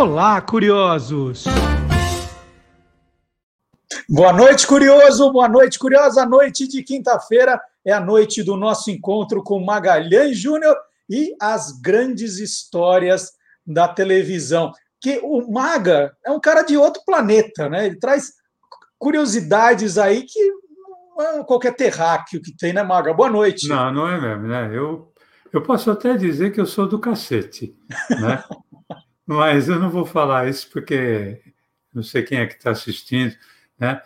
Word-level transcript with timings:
Olá, 0.00 0.40
curiosos! 0.40 1.44
Boa 4.08 4.32
noite, 4.32 4.66
curioso! 4.66 5.30
Boa 5.30 5.46
noite, 5.46 5.78
curiosa! 5.78 6.22
A 6.22 6.26
noite 6.26 6.66
de 6.66 6.82
quinta-feira 6.82 7.60
é 7.84 7.92
a 7.92 8.00
noite 8.00 8.42
do 8.42 8.56
nosso 8.56 8.90
encontro 8.90 9.42
com 9.42 9.62
Magalhães 9.62 10.38
Júnior 10.38 10.74
e 11.06 11.36
as 11.38 11.78
grandes 11.82 12.38
histórias 12.38 13.32
da 13.66 13.88
televisão. 13.88 14.72
Que 14.98 15.20
o 15.22 15.52
Maga 15.52 16.16
é 16.24 16.30
um 16.30 16.40
cara 16.40 16.62
de 16.62 16.78
outro 16.78 17.02
planeta, 17.04 17.68
né? 17.68 17.84
Ele 17.84 17.98
traz 17.98 18.32
curiosidades 18.98 19.98
aí 19.98 20.22
que 20.22 20.50
não 21.14 21.40
é 21.40 21.44
qualquer 21.44 21.76
terráqueo 21.76 22.40
que 22.40 22.56
tem, 22.56 22.72
né, 22.72 22.82
Maga? 22.82 23.12
Boa 23.12 23.28
noite. 23.28 23.68
Não, 23.68 23.92
não 23.92 24.08
é 24.08 24.18
mesmo, 24.18 24.46
né? 24.48 24.70
Eu, 24.72 25.12
eu 25.52 25.62
posso 25.62 25.90
até 25.90 26.16
dizer 26.16 26.54
que 26.54 26.60
eu 26.60 26.64
sou 26.64 26.88
do 26.88 26.98
cacete, 26.98 27.76
né? 28.18 28.42
Mas 29.32 29.68
eu 29.68 29.78
não 29.78 29.88
vou 29.88 30.04
falar 30.04 30.48
isso 30.48 30.68
porque 30.72 31.40
não 31.94 32.02
sei 32.02 32.24
quem 32.24 32.40
é 32.40 32.46
que 32.46 32.54
está 32.54 32.72
assistindo, 32.72 33.32
né? 33.78 34.02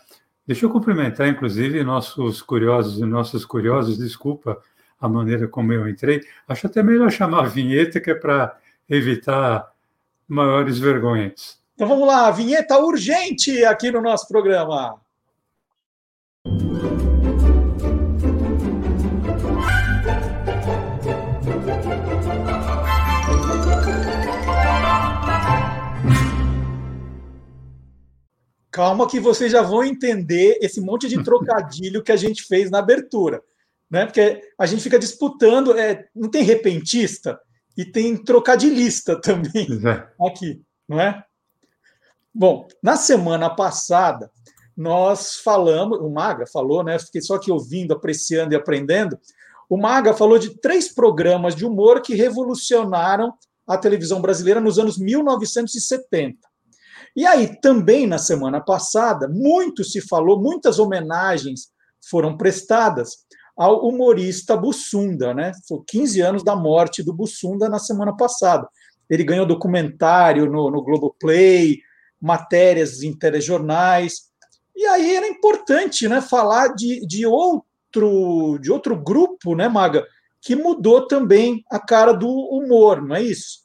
Deixa 0.47 0.66
eu 0.66 0.70
cumprimentar, 0.70 1.27
inclusive, 1.27 1.83
nossos 1.83 2.42
curiosos 2.42 3.00
e 3.00 3.06
nossas 3.06 3.42
curiosas. 3.42 3.97
Desculpa 3.97 4.60
a 5.00 5.09
maneira 5.09 5.48
como 5.48 5.73
eu 5.73 5.88
entrei. 5.88 6.20
Acho 6.47 6.66
até 6.66 6.83
melhor 6.83 7.10
chamar 7.10 7.45
a 7.45 7.48
vinheta, 7.48 8.02
que 8.02 8.10
é 8.10 8.14
para 8.14 8.55
evitar 8.87 9.73
maiores 10.28 10.78
vergonhas. 10.78 11.59
Então 11.75 11.88
vamos 11.88 12.06
lá, 12.06 12.30
vinheta 12.30 12.77
urgente 12.77 13.64
aqui 13.64 13.91
no 13.91 14.02
nosso 14.02 14.28
programa. 14.28 15.00
Calma 28.75 29.06
que 29.06 29.20
vocês 29.20 29.53
já 29.53 29.62
vão 29.62 29.84
entender 29.84 30.58
esse 30.61 30.80
monte 30.80 31.08
de 31.08 31.22
trocadilho 31.22 32.03
que 32.03 32.11
a 32.11 32.17
gente 32.17 32.42
fez 32.42 32.72
na 32.72 32.81
abertura. 32.81 33.41
Né? 33.89 34.05
Porque 34.05 34.42
a 34.58 34.66
gente 34.66 34.83
fica 34.83 34.98
disputando, 34.98 35.78
é, 35.78 36.08
não 36.12 36.28
tem 36.28 36.42
repentista 36.42 37.39
e 37.77 37.84
tem 37.84 38.16
trocadilhista 38.16 39.14
também 39.22 39.69
é. 39.86 40.27
aqui, 40.27 40.61
não 40.89 41.00
é? 41.00 41.25
Bom, 42.34 42.66
na 42.83 42.97
semana 42.97 43.48
passada, 43.48 44.28
nós 44.77 45.36
falamos, 45.36 46.00
o 46.00 46.11
Maga 46.11 46.44
falou, 46.44 46.83
né? 46.83 46.98
Fiquei 46.98 47.20
só 47.20 47.36
aqui 47.36 47.53
ouvindo, 47.53 47.94
apreciando 47.94 48.55
e 48.55 48.56
aprendendo. 48.56 49.16
O 49.70 49.77
Maga 49.77 50.12
falou 50.12 50.36
de 50.36 50.59
três 50.59 50.92
programas 50.92 51.55
de 51.55 51.64
humor 51.64 52.03
que 52.03 52.16
revolucionaram 52.16 53.33
a 53.69 53.78
televisão 53.78 54.20
brasileira 54.20 54.61
nos 54.61 54.81
anos 54.81 54.98
1970. 54.98 56.53
E 57.17 57.25
aí, 57.27 57.61
também 57.61 58.07
na 58.07 58.19
semana 58.19 58.61
passada, 58.61 59.29
muito 59.29 59.84
se 59.84 60.01
falou, 60.01 60.41
muitas 60.41 60.79
homenagens 60.79 61.69
foram 62.11 62.37
prestadas 62.37 63.25
ao 63.56 63.87
humorista 63.87 64.56
Bussunda, 64.56 65.33
né? 65.33 65.53
Foi 65.69 65.81
15 65.87 66.21
anos 66.21 66.45
da 66.45 66.56
morte 66.56 67.05
do 67.05 67.12
Bussunda 67.12 67.69
na 67.69 67.79
semana 67.79 68.17
passada. 68.17 68.69
Ele 69.09 69.23
ganhou 69.23 69.47
documentário 69.47 70.51
no, 70.51 70.71
no 70.71 70.83
Globoplay, 70.83 71.79
matérias 72.21 73.03
em 73.03 73.17
telejornais. 73.17 74.33
E 74.75 74.84
aí 74.87 75.15
era 75.15 75.28
importante 75.28 76.09
né, 76.09 76.21
falar 76.21 76.75
de, 76.75 77.06
de, 77.06 77.25
outro, 77.27 78.59
de 78.61 78.73
outro 78.73 78.97
grupo, 78.97 79.55
né, 79.55 79.69
Maga, 79.69 80.05
que 80.43 80.56
mudou 80.56 81.06
também 81.06 81.65
a 81.71 81.78
cara 81.78 82.12
do 82.12 82.28
humor, 82.28 83.01
não 83.01 83.15
é 83.15 83.23
isso? 83.23 83.62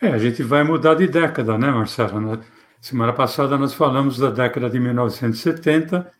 É, 0.00 0.08
a 0.08 0.18
gente 0.18 0.42
vai 0.42 0.64
mudar 0.64 0.94
de 0.94 1.06
década, 1.06 1.56
né, 1.56 1.70
Marcelo? 1.70 2.40
Semana 2.80 3.12
passada 3.12 3.58
nós 3.58 3.74
falamos 3.74 4.18
da 4.18 4.30
década 4.30 4.70
de 4.70 4.78
1970. 4.78 6.10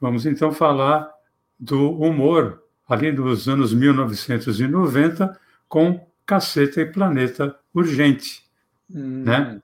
Vamos 0.00 0.26
então 0.26 0.52
falar 0.52 1.10
do 1.58 1.92
humor 1.92 2.62
ali 2.88 3.12
dos 3.12 3.48
anos 3.48 3.74
1990 3.74 5.38
com 5.68 6.06
Caceta 6.24 6.80
e 6.80 6.86
Planeta 6.86 7.56
Urgente, 7.74 8.42
hum. 8.90 9.22
né? 9.24 9.60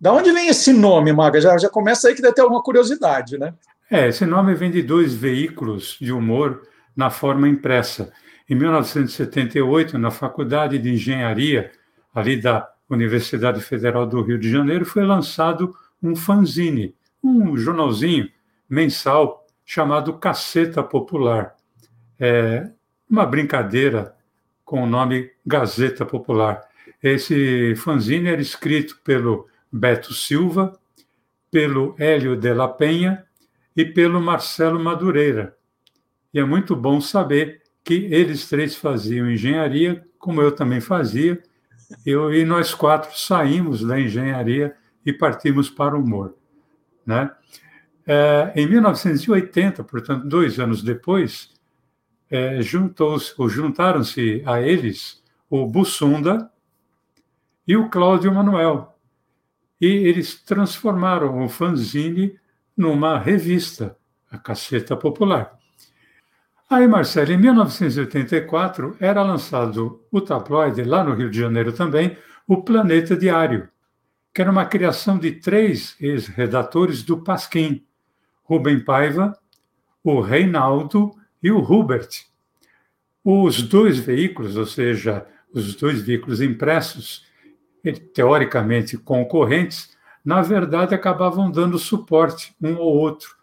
Da 0.00 0.12
onde 0.12 0.32
vem 0.32 0.48
esse 0.48 0.72
nome, 0.72 1.12
Maga? 1.12 1.40
Já, 1.40 1.56
já 1.56 1.70
começa 1.70 2.08
aí 2.08 2.14
que 2.14 2.22
deve 2.22 2.34
ter 2.34 2.42
alguma 2.42 2.62
curiosidade, 2.62 3.38
né? 3.38 3.54
É, 3.90 4.08
esse 4.08 4.26
nome 4.26 4.54
vem 4.54 4.70
de 4.70 4.82
dois 4.82 5.14
veículos 5.14 5.96
de 6.00 6.12
humor 6.12 6.62
na 6.96 7.10
forma 7.10 7.48
impressa. 7.48 8.12
Em 8.48 8.54
1978, 8.54 9.96
na 9.98 10.10
Faculdade 10.10 10.78
de 10.78 10.90
Engenharia, 10.90 11.70
ali 12.14 12.40
da 12.40 12.68
Universidade 12.88 13.60
Federal 13.60 14.06
do 14.06 14.22
Rio 14.22 14.38
de 14.38 14.50
Janeiro, 14.50 14.84
foi 14.84 15.04
lançado 15.04 15.74
um 16.02 16.14
fanzine, 16.14 16.94
um 17.22 17.56
jornalzinho 17.56 18.30
mensal 18.68 19.46
chamado 19.64 20.18
Caceta 20.18 20.82
Popular. 20.82 21.54
É 22.18 22.70
uma 23.08 23.24
brincadeira 23.24 24.14
com 24.64 24.82
o 24.82 24.86
nome 24.86 25.30
Gazeta 25.44 26.04
Popular. 26.04 26.62
Esse 27.02 27.74
fanzine 27.76 28.28
era 28.28 28.40
escrito 28.40 28.98
pelo 29.04 29.48
Beto 29.70 30.12
Silva, 30.12 30.78
pelo 31.50 31.94
Hélio 31.98 32.36
de 32.36 32.52
la 32.52 32.68
Penha 32.68 33.24
e 33.76 33.84
pelo 33.84 34.20
Marcelo 34.20 34.78
Madureira. 34.78 35.56
E 36.32 36.38
é 36.38 36.44
muito 36.44 36.74
bom 36.74 37.00
saber 37.00 37.62
que 37.84 38.08
eles 38.10 38.48
três 38.48 38.74
faziam 38.74 39.30
engenharia, 39.30 40.04
como 40.18 40.40
eu 40.40 40.50
também 40.52 40.80
fazia, 40.80 41.42
eu 42.04 42.32
e 42.32 42.44
nós 42.44 42.74
quatro 42.74 43.16
saímos 43.18 43.84
da 43.84 44.00
engenharia 44.00 44.74
e 45.04 45.12
partimos 45.12 45.68
para 45.68 45.96
o 45.96 46.02
humor. 46.02 46.34
Né? 47.06 47.30
É, 48.06 48.52
em 48.56 48.66
1980, 48.66 49.84
portanto, 49.84 50.26
dois 50.26 50.58
anos 50.58 50.82
depois, 50.82 51.50
é, 52.30 52.60
juntaram-se 52.62 54.42
a 54.46 54.60
eles 54.60 55.22
o 55.48 55.66
Bussunda 55.66 56.50
e 57.66 57.76
o 57.76 57.88
Cláudio 57.88 58.32
Manuel. 58.32 58.94
E 59.80 59.86
eles 59.86 60.42
transformaram 60.42 61.44
o 61.44 61.48
fanzine 61.48 62.38
numa 62.76 63.18
revista, 63.18 63.96
a 64.30 64.38
Caceta 64.38 64.96
Popular. 64.96 65.58
Aí, 66.68 66.88
Marcelo, 66.88 67.30
em 67.30 67.36
1984 67.36 68.96
era 68.98 69.22
lançado 69.22 70.02
o 70.10 70.20
tabloide, 70.20 70.82
lá 70.82 71.04
no 71.04 71.14
Rio 71.14 71.30
de 71.30 71.38
Janeiro 71.38 71.72
também, 71.72 72.16
o 72.48 72.62
Planeta 72.62 73.14
Diário, 73.14 73.68
que 74.32 74.40
era 74.40 74.50
uma 74.50 74.64
criação 74.64 75.18
de 75.18 75.32
três 75.32 75.94
ex-redatores 76.00 77.02
do 77.02 77.22
Pasquim, 77.22 77.84
Rubem 78.42 78.80
Paiva, 78.80 79.38
o 80.02 80.20
Reinaldo 80.20 81.12
e 81.42 81.50
o 81.50 81.58
Hubert. 81.58 82.24
Os 83.22 83.62
dois 83.62 83.98
veículos, 83.98 84.56
ou 84.56 84.66
seja, 84.66 85.26
os 85.52 85.74
dois 85.74 86.00
veículos 86.00 86.40
impressos, 86.40 87.26
teoricamente 88.14 88.96
concorrentes, 88.96 89.94
na 90.24 90.40
verdade 90.40 90.94
acabavam 90.94 91.50
dando 91.50 91.78
suporte 91.78 92.56
um 92.60 92.76
ao 92.76 92.86
outro 92.86 93.33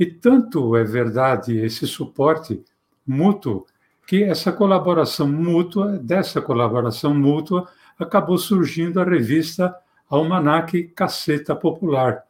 e 0.00 0.06
tanto 0.06 0.74
é 0.76 0.82
verdade 0.82 1.58
esse 1.58 1.86
suporte 1.86 2.64
mútuo 3.06 3.66
que 4.06 4.24
essa 4.24 4.50
colaboração 4.50 5.28
mútua, 5.28 5.98
dessa 5.98 6.40
colaboração 6.40 7.14
mútua, 7.14 7.68
acabou 7.98 8.38
surgindo 8.38 8.98
a 8.98 9.04
revista 9.04 9.76
Almanac 10.08 10.84
Caceta 10.96 11.54
Popular. 11.54 12.24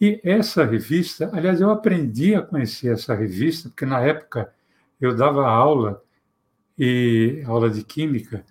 E 0.00 0.22
essa 0.24 0.64
revista, 0.64 1.30
aliás, 1.34 1.60
eu 1.60 1.70
aprendi 1.70 2.34
a 2.34 2.40
conhecer 2.40 2.94
essa 2.94 3.14
revista, 3.14 3.68
porque 3.68 3.84
na 3.84 4.00
época 4.00 4.50
eu 4.98 5.14
dava 5.14 5.46
aula 5.46 6.02
e 6.78 7.42
aula 7.46 7.68
de 7.68 7.84
química 7.84 8.42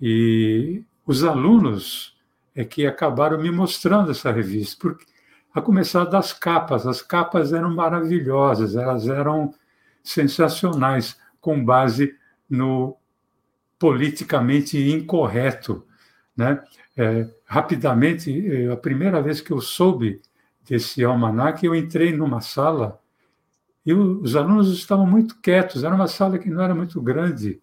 e 0.00 0.82
os 1.06 1.22
alunos 1.22 2.16
é 2.54 2.64
que 2.64 2.86
acabaram 2.86 3.38
me 3.38 3.50
mostrando 3.50 4.10
essa 4.10 4.32
revista, 4.32 4.78
porque 4.80 5.04
a 5.54 5.60
começar 5.60 6.04
das 6.04 6.32
capas. 6.32 6.86
As 6.86 7.02
capas 7.02 7.52
eram 7.52 7.74
maravilhosas, 7.74 8.76
elas 8.76 9.08
eram 9.08 9.54
sensacionais, 10.02 11.18
com 11.40 11.64
base 11.64 12.16
no 12.48 12.96
politicamente 13.78 14.78
incorreto. 14.90 15.86
Né? 16.36 16.62
É, 16.96 17.28
rapidamente, 17.44 18.68
a 18.72 18.76
primeira 18.76 19.22
vez 19.22 19.40
que 19.40 19.52
eu 19.52 19.60
soube 19.60 20.20
desse 20.68 21.04
almanac, 21.04 21.64
eu 21.64 21.74
entrei 21.74 22.14
numa 22.14 22.40
sala 22.40 23.00
e 23.86 23.94
os 23.94 24.36
alunos 24.36 24.70
estavam 24.70 25.06
muito 25.06 25.40
quietos, 25.40 25.82
era 25.82 25.94
uma 25.94 26.08
sala 26.08 26.38
que 26.38 26.50
não 26.50 26.62
era 26.62 26.74
muito 26.74 27.00
grande, 27.00 27.58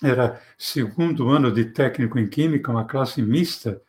era 0.00 0.40
segundo 0.56 1.28
ano 1.30 1.50
de 1.50 1.64
técnico 1.64 2.18
em 2.18 2.28
química, 2.28 2.70
uma 2.70 2.84
classe 2.84 3.20
mista, 3.20 3.82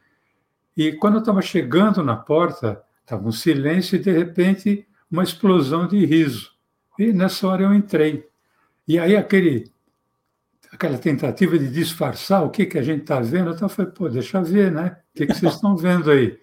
e 0.75 0.93
quando 0.93 1.15
eu 1.15 1.19
estava 1.19 1.41
chegando 1.41 2.03
na 2.03 2.15
porta, 2.15 2.83
Estava 3.07 3.25
um 3.25 3.31
silêncio 3.31 3.95
e, 3.95 3.99
de 3.99 4.11
repente, 4.11 4.85
uma 5.09 5.23
explosão 5.23 5.87
de 5.87 6.05
riso. 6.05 6.51
E 6.99 7.13
nessa 7.13 7.47
hora 7.47 7.63
eu 7.63 7.73
entrei. 7.73 8.27
E 8.85 8.99
aí 8.99 9.15
aquele, 9.15 9.71
aquela 10.69 10.97
tentativa 10.97 11.57
de 11.57 11.71
disfarçar 11.71 12.43
o 12.43 12.49
que, 12.49 12.65
que 12.65 12.77
a 12.77 12.83
gente 12.83 13.03
está 13.03 13.21
vendo, 13.21 13.55
eu 13.57 13.69
falei, 13.69 13.93
pô, 13.93 14.09
deixa 14.09 14.41
ver, 14.41 14.73
né? 14.73 14.97
que, 15.15 15.25
que 15.25 15.33
vocês 15.33 15.53
estão 15.55 15.77
vendo 15.77 16.11
aí? 16.11 16.37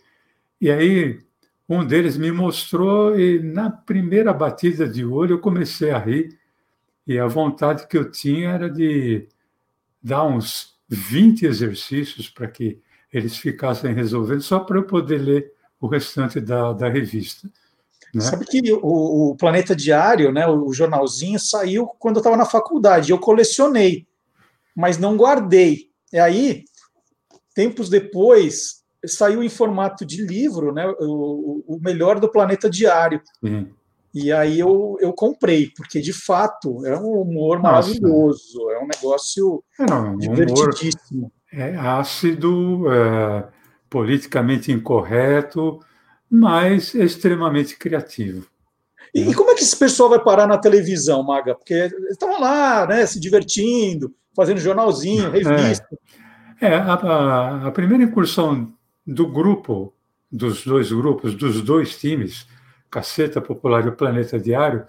E 0.59 0.71
aí 0.71 1.21
um 1.69 1.85
deles 1.85 2.17
me 2.17 2.33
mostrou 2.33 3.19
e 3.21 3.39
na 3.43 3.69
primeira 3.69 4.33
batida 4.33 4.89
de 4.89 5.05
olho 5.05 5.35
eu 5.35 5.41
comecei 5.41 5.91
a 5.91 5.99
rir 5.99 6.39
e 7.07 7.19
a 7.19 7.27
vontade 7.27 7.87
que 7.87 7.99
eu 7.99 8.11
tinha 8.11 8.49
era 8.49 8.71
de 8.71 9.29
dar 10.03 10.25
uns 10.25 10.79
20 10.89 11.45
exercícios 11.45 12.31
para 12.31 12.49
que 12.49 12.81
eles 13.13 13.37
ficassem 13.37 13.93
resolvendo, 13.93 14.41
só 14.41 14.61
para 14.61 14.79
eu 14.79 14.85
poder 14.85 15.19
ler 15.19 15.54
o 15.85 15.87
restante 15.87 16.41
da, 16.41 16.73
da 16.73 16.89
revista. 16.89 17.47
Né? 18.15 18.23
Sabe 18.23 18.47
que 18.47 18.73
o, 18.73 19.33
o, 19.33 19.37
Planeta 19.37 19.77
Diário, 19.77 20.33
né, 20.33 20.47
o 20.47 20.73
jornalzinho, 20.73 21.39
saiu 21.39 21.87
quando 21.99 22.17
eu 22.17 22.21
estava 22.21 22.39
na 22.39 22.47
faculdade. 22.47 23.11
Eu 23.11 23.19
colecionei, 23.19 24.07
mas 24.75 24.97
não 24.97 25.15
guardei. 25.15 25.91
E 26.11 26.19
aí, 26.19 26.65
tempos 27.55 27.91
depois, 27.91 28.83
saiu 29.05 29.43
em 29.43 29.49
formato 29.51 30.07
de 30.07 30.25
livro, 30.25 30.73
né, 30.73 30.87
o, 31.01 31.63
o 31.67 31.79
melhor 31.83 32.19
do 32.19 32.31
Planeta 32.31 32.71
Diário. 32.71 33.21
Uhum. 33.43 33.71
E 34.15 34.33
aí 34.33 34.59
eu, 34.59 34.97
eu 35.01 35.13
comprei, 35.13 35.71
porque 35.77 36.01
de 36.01 36.15
fato 36.15 36.87
é 36.87 36.97
um 36.97 37.21
humor 37.21 37.61
maravilhoso, 37.61 38.59
Nossa. 38.59 38.73
é 38.73 38.79
um 38.79 38.87
negócio 38.87 39.65
é, 39.79 39.85
não, 39.85 40.17
divertidíssimo. 40.17 41.31
é 41.53 41.75
ácido, 41.77 42.91
é, 42.91 43.49
politicamente 43.95 44.73
incorreto, 44.73 45.79
mas 46.29 46.97
extremamente 46.97 47.77
criativo. 47.77 48.45
E, 49.15 49.31
e, 49.31 49.33
como 49.33 49.53
é 49.53 49.55
que 49.55 49.63
esse 49.63 49.77
pessoal 49.77 50.09
vai 50.09 50.19
parar 50.19 50.49
na 50.49 50.59
televisão, 50.59 51.23
Maga? 51.23 51.55
Porque 51.55 51.75
eles 51.75 52.11
estavam 52.11 52.41
lá, 52.41 52.85
né, 52.89 53.07
se 53.07 53.21
divertindo, 53.21 54.13
fazendo 54.35 54.59
jornalzinho, 54.59 55.31
revista. 55.31 55.87
É, 56.61 56.67
é 56.67 56.75
a, 56.75 56.95
a, 56.95 57.67
a 57.69 57.71
primeira 57.71 58.03
incursão 58.03 58.75
do 59.07 59.29
grupo, 59.29 59.95
dos 60.31 60.65
dois 60.65 60.91
grupos, 60.91 61.37
dos 61.37 61.63
dois 61.63 61.97
times, 61.97 62.49
Caceta 62.91 63.41
Popular 63.41 63.87
e 63.87 63.91
o 63.91 63.97
Planeta 63.97 64.41
Diário, 64.41 64.85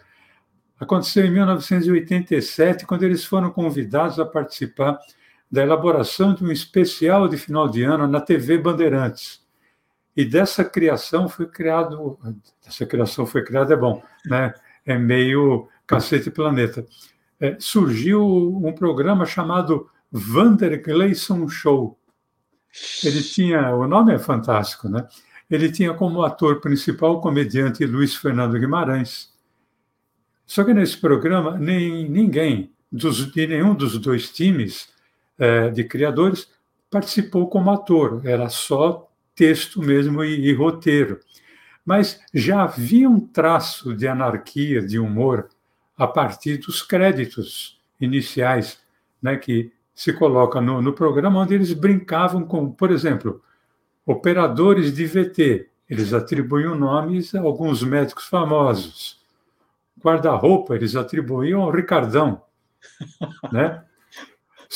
aconteceu 0.80 1.24
em 1.24 1.32
1987, 1.32 2.88
quando 2.88 3.04
eles 3.04 3.24
foram 3.24 3.52
convidados 3.52 4.20
a 4.20 4.26
participar 4.26 4.98
da 5.56 5.64
elaboração 5.64 6.34
de 6.34 6.44
um 6.44 6.52
especial 6.52 7.30
de 7.30 7.38
final 7.38 7.70
de 7.70 7.82
ano 7.82 8.06
na 8.08 8.20
TV 8.20 8.58
Bandeirantes. 8.58 9.42
E 10.14 10.26
dessa 10.26 10.66
criação 10.66 11.30
foi 11.30 11.46
criado, 11.46 12.20
essa 12.68 12.86
criação 12.86 13.26
foi 13.26 13.42
criada 13.42 13.74
é 13.74 13.78
bom, 13.78 14.04
né? 14.26 14.54
É 14.86 14.98
meio 14.98 15.70
Cacete 15.88 16.30
Planeta. 16.30 16.86
É, 17.40 17.56
surgiu 17.58 18.22
um 18.22 18.74
programa 18.74 19.26
chamado 19.26 19.90
Vander 20.12 20.84
Gleison 20.84 21.48
Show. 21.48 21.98
Ele 23.02 23.24
tinha, 23.24 23.74
o 23.74 23.88
nome 23.88 24.14
é 24.14 24.20
fantástico, 24.20 24.90
né? 24.90 25.08
Ele 25.50 25.72
tinha 25.72 25.94
como 25.94 26.22
ator 26.22 26.60
principal 26.60 27.14
o 27.14 27.22
comediante 27.22 27.86
Luiz 27.86 28.14
Fernando 28.14 28.60
Guimarães. 28.60 29.34
Só 30.46 30.66
que 30.66 30.74
nesse 30.74 30.98
programa, 30.98 31.58
nem 31.58 32.10
ninguém 32.10 32.74
dos, 32.92 33.32
de 33.32 33.48
nenhum 33.48 33.74
dos 33.74 33.98
dois 33.98 34.30
times 34.30 34.94
é, 35.38 35.70
de 35.70 35.84
criadores 35.84 36.50
participou 36.90 37.50
como 37.50 37.72
ator, 37.72 38.22
era 38.26 38.50
só 38.50 39.10
texto 39.36 39.82
mesmo 39.82 40.24
e, 40.24 40.48
e 40.48 40.54
roteiro. 40.54 41.20
Mas 41.86 42.20
já 42.34 42.64
havia 42.64 43.10
um 43.10 43.20
traço 43.20 43.94
de 43.94 44.08
anarquia, 44.08 44.82
de 44.82 44.98
humor, 44.98 45.50
a 45.98 46.08
partir 46.08 46.58
dos 46.58 46.82
créditos 46.82 47.80
iniciais, 48.00 48.80
né, 49.22 49.38
que 49.38 49.72
se 49.94 50.12
coloca 50.14 50.60
no, 50.60 50.82
no 50.82 50.94
programa, 50.94 51.40
onde 51.40 51.54
eles 51.54 51.74
brincavam 51.74 52.44
com, 52.44 52.72
por 52.72 52.92
exemplo, 52.92 53.42
Operadores 54.06 54.94
de 54.94 55.04
VT, 55.04 55.68
eles 55.90 56.14
atribuíam 56.14 56.76
nomes 56.76 57.34
a 57.34 57.42
alguns 57.42 57.82
médicos 57.82 58.28
famosos. 58.28 59.20
Guarda-roupa, 60.00 60.76
eles 60.76 60.96
atribuíam 60.96 61.64
ao 61.64 61.72
Ricardão. 61.72 62.42
Né? 63.52 63.84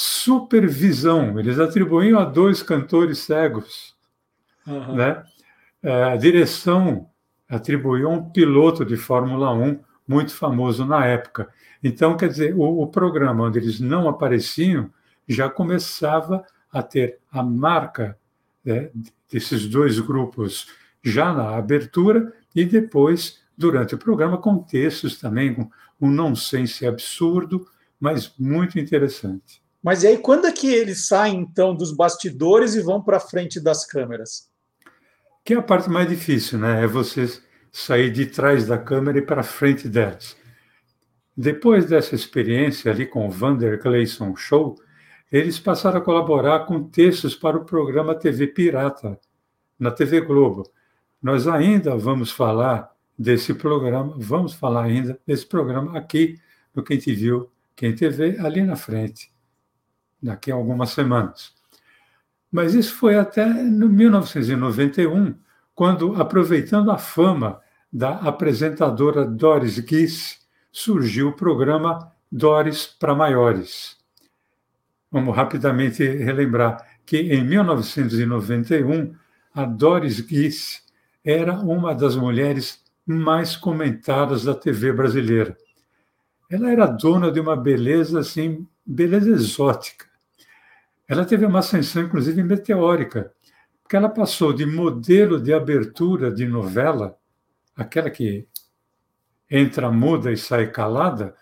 Supervisão, 0.01 1.37
eles 1.37 1.59
atribuíam 1.59 2.17
a 2.17 2.23
dois 2.23 2.63
cantores 2.63 3.17
cegos. 3.17 3.93
Uhum. 4.65 4.95
Né? 4.95 5.21
É, 5.83 6.03
a 6.05 6.15
direção 6.15 7.09
atribuiu 7.49 8.07
a 8.07 8.13
um 8.13 8.29
piloto 8.29 8.85
de 8.85 8.95
Fórmula 8.95 9.51
1 9.51 9.77
muito 10.07 10.33
famoso 10.33 10.85
na 10.85 11.05
época. 11.05 11.49
Então, 11.83 12.15
quer 12.15 12.29
dizer, 12.29 12.55
o, 12.55 12.81
o 12.81 12.87
programa 12.87 13.43
onde 13.43 13.59
eles 13.59 13.81
não 13.81 14.07
apareciam 14.07 14.89
já 15.27 15.49
começava 15.49 16.45
a 16.71 16.81
ter 16.81 17.17
a 17.29 17.43
marca 17.43 18.17
né, 18.63 18.91
desses 19.29 19.67
dois 19.67 19.99
grupos 19.99 20.69
já 21.03 21.33
na 21.33 21.57
abertura 21.57 22.33
e 22.55 22.63
depois, 22.63 23.41
durante 23.57 23.95
o 23.95 23.97
programa, 23.97 24.37
com 24.37 24.59
textos 24.59 25.19
também, 25.19 25.53
com 25.53 25.69
um 25.99 26.09
nonsense 26.09 26.87
absurdo, 26.87 27.67
mas 27.99 28.33
muito 28.39 28.79
interessante. 28.79 29.61
Mas 29.81 30.03
e 30.03 30.07
aí, 30.07 30.17
quando 30.17 30.45
é 30.45 30.51
que 30.51 30.67
eles 30.67 31.07
saem, 31.07 31.39
então, 31.39 31.73
dos 31.73 31.91
bastidores 31.91 32.75
e 32.75 32.81
vão 32.81 33.01
para 33.01 33.19
frente 33.19 33.59
das 33.59 33.85
câmeras? 33.85 34.49
Que 35.43 35.53
é 35.53 35.57
a 35.57 35.61
parte 35.61 35.89
mais 35.89 36.07
difícil, 36.07 36.59
né? 36.59 36.83
É 36.83 36.87
você 36.87 37.27
sair 37.71 38.11
de 38.11 38.25
trás 38.25 38.67
da 38.67 38.77
câmera 38.77 39.19
e 39.19 39.21
para 39.21 39.43
frente 39.43 39.87
delas. 39.87 40.35
Depois 41.35 41.85
dessa 41.85 42.15
experiência 42.15 42.91
ali 42.91 43.05
com 43.05 43.25
o 43.25 43.31
Vander 43.31 43.81
Clayson 43.81 44.35
Show, 44.35 44.75
eles 45.31 45.59
passaram 45.59 45.99
a 45.99 46.03
colaborar 46.03 46.65
com 46.65 46.83
textos 46.83 47.35
para 47.35 47.55
o 47.55 47.63
programa 47.63 48.15
TV 48.15 48.47
Pirata, 48.47 49.17
na 49.79 49.91
TV 49.91 50.19
Globo. 50.21 50.69
Nós 51.21 51.47
ainda 51.47 51.95
vamos 51.95 52.31
falar 52.31 52.91
desse 53.17 53.53
programa, 53.53 54.15
vamos 54.17 54.53
falar 54.53 54.83
ainda 54.83 55.19
desse 55.25 55.45
programa 55.45 55.97
aqui 55.97 56.37
no 56.73 56.83
Quem 56.83 56.97
Te 56.97 57.13
Viu, 57.13 57.49
Quem 57.75 57.95
TV, 57.95 58.37
ali 58.39 58.61
na 58.61 58.75
frente, 58.75 59.31
daqui 60.21 60.51
a 60.51 60.55
algumas 60.55 60.91
semanas. 60.91 61.53
Mas 62.51 62.73
isso 62.73 62.95
foi 62.95 63.17
até 63.17 63.45
no 63.45 63.87
1991, 63.87 65.35
quando, 65.75 66.19
aproveitando 66.21 66.91
a 66.91 66.97
fama 66.97 67.61
da 67.91 68.15
apresentadora 68.17 69.25
Doris 69.25 69.79
Guiz, 69.79 70.39
surgiu 70.71 71.29
o 71.29 71.35
programa 71.35 72.11
Doris 72.31 72.85
para 72.85 73.15
Maiores 73.15 73.99
Vamos 75.11 75.35
rapidamente 75.35 76.03
relembrar 76.03 76.85
que 77.05 77.17
em 77.17 77.43
1991, 77.43 79.15
a 79.53 79.65
Doris 79.65 80.19
Guice 80.19 80.81
era 81.25 81.53
uma 81.55 81.95
das 81.95 82.15
mulheres 82.15 82.83
mais 83.05 83.55
comentadas 83.55 84.43
da 84.43 84.53
TV 84.53 84.93
brasileira. 84.93 85.57
Ela 86.49 86.71
era 86.71 86.85
dona 86.85 87.31
de 87.31 87.39
uma 87.39 87.55
beleza 87.55 88.19
assim, 88.19 88.67
beleza 88.85 89.31
exótica. 89.31 90.05
Ela 91.09 91.25
teve 91.25 91.43
uma 91.43 91.59
ascensão 91.59 92.03
inclusive 92.03 92.43
meteórica, 92.43 93.33
porque 93.81 93.95
ela 93.95 94.07
passou 94.07 94.53
de 94.53 94.63
modelo 94.63 95.41
de 95.41 95.51
abertura 95.51 96.31
de 96.31 96.45
novela, 96.45 97.17
aquela 97.75 98.11
que 98.11 98.47
entra 99.49 99.91
muda 99.91 100.31
e 100.31 100.37
sai 100.37 100.71
calada, 100.71 101.35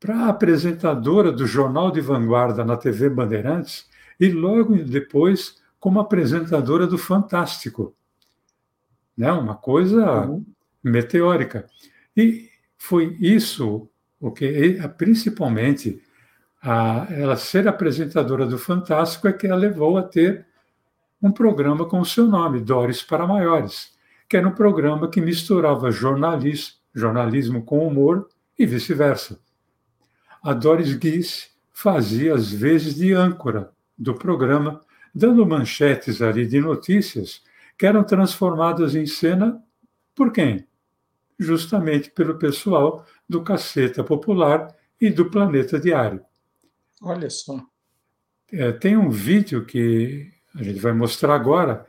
para 0.00 0.26
apresentadora 0.26 1.30
do 1.30 1.46
Jornal 1.46 1.92
de 1.92 2.00
Vanguarda 2.00 2.64
na 2.64 2.76
TV 2.76 3.08
Bandeirantes 3.08 3.88
e 4.18 4.28
logo 4.30 4.76
depois 4.76 5.62
como 5.78 6.00
apresentadora 6.00 6.84
do 6.84 6.98
Fantástico. 6.98 7.94
Né? 9.16 9.30
Uma 9.30 9.54
coisa 9.54 10.26
uhum. 10.26 10.44
meteórica. 10.82 11.68
E 12.16 12.48
foi 12.76 13.16
isso 13.20 13.88
o 14.20 14.32
que, 14.32 14.76
principalmente, 14.96 16.02
a, 16.62 17.06
ela 17.10 17.36
ser 17.36 17.68
apresentadora 17.68 18.46
do 18.46 18.58
Fantástico 18.58 19.28
é 19.28 19.32
que 19.32 19.46
a 19.46 19.54
levou 19.54 19.96
a 19.96 20.02
ter 20.02 20.46
um 21.20 21.32
programa 21.32 21.84
com 21.86 22.00
o 22.00 22.06
seu 22.06 22.26
nome, 22.26 22.60
Doris 22.60 23.02
para 23.02 23.26
Maiores, 23.26 23.96
que 24.28 24.36
era 24.36 24.46
um 24.46 24.54
programa 24.54 25.08
que 25.08 25.20
misturava 25.20 25.90
jornalismo, 25.90 26.76
jornalismo 26.94 27.62
com 27.62 27.86
humor 27.86 28.28
e 28.58 28.66
vice-versa 28.66 29.38
a 30.42 30.52
Doris 30.52 30.94
Guiz 30.94 31.50
fazia 31.72 32.34
às 32.34 32.50
vezes 32.50 32.94
de 32.94 33.12
âncora 33.12 33.70
do 33.96 34.14
programa, 34.14 34.80
dando 35.14 35.46
manchetes 35.46 36.22
ali 36.22 36.46
de 36.46 36.60
notícias 36.60 37.42
que 37.76 37.86
eram 37.86 38.04
transformadas 38.04 38.94
em 38.94 39.06
cena 39.06 39.62
por 40.14 40.32
quem? 40.32 40.66
Justamente 41.38 42.10
pelo 42.10 42.38
pessoal 42.38 43.04
do 43.28 43.42
Caceta 43.42 44.02
Popular 44.02 44.74
e 45.00 45.10
do 45.10 45.30
Planeta 45.30 45.78
Diário. 45.78 46.24
Olha 47.02 47.30
só. 47.30 47.60
É, 48.52 48.72
tem 48.72 48.96
um 48.96 49.10
vídeo 49.10 49.64
que 49.64 50.30
a 50.54 50.62
gente 50.62 50.80
vai 50.80 50.92
mostrar 50.92 51.34
agora 51.34 51.86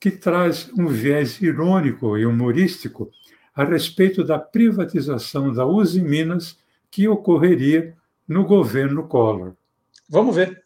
que 0.00 0.10
traz 0.10 0.70
um 0.76 0.86
viés 0.86 1.40
irônico 1.40 2.16
e 2.16 2.24
humorístico 2.24 3.10
a 3.54 3.64
respeito 3.64 4.24
da 4.24 4.38
privatização 4.38 5.52
da 5.52 5.66
Uzi 5.66 6.00
Minas 6.00 6.58
que 6.90 7.08
ocorreria 7.08 7.96
no 8.26 8.44
governo 8.44 9.06
Collor. 9.06 9.54
Vamos 10.08 10.36
ver. 10.36 10.64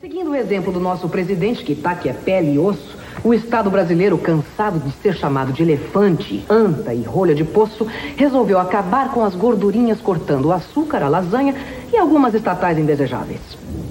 Seguindo 0.00 0.30
o 0.30 0.34
exemplo 0.34 0.72
do 0.72 0.78
nosso 0.78 1.08
presidente, 1.08 1.64
que 1.64 1.74
tá 1.74 1.94
que 1.94 2.08
é 2.08 2.12
pele 2.12 2.54
e 2.54 2.58
osso, 2.58 2.96
o 3.24 3.34
Estado 3.34 3.70
brasileiro, 3.70 4.18
cansado 4.18 4.78
de 4.78 4.90
ser 5.02 5.14
chamado 5.14 5.52
de 5.52 5.62
elefante, 5.62 6.44
anta 6.48 6.94
e 6.94 7.02
rolha 7.02 7.34
de 7.34 7.44
poço, 7.44 7.86
resolveu 8.16 8.58
acabar 8.58 9.10
com 9.10 9.24
as 9.24 9.34
gordurinhas 9.34 10.00
cortando 10.00 10.46
o 10.46 10.52
açúcar, 10.52 11.02
a 11.02 11.08
lasanha 11.08 11.54
e 11.92 11.96
algumas 11.96 12.34
estatais 12.34 12.78
indesejáveis. 12.78 13.40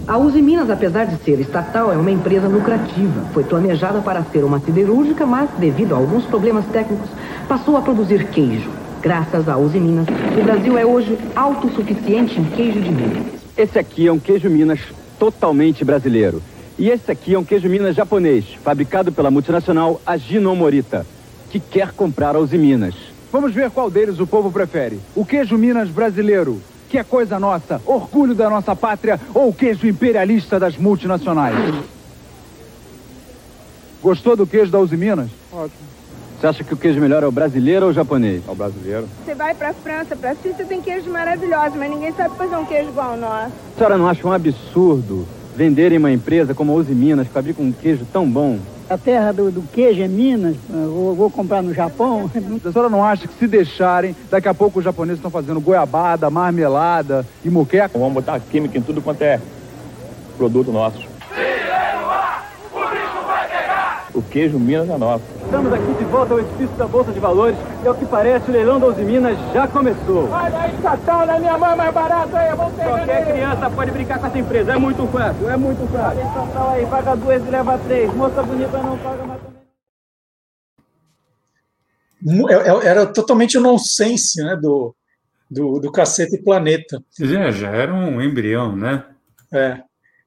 A 0.07 0.17
Uzi 0.17 0.41
Minas, 0.41 0.69
apesar 0.69 1.05
de 1.05 1.17
ser 1.23 1.39
estatal, 1.39 1.91
é 1.91 1.97
uma 1.97 2.11
empresa 2.11 2.47
lucrativa. 2.47 3.25
Foi 3.33 3.43
planejada 3.43 4.01
para 4.01 4.23
ser 4.23 4.43
uma 4.43 4.59
siderúrgica, 4.59 5.25
mas, 5.25 5.49
devido 5.57 5.93
a 5.93 5.97
alguns 5.97 6.25
problemas 6.25 6.65
técnicos, 6.67 7.09
passou 7.47 7.75
a 7.75 7.81
produzir 7.81 8.27
queijo. 8.27 8.69
Graças 9.01 9.49
à 9.49 9.57
Uzi 9.57 9.79
Minas, 9.79 10.07
o 10.39 10.43
Brasil 10.43 10.77
é 10.77 10.85
hoje 10.85 11.17
autossuficiente 11.35 12.39
em 12.39 12.45
queijo 12.45 12.81
de 12.81 12.91
Minas. 12.91 13.23
Esse 13.57 13.79
aqui 13.79 14.07
é 14.07 14.11
um 14.11 14.19
queijo 14.19 14.49
Minas 14.49 14.79
totalmente 15.17 15.83
brasileiro. 15.83 16.41
E 16.77 16.89
esse 16.89 17.09
aqui 17.09 17.33
é 17.33 17.39
um 17.39 17.43
queijo 17.43 17.69
Minas 17.69 17.95
japonês, 17.95 18.45
fabricado 18.61 19.09
pela 19.09 19.31
multinacional 19.31 20.01
Agino 20.05 20.53
Morita, 20.53 21.05
que 21.49 21.57
quer 21.57 21.93
comprar 21.93 22.35
a 22.35 22.39
Uzi 22.39 22.57
Minas. 22.57 22.93
Vamos 23.31 23.53
ver 23.53 23.71
qual 23.71 23.89
deles 23.89 24.19
o 24.19 24.27
povo 24.27 24.51
prefere. 24.51 24.99
O 25.15 25.25
queijo 25.25 25.57
Minas 25.57 25.87
brasileiro, 25.87 26.61
que 26.89 26.97
é 26.97 27.03
coisa 27.03 27.39
nossa, 27.39 27.81
orgulho 27.85 28.35
da 28.35 28.49
nossa 28.49 28.75
pátria, 28.75 29.19
ou 29.33 29.49
o 29.49 29.53
queijo 29.53 29.87
imperialista 29.87 30.59
das 30.59 30.75
multinacionais? 30.75 31.55
Gostou 34.03 34.35
do 34.35 34.45
queijo 34.45 34.69
da 34.69 34.79
Uzi 34.79 34.97
Minas? 34.97 35.29
Ótimo. 35.53 35.95
Você 36.37 36.47
acha 36.47 36.63
que 36.65 36.73
o 36.73 36.77
queijo 36.77 36.99
melhor 36.99 37.23
é 37.23 37.27
o 37.27 37.31
brasileiro 37.31 37.85
ou 37.85 37.91
o 37.91 37.93
japonês? 37.93 38.43
É 38.45 38.51
o 38.51 38.55
brasileiro. 38.55 39.07
Você 39.23 39.33
vai 39.33 39.55
pra 39.55 39.73
França, 39.73 40.13
pra 40.13 40.35
Suíça, 40.35 40.65
tem 40.65 40.81
queijos 40.81 41.07
maravilhosos, 41.07 41.77
mas 41.77 41.89
ninguém 41.89 42.11
sabe 42.11 42.35
fazer 42.35 42.57
um 42.57 42.65
queijo 42.65 42.89
igual 42.89 43.11
ao 43.11 43.17
nosso. 43.17 43.53
A 43.75 43.77
senhora 43.77 43.97
não 43.97 44.09
acha 44.09 44.27
um 44.27 44.33
absurdo 44.33 45.25
venderem 45.55 45.97
uma 45.97 46.11
empresa 46.11 46.53
como 46.53 46.71
a 46.71 46.75
Uzi 46.75 46.93
Minas, 46.93 47.27
que 47.27 47.33
fabrica 47.33 47.61
um 47.61 47.71
queijo 47.71 48.05
tão 48.11 48.29
bom? 48.29 48.59
A 48.89 48.97
terra 48.97 49.31
do, 49.31 49.49
do 49.49 49.63
queijo 49.63 50.03
é 50.03 50.07
Minas, 50.07 50.55
eu 50.69 51.15
vou 51.17 51.31
comprar 51.31 51.63
no 51.63 51.73
Japão. 51.73 52.29
A 52.63 52.71
senhora 52.71 52.89
não 52.89 53.03
acha 53.03 53.27
que 53.27 53.33
se 53.39 53.47
deixarem, 53.47 54.15
daqui 54.29 54.47
a 54.47 54.53
pouco 54.53 54.79
os 54.79 54.85
japoneses 54.85 55.17
estão 55.17 55.31
fazendo 55.31 55.59
goiabada, 55.59 56.29
marmelada 56.29 57.25
e 57.43 57.49
muqueca? 57.49 57.97
Vamos 57.97 58.13
botar 58.13 58.39
química 58.39 58.77
em 58.77 58.81
tudo 58.81 59.01
quanto 59.01 59.21
é 59.23 59.39
produto 60.37 60.71
nosso. 60.71 61.14
O 64.15 64.21
queijo 64.21 64.57
Minas 64.57 64.89
é 64.89 64.97
nosso. 64.97 65.25
Estamos 65.43 65.73
aqui 65.73 65.93
de 65.93 66.05
volta 66.05 66.33
ao 66.33 66.39
edifício 66.39 66.73
da 66.77 66.87
Bolsa 66.87 67.11
de 67.11 67.19
Valores 67.19 67.57
e, 67.83 67.87
ao 67.87 67.93
que 67.93 68.05
parece, 68.05 68.49
o 68.49 68.53
leilão 68.53 68.79
da 68.79 68.87
Uzi 68.87 69.03
Minas 69.03 69.37
já 69.53 69.67
começou. 69.67 70.29
Olha 70.29 70.57
aí, 70.57 70.73
satão 70.81 71.27
da 71.27 71.37
minha 71.37 71.57
mãe 71.57 71.75
mais 71.75 71.93
barato 71.93 72.33
aí, 72.33 72.55
vamos 72.55 72.73
pegar 72.75 72.89
Qualquer 72.91 73.25
criança 73.25 73.69
pode 73.69 73.91
brincar 73.91 74.19
com 74.19 74.27
essa 74.27 74.37
empresa, 74.39 74.71
é 74.71 74.77
muito 74.77 75.05
fácil, 75.07 75.49
é 75.49 75.57
muito 75.57 75.85
fácil. 75.91 76.19
Olha 76.19 76.33
satão 76.33 76.69
aí, 76.69 76.85
paga 76.85 77.15
duas 77.15 77.45
e 77.45 77.49
leva 77.49 77.77
três. 77.79 78.13
Moça 78.13 78.41
bonita 78.41 78.77
não 78.77 78.97
paga 78.97 79.23
mais 79.25 79.41
também. 79.41 79.55
É, 82.49 82.87
Era 82.87 83.05
totalmente 83.05 83.57
o 83.57 83.61
nonsense 83.61 84.41
né, 84.41 84.55
do, 84.55 84.95
do, 85.51 85.79
do 85.79 85.91
Cacete 85.91 86.41
Planeta. 86.41 87.03
É, 87.19 87.51
já 87.51 87.69
era 87.69 87.93
um 87.93 88.21
embrião, 88.21 88.73
né? 88.73 89.03
É. 89.53 89.81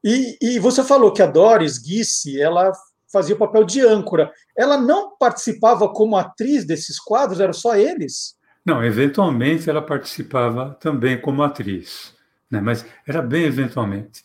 E, 0.05 0.37
e 0.43 0.59
você 0.59 0.85
falou 0.85 1.11
que 1.11 1.23
a 1.23 1.27
Doris 1.27 1.79
Guisse, 1.79 2.39
ela 2.39 2.71
fazia 3.13 3.35
o 3.35 3.39
papel 3.39 3.65
de 3.65 3.81
âncora. 3.81 4.31
Ela 4.57 4.77
não 4.77 5.17
participava 5.17 5.89
como 5.89 6.17
atriz 6.17 6.65
desses 6.67 6.99
quadros, 6.99 7.41
eram 7.41 7.53
só 7.53 7.77
eles? 7.77 8.37
Não, 8.65 8.85
eventualmente 8.85 9.69
ela 9.71 9.81
participava 9.81 10.77
também 10.81 11.21
como 11.21 11.43
atriz, 11.43 12.15
né? 12.51 12.61
mas 12.61 12.85
era 13.07 13.23
bem 13.23 13.45
eventualmente. 13.45 14.23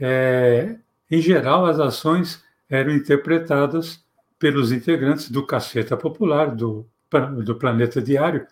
É, 0.00 0.76
em 1.10 1.20
geral, 1.20 1.66
as 1.66 1.78
ações 1.78 2.42
eram 2.68 2.92
interpretadas 2.92 4.02
pelos 4.38 4.72
integrantes 4.72 5.30
do 5.30 5.46
Caceta 5.46 5.96
Popular, 5.96 6.54
do, 6.54 6.86
do 7.44 7.54
Planeta 7.54 8.02
Diário. 8.02 8.46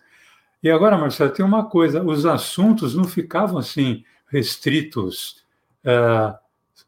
E 0.61 0.71
agora, 0.71 0.97
Marcelo, 0.97 1.31
tem 1.31 1.45
uma 1.45 1.65
coisa: 1.65 2.01
os 2.01 2.25
assuntos 2.25 2.95
não 2.95 3.03
ficavam 3.03 3.57
assim 3.57 4.03
restritos 4.27 5.43
uh, 5.85 6.33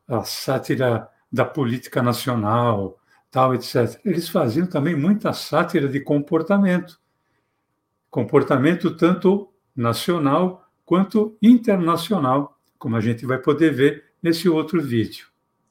à 0.08 0.24
sátira 0.24 1.10
da 1.36 1.44
política 1.44 2.02
nacional, 2.02 2.98
tal, 3.30 3.54
etc. 3.54 4.00
Eles 4.06 4.30
faziam 4.30 4.66
também 4.66 4.96
muita 4.96 5.34
sátira 5.34 5.88
de 5.88 6.00
comportamento. 6.00 6.98
Comportamento 8.10 8.96
tanto 8.96 9.50
nacional 9.76 10.66
quanto 10.86 11.36
internacional, 11.42 12.58
como 12.80 12.96
a 12.96 13.02
gente 13.02 13.26
vai 13.26 13.38
poder 13.38 13.74
ver 13.74 14.06
nesse 14.24 14.48
outro 14.48 14.82
vídeo. 14.82 15.28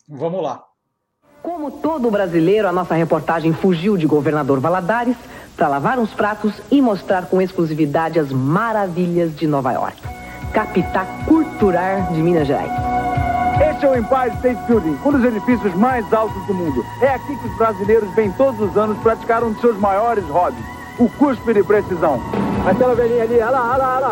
Vamos 0.06 0.42
lá. 0.42 0.62
Como 1.42 1.70
todo 1.70 2.10
brasileiro, 2.10 2.68
a 2.68 2.72
nossa 2.72 2.94
reportagem 2.94 3.54
fugiu 3.54 3.96
de 3.96 4.06
governador 4.06 4.60
Valadares 4.60 5.16
para 5.56 5.68
lavar 5.68 5.98
uns 5.98 6.12
pratos 6.12 6.52
e 6.70 6.82
mostrar 6.82 7.26
com 7.26 7.40
exclusividade 7.40 8.18
as 8.18 8.30
maravilhas 8.30 9.34
de 9.34 9.46
Nova 9.46 9.72
York, 9.72 9.96
capital 10.52 11.06
cultural 11.26 12.12
de 12.12 12.20
Minas 12.20 12.46
Gerais. 12.46 12.93
Este 13.60 13.86
é 13.86 13.88
o 13.88 13.96
Empire 13.96 14.34
State 14.36 14.60
Building, 14.66 14.98
um 15.04 15.12
dos 15.12 15.24
edifícios 15.24 15.74
mais 15.74 16.12
altos 16.12 16.44
do 16.46 16.54
mundo. 16.54 16.84
É 17.00 17.10
aqui 17.10 17.36
que 17.36 17.46
os 17.46 17.56
brasileiros 17.56 18.12
vêm 18.14 18.32
todos 18.32 18.60
os 18.60 18.76
anos 18.76 18.98
praticar 18.98 19.44
um 19.44 19.52
de 19.52 19.60
seus 19.60 19.78
maiores 19.78 20.24
hobbies, 20.24 20.64
o 20.98 21.08
cuspe 21.08 21.54
de 21.54 21.62
precisão. 21.62 22.20
Aquela 22.68 22.96
velhinha 22.96 23.22
ali, 23.22 23.34
olha 23.34 23.50
lá, 23.50 23.72
olha 23.72 23.76
lá, 23.76 23.96
olha 23.96 24.06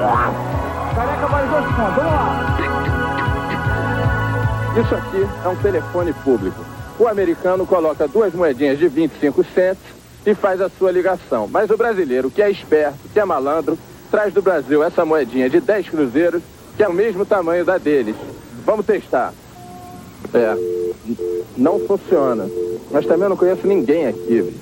lá. 0.00 0.32
Careca 0.94 1.28
mais 1.28 1.50
dois 1.50 1.64
pontos, 1.66 1.94
vamos 1.94 2.12
lá. 2.12 2.56
Isso 4.80 4.94
aqui 4.94 5.28
é 5.44 5.48
um 5.48 5.56
telefone 5.56 6.12
público. 6.12 6.64
O 6.98 7.08
americano 7.08 7.66
coloca 7.66 8.08
duas 8.08 8.32
moedinhas 8.32 8.78
de 8.78 8.88
25 8.88 9.44
centos 9.54 9.84
e 10.24 10.34
faz 10.34 10.60
a 10.60 10.70
sua 10.70 10.90
ligação. 10.90 11.46
Mas 11.46 11.68
o 11.68 11.76
brasileiro, 11.76 12.30
que 12.30 12.40
é 12.40 12.50
esperto, 12.50 12.98
que 13.12 13.20
é 13.20 13.24
malandro, 13.24 13.78
traz 14.10 14.32
do 14.32 14.40
Brasil 14.40 14.82
essa 14.82 15.04
moedinha 15.04 15.50
de 15.50 15.60
10 15.60 15.88
cruzeiros 15.90 16.42
que 16.76 16.82
é 16.82 16.88
o 16.88 16.92
mesmo 16.92 17.24
tamanho 17.24 17.64
da 17.64 17.78
deles. 17.78 18.16
Vamos 18.64 18.86
testar. 18.86 19.32
É, 20.32 20.56
não 21.56 21.78
funciona. 21.80 22.46
Mas 22.90 23.06
também 23.06 23.24
eu 23.24 23.30
não 23.30 23.36
conheço 23.36 23.66
ninguém 23.66 24.06
aqui. 24.06 24.54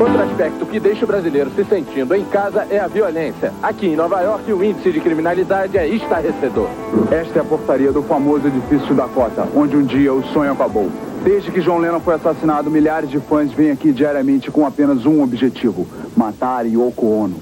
Outro 0.00 0.22
aspecto 0.22 0.66
que 0.66 0.78
deixa 0.78 1.04
o 1.04 1.08
brasileiro 1.08 1.50
se 1.56 1.64
sentindo 1.64 2.14
em 2.14 2.24
casa 2.24 2.66
é 2.70 2.78
a 2.78 2.86
violência. 2.86 3.52
Aqui 3.62 3.88
em 3.88 3.96
Nova 3.96 4.20
York, 4.20 4.52
o 4.52 4.62
índice 4.62 4.92
de 4.92 5.00
criminalidade 5.00 5.76
é 5.76 5.88
estarrecedor. 5.88 6.68
Esta 7.10 7.40
é 7.40 7.42
a 7.42 7.44
portaria 7.44 7.92
do 7.92 8.02
famoso 8.02 8.46
edifício 8.46 8.94
Dakota, 8.94 9.48
onde 9.54 9.76
um 9.76 9.84
dia 9.84 10.12
o 10.12 10.22
sonho 10.28 10.52
acabou. 10.52 10.90
Desde 11.24 11.50
que 11.50 11.60
John 11.60 11.78
Lennon 11.78 12.00
foi 12.00 12.14
assassinado, 12.14 12.70
milhares 12.70 13.10
de 13.10 13.18
fãs 13.18 13.52
vêm 13.52 13.70
aqui 13.70 13.92
diariamente 13.92 14.50
com 14.50 14.64
apenas 14.64 15.04
um 15.04 15.22
objetivo: 15.22 15.86
matar 16.16 16.66
Yoko 16.66 17.06
Ono. 17.06 17.36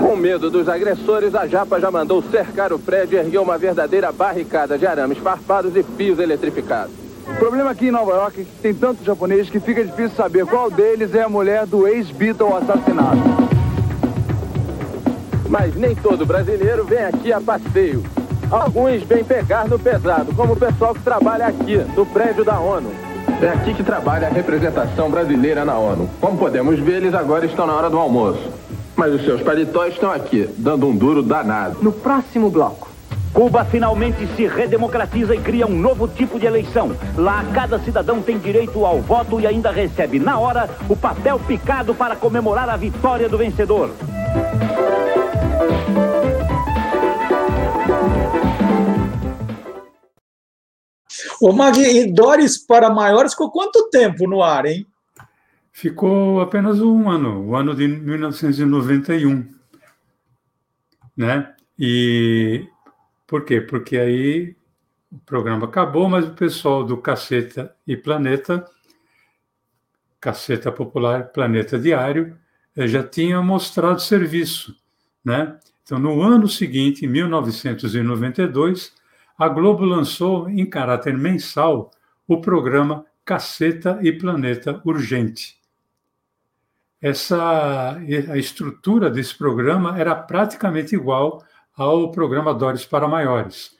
Com 0.00 0.16
medo 0.16 0.50
dos 0.50 0.68
agressores, 0.68 1.34
a 1.34 1.46
Japa 1.46 1.78
já 1.78 1.90
mandou 1.90 2.22
cercar 2.22 2.72
o 2.72 2.78
prédio 2.78 3.16
e 3.16 3.20
ergueu 3.20 3.42
uma 3.42 3.58
verdadeira 3.58 4.10
barricada 4.10 4.78
de 4.78 4.86
arames 4.86 5.18
farpados 5.18 5.76
e 5.76 5.82
fios 5.82 6.18
eletrificados. 6.18 6.92
O 7.28 7.34
problema 7.34 7.70
aqui 7.70 7.88
em 7.88 7.90
Nova 7.90 8.12
York 8.12 8.40
é 8.40 8.44
que 8.44 8.50
tem 8.62 8.74
tantos 8.74 9.04
japoneses 9.04 9.50
que 9.50 9.60
fica 9.60 9.84
difícil 9.84 10.16
saber 10.16 10.46
qual 10.46 10.70
deles 10.70 11.14
é 11.14 11.22
a 11.22 11.28
mulher 11.28 11.66
do 11.66 11.86
ex-Beatle 11.86 12.54
assassinado. 12.56 13.20
Mas 15.48 15.74
nem 15.74 15.94
todo 15.94 16.24
brasileiro 16.24 16.84
vem 16.84 17.04
aqui 17.04 17.32
a 17.32 17.40
passeio. 17.40 18.02
Alguns 18.50 19.02
vêm 19.02 19.22
pegar 19.22 19.68
no 19.68 19.78
pesado, 19.78 20.34
como 20.34 20.54
o 20.54 20.56
pessoal 20.56 20.94
que 20.94 21.02
trabalha 21.02 21.46
aqui, 21.46 21.76
no 21.94 22.04
prédio 22.06 22.44
da 22.44 22.58
ONU. 22.58 23.09
É 23.42 23.48
aqui 23.48 23.72
que 23.72 23.82
trabalha 23.82 24.26
a 24.26 24.30
representação 24.30 25.10
brasileira 25.10 25.64
na 25.64 25.78
ONU. 25.78 26.10
Como 26.20 26.36
podemos 26.36 26.78
ver, 26.78 26.96
eles 26.96 27.14
agora 27.14 27.46
estão 27.46 27.66
na 27.66 27.74
hora 27.74 27.88
do 27.88 27.98
almoço. 27.98 28.50
Mas 28.94 29.14
os 29.14 29.24
seus 29.24 29.40
paletós 29.40 29.94
estão 29.94 30.10
aqui, 30.10 30.46
dando 30.58 30.86
um 30.86 30.94
duro 30.94 31.22
danado. 31.22 31.78
No 31.80 31.90
próximo 31.90 32.50
bloco. 32.50 32.90
Cuba 33.32 33.64
finalmente 33.64 34.26
se 34.36 34.46
redemocratiza 34.46 35.34
e 35.34 35.38
cria 35.38 35.66
um 35.66 35.74
novo 35.74 36.06
tipo 36.06 36.38
de 36.38 36.44
eleição. 36.44 36.92
Lá, 37.16 37.42
cada 37.54 37.78
cidadão 37.78 38.20
tem 38.20 38.38
direito 38.38 38.84
ao 38.84 39.00
voto 39.00 39.40
e 39.40 39.46
ainda 39.46 39.70
recebe, 39.70 40.18
na 40.18 40.38
hora, 40.38 40.68
o 40.86 40.94
papel 40.94 41.38
picado 41.38 41.94
para 41.94 42.16
comemorar 42.16 42.68
a 42.68 42.76
vitória 42.76 43.26
do 43.26 43.38
vencedor. 43.38 43.90
Ô, 51.40 51.52
Mag, 51.52 51.78
e 51.80 52.12
Doris 52.12 52.58
para 52.58 52.90
maiores 52.90 53.32
ficou 53.32 53.50
quanto 53.50 53.88
tempo 53.90 54.28
no 54.28 54.42
ar, 54.42 54.66
hein? 54.66 54.86
ficou 55.72 56.40
apenas 56.40 56.80
um 56.80 57.08
ano, 57.08 57.46
o 57.46 57.56
ano 57.56 57.74
de 57.74 57.88
1991, 57.88 59.48
né? 61.16 61.54
E 61.78 62.66
por 63.26 63.44
quê? 63.44 63.60
Porque 63.62 63.96
aí 63.96 64.54
o 65.10 65.18
programa 65.20 65.66
acabou, 65.66 66.08
mas 66.08 66.26
o 66.26 66.34
pessoal 66.34 66.84
do 66.84 66.98
Caceta 66.98 67.74
e 67.86 67.96
Planeta, 67.96 68.66
Caceta 70.20 70.70
Popular, 70.70 71.32
Planeta 71.32 71.78
Diário, 71.78 72.36
eh, 72.76 72.86
já 72.86 73.02
tinha 73.02 73.40
mostrado 73.40 74.02
serviço, 74.02 74.76
né? 75.24 75.58
Então, 75.82 75.98
no 75.98 76.20
ano 76.20 76.46
seguinte, 76.46 77.06
em 77.06 77.08
1992, 77.08 78.92
a 79.40 79.48
Globo 79.48 79.86
lançou, 79.86 80.50
em 80.50 80.68
caráter 80.68 81.16
mensal, 81.16 81.90
o 82.28 82.42
programa 82.42 83.06
Caceta 83.24 83.98
e 84.02 84.12
Planeta 84.12 84.82
Urgente. 84.84 85.56
Essa, 87.00 87.96
a 88.30 88.36
estrutura 88.36 89.08
desse 89.08 89.34
programa 89.34 89.98
era 89.98 90.14
praticamente 90.14 90.94
igual 90.94 91.42
ao 91.74 92.10
programa 92.10 92.52
Dores 92.52 92.84
para 92.84 93.08
Maiores. 93.08 93.74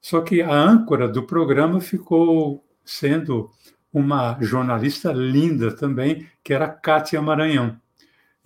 Só 0.00 0.22
que 0.22 0.40
a 0.40 0.50
âncora 0.50 1.06
do 1.06 1.24
programa 1.24 1.78
ficou 1.78 2.64
sendo 2.82 3.50
uma 3.92 4.38
jornalista 4.40 5.12
linda 5.12 5.76
também, 5.76 6.26
que 6.42 6.54
era 6.54 6.66
Kátia 6.66 7.20
Maranhão. 7.20 7.78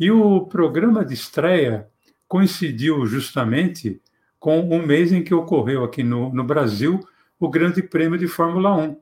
E 0.01 0.11
o 0.11 0.41
programa 0.47 1.05
de 1.05 1.15
estreia 1.15 1.89
coincidiu 2.27 3.07
justamente 3.07 4.03
com 4.39 4.61
o 4.61 4.87
mês 4.87 5.13
em 5.13 5.23
que 5.23 5.35
ocorreu 5.35 5.85
aqui 5.85 6.03
no, 6.03 6.33
no 6.33 6.45
Brasil 6.45 7.01
o 7.39 7.49
Grande 7.49 7.83
Prêmio 7.83 8.19
de 8.19 8.27
Fórmula 8.27 8.75
1. 8.75 8.97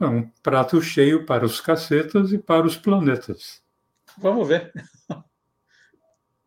É 0.00 0.06
um 0.06 0.28
prato 0.42 0.82
cheio 0.82 1.24
para 1.24 1.44
os 1.44 1.60
cacetas 1.60 2.32
e 2.32 2.38
para 2.38 2.66
os 2.66 2.76
planetas. 2.76 3.62
Vamos 4.18 4.46
ver. 4.46 4.72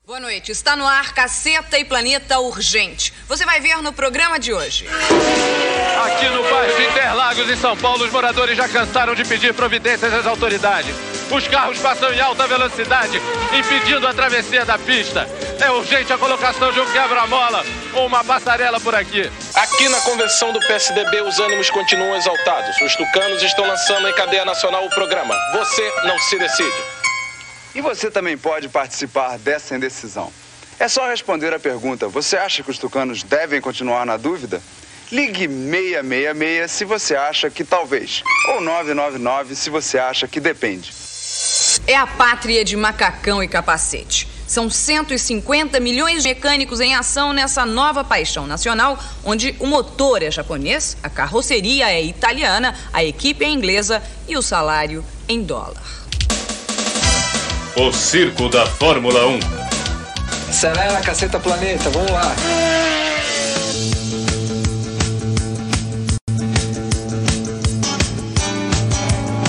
Boa 0.05 0.19
noite. 0.19 0.51
Está 0.51 0.75
no 0.75 0.87
ar 0.87 1.13
Caceta 1.13 1.77
e 1.77 1.85
Planeta 1.85 2.39
Urgente. 2.39 3.13
Você 3.27 3.45
vai 3.45 3.59
ver 3.59 3.79
no 3.81 3.93
programa 3.93 4.39
de 4.39 4.51
hoje. 4.51 4.87
Aqui 4.87 6.29
no 6.29 6.41
bairro 6.49 6.75
de 6.75 6.83
Interlagos, 6.87 7.49
em 7.49 7.55
São 7.55 7.77
Paulo, 7.77 8.05
os 8.05 8.11
moradores 8.11 8.57
já 8.57 8.67
cansaram 8.67 9.13
de 9.13 9.23
pedir 9.23 9.53
providências 9.53 10.11
às 10.11 10.25
autoridades. 10.25 10.95
Os 11.31 11.47
carros 11.47 11.77
passam 11.77 12.11
em 12.11 12.19
alta 12.19 12.47
velocidade, 12.47 13.21
impedindo 13.53 14.07
a 14.07 14.13
travessia 14.13 14.65
da 14.65 14.79
pista. 14.79 15.29
É 15.59 15.69
urgente 15.69 16.11
a 16.11 16.17
colocação 16.17 16.71
de 16.71 16.79
um 16.79 16.91
quebra-mola 16.91 17.63
ou 17.93 18.07
uma 18.07 18.23
passarela 18.23 18.79
por 18.79 18.95
aqui. 18.95 19.29
Aqui 19.53 19.87
na 19.89 20.01
convenção 20.01 20.51
do 20.51 20.59
PSDB, 20.59 21.21
os 21.21 21.39
ânimos 21.39 21.69
continuam 21.69 22.17
exaltados. 22.17 22.81
Os 22.81 22.95
tucanos 22.95 23.43
estão 23.43 23.67
lançando 23.67 24.07
em 24.07 24.13
cadeia 24.13 24.43
nacional 24.43 24.83
o 24.85 24.89
programa 24.89 25.35
Você 25.53 25.91
Não 26.03 26.17
Se 26.17 26.39
Decide. 26.39 26.83
E 27.75 27.81
você 27.81 28.09
também 28.09 28.35
pode 28.35 28.67
participar 28.67 29.37
dessa 29.37 29.75
indecisão. 29.75 30.33
É 30.79 30.87
só 30.87 31.07
responder 31.07 31.53
a 31.53 31.59
pergunta: 31.59 32.07
você 32.07 32.37
acha 32.37 32.63
que 32.63 32.71
os 32.71 32.79
tucanos 32.79 33.21
devem 33.21 33.61
continuar 33.61 34.03
na 34.03 34.17
dúvida? 34.17 34.61
Ligue 35.11 35.47
666 35.47 36.71
se 36.71 36.85
você 36.85 37.15
acha 37.15 37.49
que 37.49 37.63
talvez, 37.63 38.23
ou 38.47 38.61
999 38.61 39.55
se 39.55 39.69
você 39.69 39.99
acha 39.99 40.27
que 40.27 40.39
depende. 40.39 40.98
É 41.87 41.95
a 41.95 42.05
pátria 42.05 42.63
de 42.63 42.75
macacão 42.75 43.43
e 43.43 43.47
capacete. 43.47 44.27
São 44.47 44.69
150 44.69 45.79
milhões 45.79 46.23
de 46.23 46.29
mecânicos 46.29 46.79
em 46.79 46.95
ação 46.95 47.33
nessa 47.33 47.65
nova 47.65 48.03
paixão 48.03 48.47
nacional, 48.47 48.97
onde 49.23 49.55
o 49.59 49.67
motor 49.67 50.23
é 50.23 50.31
japonês, 50.31 50.97
a 51.03 51.09
carroceria 51.09 51.91
é 51.91 52.03
italiana, 52.03 52.75
a 52.91 53.03
equipe 53.03 53.45
é 53.45 53.49
inglesa 53.49 54.01
e 54.27 54.35
o 54.35 54.41
salário 54.41 55.05
em 55.27 55.43
dólar. 55.43 55.83
O 57.75 57.91
circo 57.91 58.49
da 58.49 58.65
Fórmula 58.65 59.27
1. 59.27 59.39
Acelera, 60.49 60.99
caceta 61.01 61.39
planeta, 61.39 61.89
vamos 61.91 62.11
lá. 62.11 62.35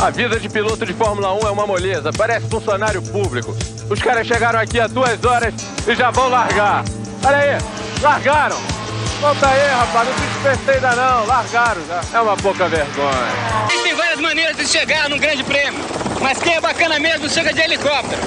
A 0.03 0.09
vida 0.09 0.41
de 0.41 0.49
piloto 0.49 0.87
de 0.87 0.95
Fórmula 0.95 1.35
1 1.35 1.47
é 1.47 1.51
uma 1.51 1.67
moleza, 1.67 2.11
parece 2.11 2.49
funcionário 2.49 3.03
público. 3.03 3.55
Os 3.91 4.01
caras 4.01 4.27
chegaram 4.27 4.59
aqui 4.59 4.81
há 4.81 4.87
duas 4.87 5.23
horas 5.23 5.53
e 5.87 5.95
já 5.95 6.11
vão 6.11 6.31
largar. 6.31 6.83
Olha 7.23 7.37
aí, 7.37 7.59
largaram. 8.01 8.57
Volta 9.21 9.47
aí, 9.47 9.69
rapaz, 9.69 10.09
não 10.09 10.15
se 10.15 10.27
dispersei 10.33 10.75
ainda 10.77 10.97
não, 10.97 11.27
largaram 11.27 11.83
já. 11.87 12.01
É 12.15 12.21
uma 12.23 12.35
pouca 12.39 12.67
vergonha. 12.67 13.69
Existem 13.71 13.95
várias 13.95 14.21
maneiras 14.21 14.57
de 14.57 14.67
chegar 14.67 15.11
num 15.11 15.19
grande 15.19 15.45
prêmio. 15.45 15.85
Mas 16.23 16.39
quem 16.39 16.55
é 16.55 16.61
bacana 16.63 16.99
mesmo 16.99 17.29
chega 17.29 17.53
de 17.53 17.61
helicóptero. 17.61 18.23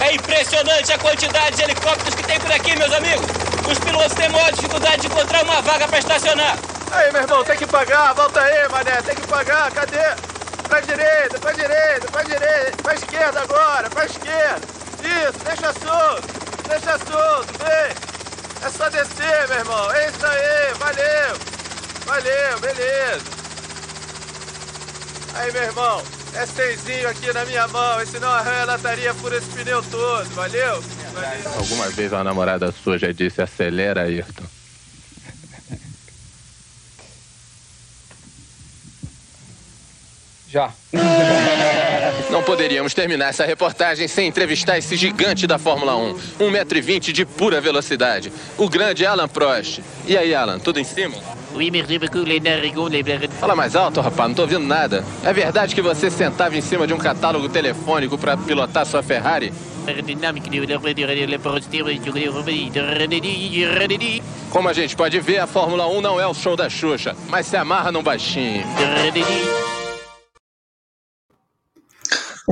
É 0.00 0.14
impressionante 0.14 0.90
a 0.90 0.98
quantidade 0.98 1.56
de 1.56 1.62
helicópteros 1.64 2.14
que 2.14 2.22
tem 2.22 2.40
por 2.40 2.50
aqui, 2.50 2.74
meus 2.78 2.94
amigos. 2.94 3.26
Os 3.70 3.78
pilotos 3.78 4.14
têm 4.14 4.30
maior 4.30 4.50
dificuldade 4.52 5.02
de 5.02 5.06
encontrar 5.08 5.44
uma 5.44 5.60
vaga 5.60 5.86
para 5.86 5.98
estacionar. 5.98 6.56
Aí, 6.90 7.12
meu 7.12 7.20
irmão, 7.20 7.44
tem 7.44 7.58
que 7.58 7.66
pagar. 7.66 8.14
Volta 8.14 8.40
aí, 8.40 8.66
mané. 8.70 9.02
Tem 9.02 9.14
que 9.14 9.26
pagar. 9.26 9.70
Cadê? 9.70 10.29
Pra 10.70 10.80
direita, 10.80 11.38
pra 11.40 11.52
direita, 11.52 12.06
pra 12.12 12.22
direita. 12.22 12.82
Pra 12.82 12.94
esquerda 12.94 13.40
agora, 13.40 13.90
pra 13.90 14.06
esquerda. 14.06 14.60
Isso, 15.02 15.44
deixa 15.44 15.72
solto. 15.72 16.28
Deixa 16.68 16.98
solto, 16.98 17.52
vem. 17.58 17.96
É 18.64 18.70
só 18.70 18.88
descer, 18.88 19.48
meu 19.48 19.58
irmão. 19.58 19.92
É 19.92 20.08
isso 20.08 20.24
aí. 20.24 20.72
Valeu. 20.78 21.36
Valeu, 22.06 22.60
beleza. 22.60 23.24
Aí, 25.34 25.52
meu 25.52 25.62
irmão. 25.64 26.02
É 26.34 26.46
senzinho 26.46 27.08
aqui 27.08 27.32
na 27.32 27.44
minha 27.44 27.66
mão, 27.66 28.06
senão 28.06 28.30
a 28.30 28.40
rã 28.40 28.64
lataria 28.64 29.12
por 29.14 29.32
esse 29.32 29.46
pneu 29.48 29.82
todo, 29.90 30.28
valeu? 30.36 30.80
valeu? 31.12 31.52
Alguma 31.58 31.88
vez 31.88 32.12
uma 32.12 32.22
namorada 32.22 32.70
sua 32.70 32.96
já 32.96 33.10
disse 33.10 33.42
acelera, 33.42 34.02
Ayrton? 34.02 34.44
Já. 40.50 40.72
Não 42.28 42.42
poderíamos 42.42 42.92
terminar 42.92 43.28
essa 43.28 43.46
reportagem 43.46 44.08
sem 44.08 44.26
entrevistar 44.26 44.78
esse 44.78 44.96
gigante 44.96 45.46
da 45.46 45.58
Fórmula 45.58 45.94
1. 45.94 46.14
1,20m 46.40 47.12
de 47.12 47.24
pura 47.24 47.60
velocidade. 47.60 48.32
O 48.58 48.68
grande 48.68 49.06
Alan 49.06 49.28
Prost. 49.28 49.80
E 50.06 50.18
aí, 50.18 50.34
Alan, 50.34 50.58
tudo 50.58 50.80
em 50.80 50.84
cima? 50.84 51.14
Fala 53.38 53.54
mais 53.54 53.76
alto, 53.76 54.00
rapaz, 54.00 54.28
não 54.28 54.34
tô 54.34 54.42
ouvindo 54.42 54.66
nada. 54.66 55.04
É 55.24 55.32
verdade 55.32 55.72
que 55.72 55.82
você 55.82 56.10
sentava 56.10 56.56
em 56.56 56.60
cima 56.60 56.84
de 56.84 56.94
um 56.94 56.98
catálogo 56.98 57.48
telefônico 57.48 58.18
para 58.18 58.36
pilotar 58.36 58.84
sua 58.84 59.04
Ferrari? 59.04 59.52
Como 64.50 64.68
a 64.68 64.72
gente 64.72 64.96
pode 64.96 65.18
ver, 65.20 65.38
a 65.38 65.46
Fórmula 65.46 65.86
1 65.86 66.00
não 66.00 66.20
é 66.20 66.26
o 66.26 66.34
show 66.34 66.56
da 66.56 66.68
Xuxa, 66.68 67.16
mas 67.28 67.46
se 67.46 67.56
amarra 67.56 67.92
num 67.92 68.02
baixinho. 68.02 68.64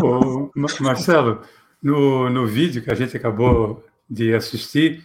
Ô, 0.02 0.50
Marcelo, 0.80 1.42
no, 1.82 2.28
no 2.30 2.46
vídeo 2.46 2.82
que 2.82 2.90
a 2.90 2.94
gente 2.94 3.16
acabou 3.16 3.84
de 4.08 4.34
assistir, 4.34 5.04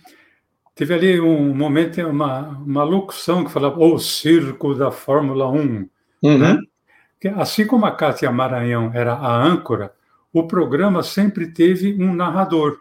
teve 0.76 0.94
ali 0.94 1.20
um 1.20 1.54
momento, 1.54 2.02
uma, 2.02 2.50
uma 2.50 2.84
locução 2.84 3.44
que 3.44 3.52
falava 3.52 3.80
o 3.80 3.98
circo 4.00 4.74
da 4.74 4.92
Fórmula 4.92 5.50
1. 5.50 5.90
Uhum. 6.24 6.38
Né? 6.38 6.58
Assim 7.36 7.66
como 7.66 7.86
a 7.86 7.92
Cátia 7.92 8.32
Maranhão 8.32 8.92
era 8.94 9.14
a 9.14 9.44
âncora, 9.44 9.94
o 10.32 10.48
programa 10.48 11.04
sempre 11.04 11.48
teve 11.48 11.94
um 12.02 12.14
narrador 12.14 12.80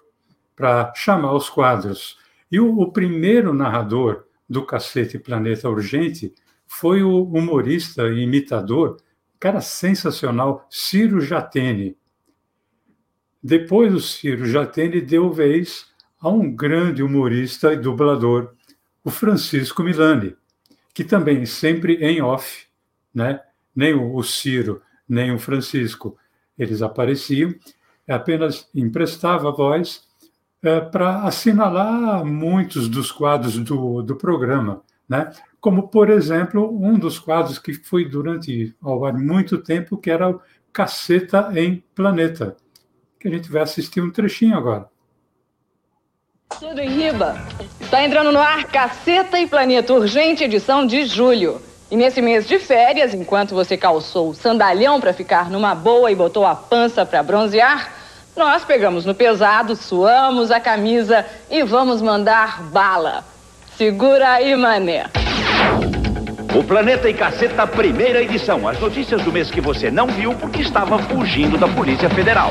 para 0.57 0.93
chamar 0.95 1.35
os 1.35 1.51
quadros. 1.51 2.19
E 2.51 2.59
o, 2.59 2.81
o, 2.81 2.91
primeiro 2.91 3.53
narrador 3.53 4.25
do 4.49 4.65
Cacete 4.65 5.19
Planeta 5.19 5.69
Urgente 5.69 6.33
foi 6.67 7.03
o 7.03 7.25
humorista 7.25 8.09
e 8.09 8.23
imitador, 8.23 8.97
cara 9.39 9.61
sensacional, 9.61 10.67
Ciro 10.71 11.21
Jatene. 11.21 11.97
Depois 13.43 13.93
o 13.93 14.01
Ciro 14.01 14.47
Jatene 14.47 15.01
deu 15.01 15.33
vez 15.33 15.87
a 16.21 16.29
um 16.29 16.55
grande 16.55 17.03
humorista 17.03 17.73
e 17.73 17.77
dublador, 17.77 18.55
o 19.03 19.11
Francisco 19.11 19.83
Milani, 19.83 20.37
que 20.95 21.03
também 21.03 21.45
sempre 21.45 21.97
em 21.97 22.23
off, 22.23 22.67
né? 23.13 23.41
nem 23.75 23.95
o 23.95 24.23
Ciro, 24.23 24.81
nem 25.09 25.33
o 25.33 25.39
Francisco, 25.39 26.17
eles 26.57 26.83
apareciam, 26.83 27.53
apenas 28.09 28.69
emprestava 28.73 29.49
a 29.49 29.53
voz 29.53 30.05
é, 30.63 30.81
para 30.81 31.23
assinalar 31.25 32.25
muitos 32.25 32.89
dos 32.89 33.11
quadros 33.11 33.59
do, 33.59 34.03
do 34.03 34.15
programa, 34.15 34.83
né? 35.09 35.33
como, 35.61 35.89
por 35.89 36.11
exemplo, 36.11 36.79
um 36.81 36.97
dos 36.97 37.19
quadros 37.19 37.59
que 37.59 37.75
foi 37.75 38.09
durante 38.09 38.75
ao 38.81 39.05
ar 39.05 39.15
muito 39.15 39.59
tempo, 39.59 39.99
que 39.99 40.11
era 40.11 40.31
o 40.31 40.41
Caceta 40.73 41.51
em 41.57 41.83
Planeta, 41.95 42.57
que 43.23 43.29
a 43.29 43.31
gente 43.31 43.51
vai 43.51 43.63
assistir 43.63 44.01
um 44.01 44.11
trechinho 44.11 44.57
agora. 44.57 44.87
Tudo 46.59 46.81
em 46.81 46.89
riba. 46.89 47.37
Está 47.81 48.05
entrando 48.05 48.33
no 48.33 48.41
ar 48.41 48.65
Caceta 48.65 49.39
e 49.39 49.47
Planeta 49.47 49.95
Urgente, 49.95 50.45
edição 50.45 50.85
de 50.85 51.07
julho. 51.07 51.63
E 51.91 51.97
nesse 51.97 52.21
mês 52.21 52.49
de 52.49 52.59
férias, 52.59 53.15
enquanto 53.15 53.55
você 53.55 53.77
calçou 53.77 54.31
o 54.31 54.35
sandalhão 54.35 55.01
para 55.01 55.13
ficar 55.13 55.49
numa 55.49 55.75
boa 55.75 56.11
e 56.11 56.15
botou 56.15 56.45
a 56.45 56.55
pança 56.55 57.07
para 57.07 57.23
bronzear, 57.23 57.93
nós 58.37 58.65
pegamos 58.65 59.05
no 59.05 59.15
pesado, 59.15 59.77
suamos 59.77 60.51
a 60.51 60.59
camisa 60.59 61.25
e 61.49 61.63
vamos 61.63 62.03
mandar 62.03 62.63
bala. 62.65 63.25
Segura 63.77 64.31
aí, 64.31 64.57
mané. 64.57 65.05
O 66.55 66.63
Planeta 66.63 67.09
e 67.09 67.15
Caceta, 67.15 67.67
primeira 67.67 68.23
edição. 68.23 68.69
As 68.69 68.79
notícias 68.79 69.23
do 69.23 69.33
mês 69.33 69.51
que 69.51 69.59
você 69.59 69.91
não 69.91 70.07
viu 70.07 70.35
porque 70.35 70.61
estava 70.61 70.99
fugindo 70.99 71.57
da 71.57 71.67
Polícia 71.67 72.11
Federal. 72.11 72.51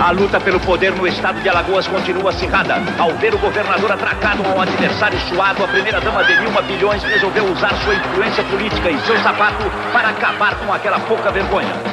A 0.00 0.10
luta 0.10 0.40
pelo 0.40 0.58
poder 0.60 0.92
no 0.92 1.06
estado 1.06 1.38
de 1.42 1.48
Alagoas 1.48 1.86
continua 1.86 2.30
acirrada. 2.30 2.76
Ao 2.98 3.10
ver 3.16 3.34
o 3.34 3.38
governador 3.38 3.92
atracado 3.92 4.42
a 4.42 4.54
um 4.54 4.60
adversário 4.62 5.18
suado, 5.28 5.62
a 5.62 5.68
primeira-dama 5.68 6.24
Denilma 6.24 6.62
Bilhões 6.62 7.02
resolveu 7.02 7.44
usar 7.52 7.74
sua 7.84 7.94
influência 7.94 8.44
política 8.44 8.90
e 8.90 8.98
seu 9.00 9.18
sapato 9.18 9.64
para 9.92 10.08
acabar 10.08 10.58
com 10.58 10.72
aquela 10.72 10.98
pouca 11.00 11.30
vergonha. 11.30 11.91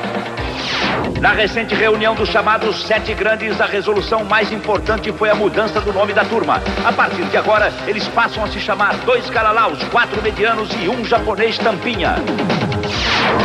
Na 1.19 1.33
recente 1.33 1.75
reunião 1.75 2.15
dos 2.15 2.29
chamados 2.29 2.87
Sete 2.87 3.13
Grandes, 3.13 3.59
a 3.59 3.65
resolução 3.65 4.23
mais 4.23 4.53
importante 4.53 5.11
foi 5.11 5.29
a 5.29 5.35
mudança 5.35 5.81
do 5.81 5.91
nome 5.91 6.13
da 6.13 6.23
turma. 6.23 6.61
A 6.85 6.93
partir 6.93 7.25
de 7.25 7.35
agora, 7.35 7.73
eles 7.85 8.07
passam 8.07 8.41
a 8.41 8.47
se 8.47 8.57
chamar 8.57 8.95
dois 8.99 9.29
Galalaus, 9.29 9.83
quatro 9.91 10.21
medianos 10.21 10.69
e 10.81 10.87
um 10.87 11.03
japonês 11.03 11.57
tampinha. 11.57 12.15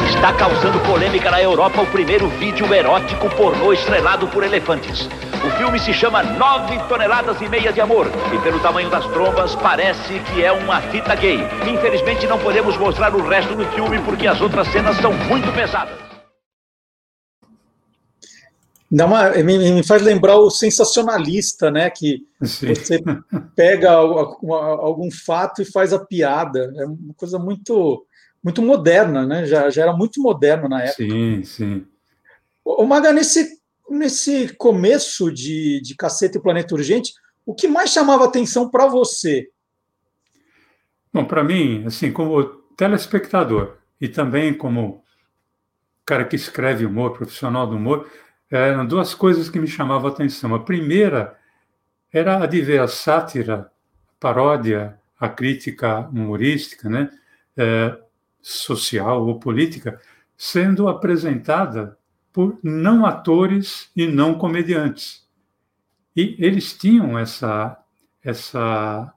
Está 0.09 0.33
causando 0.35 0.79
polêmica 0.87 1.33
na 1.33 1.43
Europa 1.43 1.83
o 1.83 1.87
primeiro 1.87 2.29
vídeo 2.29 2.73
erótico 2.73 3.29
pornô 3.31 3.73
estrelado 3.73 4.29
por 4.29 4.45
elefantes. 4.45 5.09
O 5.45 5.51
filme 5.59 5.81
se 5.81 5.93
chama 5.93 6.23
Nove 6.23 6.79
Toneladas 6.89 7.41
e 7.43 7.49
Meia 7.49 7.73
de 7.73 7.81
Amor 7.81 8.09
e 8.33 8.39
pelo 8.39 8.61
tamanho 8.61 8.89
das 8.89 9.05
trombas 9.09 9.57
parece 9.57 10.21
que 10.21 10.45
é 10.45 10.53
uma 10.53 10.81
fita 10.81 11.17
gay. 11.17 11.45
Infelizmente 11.67 12.25
não 12.29 12.39
podemos 12.39 12.77
mostrar 12.77 13.13
o 13.17 13.29
resto 13.29 13.57
do 13.57 13.65
filme 13.73 13.99
porque 13.99 14.29
as 14.29 14.41
outras 14.41 14.69
cenas 14.69 14.97
são 14.99 15.13
muito 15.13 15.53
pesadas. 15.53 16.13
Dá 18.95 19.07
uma, 19.07 19.31
me, 19.31 19.73
me, 19.73 19.83
faz 19.83 20.03
lembrar 20.03 20.39
o 20.39 20.51
sensacionalista, 20.51 21.69
né? 21.69 21.91
Que 21.91 22.25
Sim. 22.43 22.69
você 22.69 23.03
pega 23.57 23.91
algum 23.91 25.11
fato 25.11 25.63
e 25.63 25.65
faz 25.65 25.93
a 25.93 25.99
piada. 25.99 26.73
É 26.77 26.87
uma 26.87 27.15
coisa 27.17 27.37
muito, 27.37 28.07
muito 28.43 28.63
moderna, 28.63 29.27
né? 29.27 29.47
Já, 29.47 29.69
já 29.69 29.83
era 29.83 29.93
muito 29.93 30.23
moderno 30.23 30.69
na 30.69 30.83
época. 30.83 31.03
Sim, 31.03 31.43
sim. 31.43 31.87
O 32.65 32.87
Maga, 32.87 33.13
nesse, 33.13 33.59
nesse 33.91 34.55
começo 34.57 35.33
de, 35.33 35.81
de 35.83 35.97
Caceta 35.97 36.39
e 36.39 36.43
Planeta 36.43 36.75
Urgente, 36.75 37.13
o 37.45 37.53
que 37.53 37.67
mais 37.67 37.91
chamava 37.91 38.25
atenção 38.25 38.71
para 38.71 38.87
você? 38.87 39.49
Bom, 41.13 41.25
para 41.25 41.43
mim, 41.43 41.85
assim, 41.85 42.13
como 42.13 42.45
telespectador 42.77 43.77
e 44.01 44.09
também 44.09 44.55
como 44.55 45.03
cara 46.07 46.25
que 46.25 46.37
escreve 46.37 46.87
humor, 46.87 47.13
profissional 47.13 47.67
do 47.67 47.77
humor, 47.77 48.09
eram 48.51 48.87
duas 48.87 49.15
coisas 49.15 49.49
que 49.49 49.59
me 49.59 49.67
chamavam 49.67 50.11
a 50.11 50.13
atenção. 50.13 50.55
A 50.55 50.63
primeira 50.63 51.37
era 52.13 52.43
a 52.43 52.47
de 52.47 52.61
ver 52.61 52.81
a 52.81 52.89
sátira, 52.89 53.71
a 54.09 54.21
paródia, 54.21 54.99
a 55.19 55.29
crítica 55.29 56.01
humorística, 56.09 56.89
né, 56.89 57.11
é, 57.57 57.97
social 58.41 59.27
ou 59.27 59.39
política, 59.39 60.01
sendo 60.37 60.89
apresentada 60.89 61.99
por 62.33 62.59
não 62.63 63.07
atores 63.07 63.91
e 63.97 64.07
não 64.07 64.35
comediantes. 64.35 65.27
E 66.17 66.37
eles 66.39 66.77
tinham 66.77 67.19
essa 67.19 67.81
essa 68.23 69.13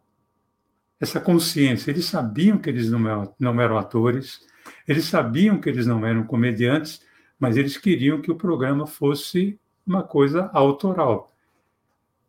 essa 0.99 1.19
consciência. 1.19 1.91
Eles 1.91 2.05
sabiam 2.05 2.57
que 2.57 2.69
eles 2.69 2.89
não 2.89 3.07
eram, 3.07 3.35
não 3.39 3.61
eram 3.61 3.77
atores, 3.77 4.41
eles 4.87 5.05
sabiam 5.05 5.59
que 5.59 5.69
eles 5.69 5.85
não 5.85 6.05
eram 6.05 6.23
comediantes, 6.23 7.01
mas 7.39 7.57
eles 7.57 7.77
queriam 7.77 8.21
que 8.21 8.31
o 8.31 8.35
programa 8.35 8.87
fosse 8.87 9.59
uma 9.85 10.03
coisa 10.03 10.49
autoral. 10.53 11.31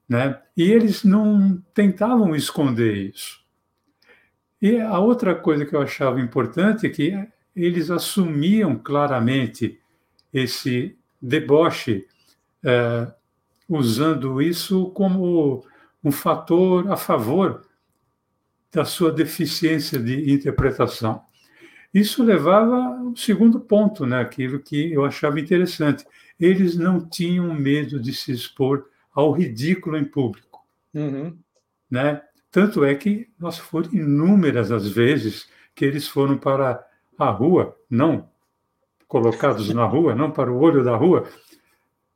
Né? 0.08 0.40
E 0.56 0.62
eles 0.70 1.04
não 1.04 1.62
tentavam 1.74 2.34
esconder 2.34 3.10
isso. 3.14 3.40
E 4.60 4.80
a 4.80 4.98
outra 4.98 5.34
coisa 5.34 5.64
que 5.64 5.74
eu 5.74 5.82
achava 5.82 6.20
importante 6.20 6.86
é 6.86 6.90
que 6.90 7.28
eles 7.54 7.90
assumiam 7.90 8.76
claramente 8.76 9.80
esse 10.32 10.96
deboche, 11.20 12.06
é, 12.64 13.12
usando 13.68 14.40
isso 14.40 14.90
como 14.90 15.64
um 16.02 16.10
fator 16.10 16.90
a 16.90 16.96
favor 16.96 17.62
da 18.72 18.84
sua 18.84 19.10
deficiência 19.10 19.98
de 19.98 20.32
interpretação. 20.32 21.22
Isso 21.98 22.22
levava 22.22 22.76
ao 22.76 23.16
segundo 23.16 23.58
ponto, 23.58 24.06
né, 24.06 24.20
aquilo 24.20 24.60
que 24.60 24.92
eu 24.92 25.04
achava 25.04 25.40
interessante. 25.40 26.06
Eles 26.38 26.76
não 26.76 27.00
tinham 27.00 27.52
medo 27.52 27.98
de 27.98 28.14
se 28.14 28.30
expor 28.30 28.86
ao 29.12 29.32
ridículo 29.32 29.96
em 29.96 30.04
público. 30.04 30.64
Uhum. 30.94 31.36
Né? 31.90 32.22
Tanto 32.52 32.84
é 32.84 32.94
que 32.94 33.28
nós 33.36 33.58
foram 33.58 33.92
inúmeras 33.92 34.70
as 34.70 34.88
vezes 34.88 35.48
que 35.74 35.84
eles 35.84 36.06
foram 36.06 36.38
para 36.38 36.84
a 37.18 37.30
rua, 37.30 37.76
não 37.90 38.28
colocados 39.08 39.72
na 39.74 39.84
rua, 39.84 40.14
não 40.14 40.30
para 40.30 40.52
o 40.52 40.60
olho 40.60 40.84
da 40.84 40.94
rua, 40.94 41.26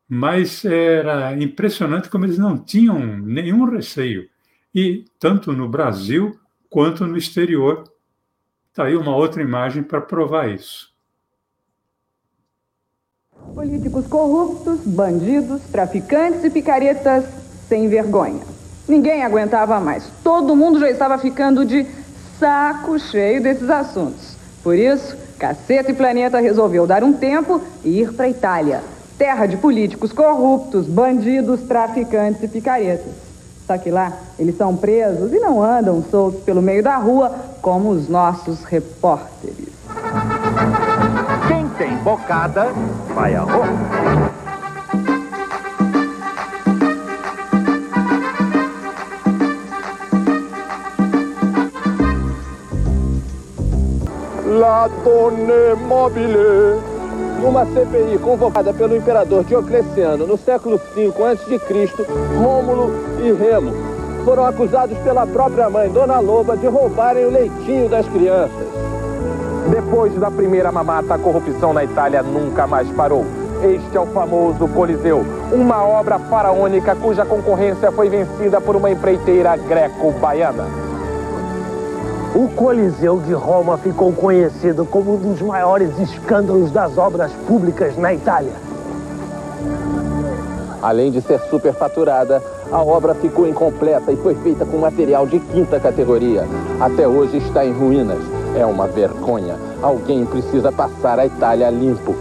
mas 0.08 0.64
era 0.64 1.36
impressionante 1.36 2.08
como 2.08 2.24
eles 2.24 2.38
não 2.38 2.56
tinham 2.56 2.98
nenhum 3.18 3.64
receio. 3.64 4.28
E 4.72 5.06
tanto 5.18 5.52
no 5.52 5.68
Brasil 5.68 6.38
quanto 6.70 7.06
no 7.06 7.16
exterior, 7.16 7.91
Está 8.72 8.84
aí 8.84 8.96
uma 8.96 9.14
outra 9.14 9.42
imagem 9.42 9.82
para 9.82 10.00
provar 10.00 10.48
isso. 10.48 10.90
Políticos 13.54 14.06
corruptos, 14.06 14.80
bandidos, 14.86 15.60
traficantes 15.70 16.42
e 16.42 16.48
picaretas 16.48 17.22
sem 17.68 17.86
vergonha. 17.90 18.40
Ninguém 18.88 19.22
aguentava 19.22 19.78
mais. 19.78 20.10
Todo 20.24 20.56
mundo 20.56 20.80
já 20.80 20.88
estava 20.88 21.18
ficando 21.18 21.66
de 21.66 21.86
saco 22.38 22.98
cheio 22.98 23.42
desses 23.42 23.68
assuntos. 23.68 24.38
Por 24.62 24.74
isso, 24.74 25.18
Caceta 25.38 25.90
e 25.90 25.94
Planeta 25.94 26.40
resolveu 26.40 26.86
dar 26.86 27.04
um 27.04 27.12
tempo 27.12 27.60
e 27.84 28.00
ir 28.00 28.14
para 28.14 28.30
Itália. 28.30 28.82
Terra 29.18 29.44
de 29.44 29.58
políticos 29.58 30.14
corruptos, 30.14 30.86
bandidos, 30.86 31.60
traficantes 31.60 32.42
e 32.42 32.48
picaretas. 32.48 33.31
Só 33.66 33.78
que 33.78 33.90
lá 33.90 34.12
eles 34.38 34.56
são 34.56 34.76
presos 34.76 35.32
e 35.32 35.38
não 35.38 35.62
andam 35.62 36.02
soltos 36.10 36.42
pelo 36.42 36.60
meio 36.60 36.82
da 36.82 36.96
rua 36.96 37.32
como 37.60 37.90
os 37.90 38.08
nossos 38.08 38.64
repórteres. 38.64 39.72
Quem 41.48 41.68
tem 41.70 41.96
bocada, 41.98 42.72
vai 43.14 43.34
a 43.34 43.42
roupa. 43.42 44.32
La 54.44 54.88
donne 55.02 55.74
mobile 55.88 56.91
numa 57.42 57.66
CPI 57.66 58.18
convocada 58.20 58.72
pelo 58.72 58.96
imperador 58.96 59.42
Diocleciano 59.42 60.26
no 60.28 60.38
século 60.38 60.80
V 60.94 61.12
a.C., 61.24 61.60
Rômulo 62.40 62.92
e 63.20 63.32
Remo 63.32 63.72
foram 64.24 64.46
acusados 64.46 64.96
pela 64.98 65.26
própria 65.26 65.68
mãe, 65.68 65.90
Dona 65.90 66.20
Loba, 66.20 66.56
de 66.56 66.68
roubarem 66.68 67.26
o 67.26 67.30
leitinho 67.30 67.88
das 67.88 68.06
crianças. 68.08 68.68
Depois 69.68 70.14
da 70.14 70.30
primeira 70.30 70.70
mamata, 70.70 71.14
a 71.14 71.18
corrupção 71.18 71.72
na 71.72 71.82
Itália 71.82 72.22
nunca 72.22 72.64
mais 72.68 72.88
parou. 72.90 73.26
Este 73.64 73.96
é 73.96 74.00
o 74.00 74.06
famoso 74.06 74.68
Coliseu, 74.68 75.24
uma 75.52 75.84
obra 75.84 76.20
faraônica 76.20 76.94
cuja 76.94 77.24
concorrência 77.24 77.90
foi 77.90 78.08
vencida 78.08 78.60
por 78.60 78.76
uma 78.76 78.90
empreiteira 78.90 79.56
greco-baiana. 79.56 80.91
O 82.34 82.48
Coliseu 82.48 83.20
de 83.20 83.34
Roma 83.34 83.76
ficou 83.76 84.10
conhecido 84.10 84.86
como 84.86 85.14
um 85.14 85.18
dos 85.18 85.42
maiores 85.42 85.98
escândalos 85.98 86.70
das 86.70 86.96
obras 86.96 87.30
públicas 87.46 87.94
na 87.98 88.14
Itália. 88.14 88.52
Além 90.80 91.10
de 91.10 91.20
ser 91.20 91.38
superfaturada, 91.50 92.42
a 92.70 92.82
obra 92.82 93.14
ficou 93.14 93.46
incompleta 93.46 94.10
e 94.10 94.16
foi 94.16 94.34
feita 94.36 94.64
com 94.64 94.78
material 94.78 95.26
de 95.26 95.38
quinta 95.38 95.78
categoria. 95.78 96.46
Até 96.80 97.06
hoje 97.06 97.36
está 97.36 97.66
em 97.66 97.72
ruínas. 97.72 98.18
É 98.56 98.64
uma 98.64 98.86
vergonha. 98.86 99.56
Alguém 99.82 100.24
precisa 100.24 100.72
passar 100.72 101.18
a 101.18 101.26
Itália 101.26 101.68
limpo. 101.68 102.16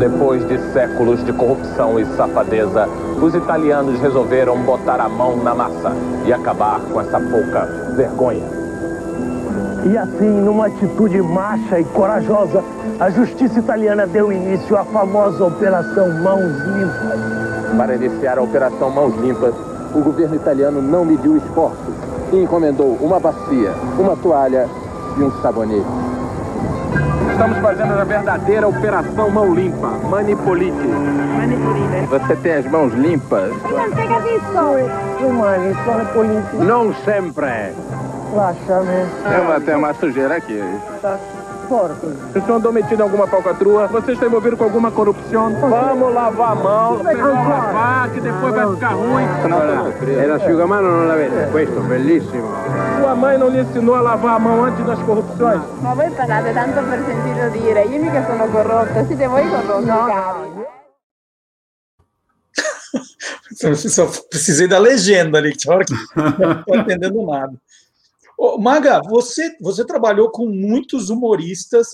Depois 0.00 0.48
de 0.48 0.58
séculos 0.72 1.22
de 1.26 1.32
corrupção 1.34 2.00
e 2.00 2.06
safadeza, 2.16 2.88
os 3.20 3.34
italianos 3.34 4.00
resolveram 4.00 4.56
botar 4.62 4.98
a 4.98 5.10
mão 5.10 5.36
na 5.36 5.54
massa 5.54 5.92
e 6.24 6.32
acabar 6.32 6.80
com 6.90 7.02
essa 7.02 7.20
pouca 7.20 7.66
vergonha. 7.94 8.46
E 9.84 9.98
assim, 9.98 10.40
numa 10.40 10.68
atitude 10.68 11.20
macha 11.20 11.78
e 11.78 11.84
corajosa, 11.84 12.64
a 12.98 13.10
justiça 13.10 13.58
italiana 13.58 14.06
deu 14.06 14.32
início 14.32 14.74
à 14.74 14.84
famosa 14.84 15.44
Operação 15.44 16.08
Mãos 16.22 16.50
Limpas. 16.50 17.76
Para 17.76 17.94
iniciar 17.94 18.38
a 18.38 18.42
Operação 18.42 18.90
Mãos 18.90 19.14
Limpas, 19.20 19.54
o 19.94 20.00
governo 20.00 20.36
italiano 20.36 20.80
não 20.80 21.04
mediu 21.04 21.36
esforços 21.36 21.94
e 22.32 22.38
encomendou 22.38 22.96
uma 23.02 23.20
bacia, 23.20 23.74
uma 23.98 24.16
toalha 24.16 24.66
e 25.18 25.22
um 25.22 25.30
sabonete. 25.42 26.09
Estamos 27.40 27.58
fazendo 27.62 27.98
a 27.98 28.04
verdadeira 28.04 28.68
operação 28.68 29.30
mão 29.30 29.54
limpa. 29.54 29.88
Manipolite. 30.10 30.76
Manipolite. 30.76 32.06
Você 32.10 32.36
tem 32.36 32.52
as 32.52 32.66
mãos 32.66 32.92
limpas? 32.92 33.50
Não 33.62 33.90
pega 33.92 34.18
isso. 34.28 35.86
Manipolite. 35.86 36.56
Não 36.56 36.94
sempre. 36.96 37.72
Lasciami. 38.34 39.06
Eu 39.34 39.44
vou 39.46 39.56
até 39.56 39.74
uma 39.74 39.94
sujeira 39.94 40.36
aqui. 40.36 40.62
Tá 41.00 41.18
porco. 41.70 42.08
Vocês 42.08 42.44
estão 42.44 42.98
em 42.98 43.00
alguma 43.00 43.28
falcatrua? 43.28 43.86
Vocês 43.86 44.14
estão 44.14 44.26
envolvidos 44.28 44.58
com 44.58 44.64
alguma 44.64 44.90
corrupção? 44.90 45.54
Vamos 45.54 46.12
lavar 46.12 46.50
a 46.50 46.54
mão. 46.56 47.00
lavar, 47.00 48.10
que 48.10 48.20
depois 48.20 48.52
vai 48.52 48.74
ficar 48.74 48.94
ruim. 48.94 49.26
E 50.02 50.26
l'asciugamano 50.26 50.90
non 50.90 51.06
l'avete, 51.06 51.50
questo, 51.52 51.80
bellissimo. 51.82 52.48
Sua 53.00 53.14
mãe 53.14 53.38
não 53.38 53.48
lhe 53.48 53.60
ensinou 53.60 53.94
a 53.94 54.00
lavar 54.00 54.34
a 54.34 54.38
mão 54.40 54.64
antes 54.64 54.84
das 54.84 54.98
corrupções? 55.04 55.62
Ma 55.80 55.94
voi 55.94 56.10
parlate 56.10 56.52
tanto 56.52 56.82
per 56.82 57.04
sentirlo 57.06 57.50
dire, 57.50 57.84
io 57.84 58.02
mica 58.02 58.26
sono 58.26 58.46
corrotta, 58.48 59.06
siete 59.06 59.28
voi 59.28 59.48
corrotti, 59.48 59.86
cari. 59.86 60.78
Só 63.76 64.06
precisei 64.28 64.66
da 64.66 64.78
legenda 64.78 65.38
ali, 65.38 65.52
que 65.52 65.58
tinha 65.58 65.74
hora 65.74 65.84
que 65.84 65.92
não 65.92 66.60
estou 66.60 66.76
entendendo 66.76 67.26
nada. 67.26 67.52
Ô, 68.42 68.56
Maga, 68.56 69.02
você, 69.02 69.54
você 69.60 69.84
trabalhou 69.84 70.30
com 70.30 70.46
muitos 70.46 71.10
humoristas, 71.10 71.88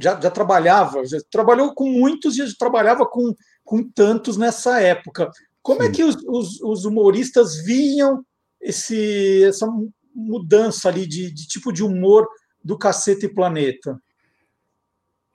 já, 0.00 0.20
já 0.20 0.28
trabalhava, 0.28 1.06
já 1.06 1.18
trabalhou 1.30 1.72
com 1.72 1.88
muitos 1.88 2.34
e 2.34 2.44
já 2.44 2.52
trabalhava 2.58 3.06
com, 3.06 3.32
com 3.62 3.88
tantos 3.88 4.36
nessa 4.36 4.80
época. 4.80 5.30
Como 5.62 5.84
é 5.84 5.88
que 5.88 6.02
os, 6.02 6.16
os, 6.26 6.60
os 6.60 6.84
humoristas 6.84 7.64
viam 7.64 8.26
esse, 8.60 9.44
essa 9.44 9.68
mudança 10.12 10.88
ali 10.88 11.06
de, 11.06 11.30
de 11.30 11.46
tipo 11.46 11.72
de 11.72 11.84
humor 11.84 12.26
do 12.62 12.76
Cacete 12.76 13.26
e 13.26 13.32
Planeta? 13.32 13.96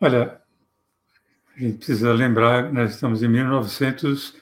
Olha, 0.01 0.41
a 1.55 1.57
gente 1.57 1.77
precisa 1.77 2.11
lembrar, 2.11 2.73
nós 2.73 2.95
estamos 2.95 3.23
em 3.23 3.29
1900, 3.29 4.35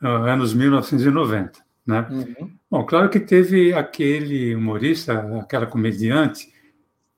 ah, 0.00 0.32
anos 0.32 0.54
1990, 0.54 1.63
né? 1.86 2.06
Uhum. 2.10 2.50
Bom, 2.70 2.84
claro 2.84 3.10
que 3.10 3.20
teve 3.20 3.72
aquele 3.72 4.54
humorista, 4.54 5.38
aquela 5.40 5.66
comediante, 5.66 6.52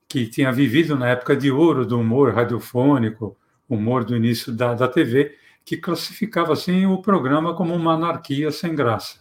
que 0.09 0.27
tinha 0.27 0.53
vivido 0.53 0.97
na 0.97 1.09
época 1.09 1.37
de 1.37 1.51
ouro 1.51 1.85
do 1.85 1.99
humor 1.99 2.35
radiofônico, 2.35 3.37
humor 3.69 4.05
do 4.05 4.17
início 4.17 4.53
da, 4.53 4.75
da 4.75 4.89
TV, 4.89 5.37
que 5.65 5.77
classificava 5.77 6.53
assim 6.53 6.87
o 6.87 7.03
programa 7.03 7.55
como 7.55 7.75
uma 7.75 7.95
anarquia 7.95 8.51
sem 8.53 8.75
graça. 8.75 9.19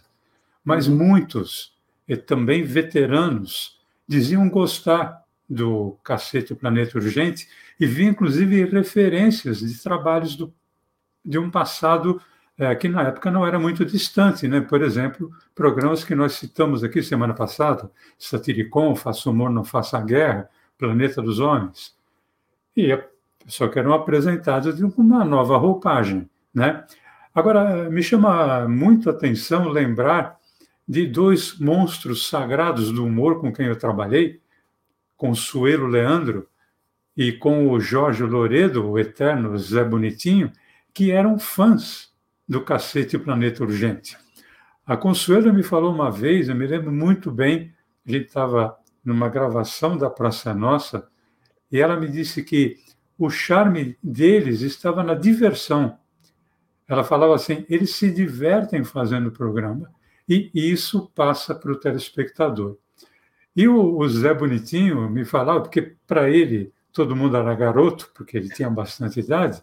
Mas 0.64 0.86
muitos, 0.86 1.76
e 2.06 2.16
também 2.16 2.62
veteranos, 2.62 3.80
diziam 4.06 4.48
gostar 4.48 5.24
do 5.48 5.98
Cacete 6.02 6.54
Planeta 6.54 6.98
Urgente 6.98 7.48
e 7.78 7.86
vi 7.86 8.04
inclusive 8.04 8.64
referências 8.64 9.58
de 9.58 9.82
trabalhos 9.82 10.36
do, 10.36 10.52
de 11.24 11.38
um 11.38 11.50
passado 11.50 12.20
é, 12.58 12.74
que 12.74 12.88
na 12.88 13.02
época 13.02 13.30
não 13.30 13.46
era 13.46 13.58
muito 13.58 13.84
distante, 13.84 14.48
né? 14.48 14.60
Por 14.60 14.82
exemplo, 14.82 15.30
programas 15.54 16.02
que 16.04 16.14
nós 16.14 16.32
citamos 16.34 16.82
aqui 16.82 17.02
semana 17.02 17.34
passada, 17.34 17.90
Satiricon, 18.18 18.96
Faça 18.96 19.28
Humor, 19.28 19.50
Não 19.50 19.64
Faça 19.64 20.00
Guerra, 20.00 20.48
Planeta 20.78 21.20
dos 21.20 21.38
Homens. 21.38 21.94
E 22.76 22.98
só 23.46 23.68
que 23.68 23.78
eram 23.78 23.92
apresentados 23.92 24.76
de 24.76 24.84
uma 24.84 25.24
nova 25.24 25.56
roupagem, 25.56 26.28
né? 26.52 26.84
Agora, 27.34 27.90
me 27.90 28.02
chama 28.02 28.66
muito 28.66 29.10
a 29.10 29.12
atenção 29.12 29.68
lembrar 29.68 30.38
de 30.88 31.06
dois 31.06 31.58
monstros 31.58 32.28
sagrados 32.28 32.90
do 32.90 33.04
humor 33.04 33.40
com 33.40 33.52
quem 33.52 33.66
eu 33.66 33.76
trabalhei, 33.76 34.40
com 35.16 35.30
o 35.30 35.36
Suelo 35.36 35.86
Leandro 35.86 36.48
e 37.14 37.32
com 37.32 37.70
o 37.70 37.78
Jorge 37.78 38.22
Loredo, 38.22 38.88
o 38.88 38.98
eterno 38.98 39.58
Zé 39.58 39.84
Bonitinho, 39.84 40.50
que 40.94 41.10
eram 41.10 41.38
fãs 41.38 42.15
do 42.48 42.62
Cacete 42.62 43.18
Planeta 43.18 43.62
Urgente. 43.64 44.16
A 44.86 44.96
Consuelo 44.96 45.52
me 45.52 45.62
falou 45.62 45.92
uma 45.92 46.10
vez, 46.10 46.48
eu 46.48 46.54
me 46.54 46.66
lembro 46.66 46.92
muito 46.92 47.30
bem, 47.30 47.74
a 48.06 48.10
gente 48.10 48.26
estava 48.26 48.76
numa 49.04 49.28
gravação 49.28 49.96
da 49.96 50.08
Praça 50.08 50.54
Nossa, 50.54 51.08
e 51.70 51.80
ela 51.80 51.98
me 51.98 52.08
disse 52.08 52.44
que 52.44 52.76
o 53.18 53.28
charme 53.28 53.96
deles 54.02 54.60
estava 54.60 55.02
na 55.02 55.14
diversão. 55.14 55.98
Ela 56.86 57.02
falava 57.02 57.34
assim: 57.34 57.66
eles 57.68 57.96
se 57.96 58.10
divertem 58.10 58.84
fazendo 58.84 59.28
o 59.28 59.32
programa, 59.32 59.90
e 60.28 60.50
isso 60.54 61.10
passa 61.14 61.54
para 61.54 61.72
o 61.72 61.80
telespectador. 61.80 62.76
E 63.54 63.66
o, 63.66 63.98
o 63.98 64.08
Zé 64.08 64.34
Bonitinho 64.34 65.08
me 65.08 65.24
falava, 65.24 65.62
porque 65.62 65.96
para 66.06 66.30
ele 66.30 66.72
todo 66.92 67.16
mundo 67.16 67.36
era 67.36 67.54
garoto, 67.54 68.10
porque 68.14 68.36
ele 68.36 68.48
tinha 68.48 68.70
bastante 68.70 69.20
idade, 69.20 69.62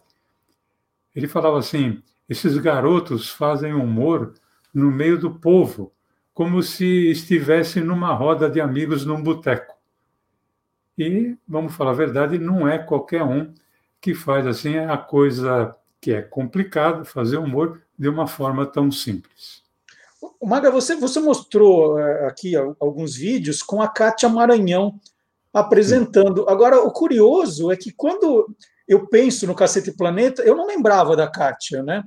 ele 1.14 1.28
falava 1.28 1.58
assim: 1.58 2.02
esses 2.28 2.56
garotos 2.58 3.28
fazem 3.28 3.72
humor 3.72 4.34
no 4.72 4.90
meio 4.90 5.18
do 5.18 5.38
povo, 5.38 5.92
como 6.32 6.62
se 6.62 7.10
estivessem 7.10 7.82
numa 7.82 8.12
roda 8.12 8.48
de 8.50 8.60
amigos 8.60 9.04
num 9.04 9.22
boteco. 9.22 9.74
E, 10.98 11.36
vamos 11.46 11.74
falar 11.74 11.90
a 11.90 11.94
verdade, 11.94 12.38
não 12.38 12.68
é 12.68 12.78
qualquer 12.78 13.22
um 13.22 13.52
que 14.00 14.14
faz 14.14 14.46
assim 14.46 14.76
a 14.76 14.96
coisa 14.96 15.74
que 16.00 16.12
é 16.12 16.22
complicada, 16.22 17.04
fazer 17.04 17.38
humor 17.38 17.82
de 17.98 18.08
uma 18.08 18.26
forma 18.26 18.66
tão 18.66 18.90
simples. 18.90 19.62
Maga, 20.42 20.70
você, 20.70 20.94
você 20.96 21.20
mostrou 21.20 21.98
eh, 21.98 22.26
aqui 22.26 22.54
alguns 22.56 23.16
vídeos 23.16 23.62
com 23.62 23.80
a 23.80 23.88
Kátia 23.88 24.28
Maranhão 24.28 25.00
apresentando. 25.52 26.48
Agora, 26.48 26.82
o 26.82 26.90
curioso 26.90 27.70
é 27.70 27.76
que 27.76 27.92
quando 27.92 28.54
eu 28.86 29.06
penso 29.06 29.46
no 29.46 29.54
Cacete 29.54 29.92
Planeta, 29.92 30.42
eu 30.42 30.54
não 30.54 30.66
lembrava 30.66 31.16
da 31.16 31.26
Kátia, 31.26 31.82
né? 31.82 32.02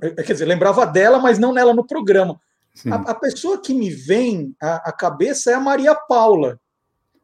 Quer 0.00 0.32
dizer, 0.32 0.44
lembrava 0.44 0.84
dela, 0.84 1.18
mas 1.18 1.38
não 1.38 1.52
nela 1.52 1.72
no 1.72 1.86
programa. 1.86 2.38
A, 2.90 3.10
a, 3.10 3.14
pessoa 3.14 3.60
que 3.60 3.74
me 3.74 3.90
vem 3.90 4.54
à, 4.62 4.90
à, 4.90 4.92
cabeça 4.92 5.50
é 5.50 5.54
a 5.54 5.60
Maria 5.60 5.94
Paula. 5.94 6.60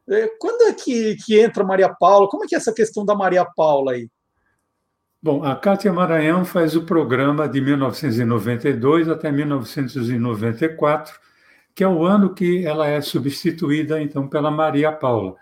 É, 0.08 0.28
quando 0.38 0.62
é 0.62 0.72
que, 0.72 1.16
que 1.16 1.38
entra 1.38 1.62
a 1.62 1.66
Maria 1.66 1.88
Paula? 1.88 2.28
Como 2.28 2.44
é 2.44 2.46
que 2.46 2.54
é 2.54 2.58
essa 2.58 2.72
questão 2.72 3.04
da 3.04 3.14
Maria 3.14 3.44
Paula 3.44 3.92
aí? 3.92 4.08
Bom, 5.22 5.44
a 5.44 5.54
Cátia 5.56 5.92
Maranhão 5.92 6.44
faz 6.44 6.74
o 6.76 6.84
programa 6.84 7.48
de 7.48 7.60
1992 7.60 9.08
até 9.08 9.30
1994, 9.30 11.18
que 11.74 11.84
é 11.84 11.88
o 11.88 12.04
ano 12.04 12.34
que 12.34 12.66
ela 12.66 12.86
é 12.86 13.00
substituída, 13.00 14.02
então, 14.02 14.28
pela 14.28 14.50
Maria 14.50 14.92
Paula. 14.92 15.36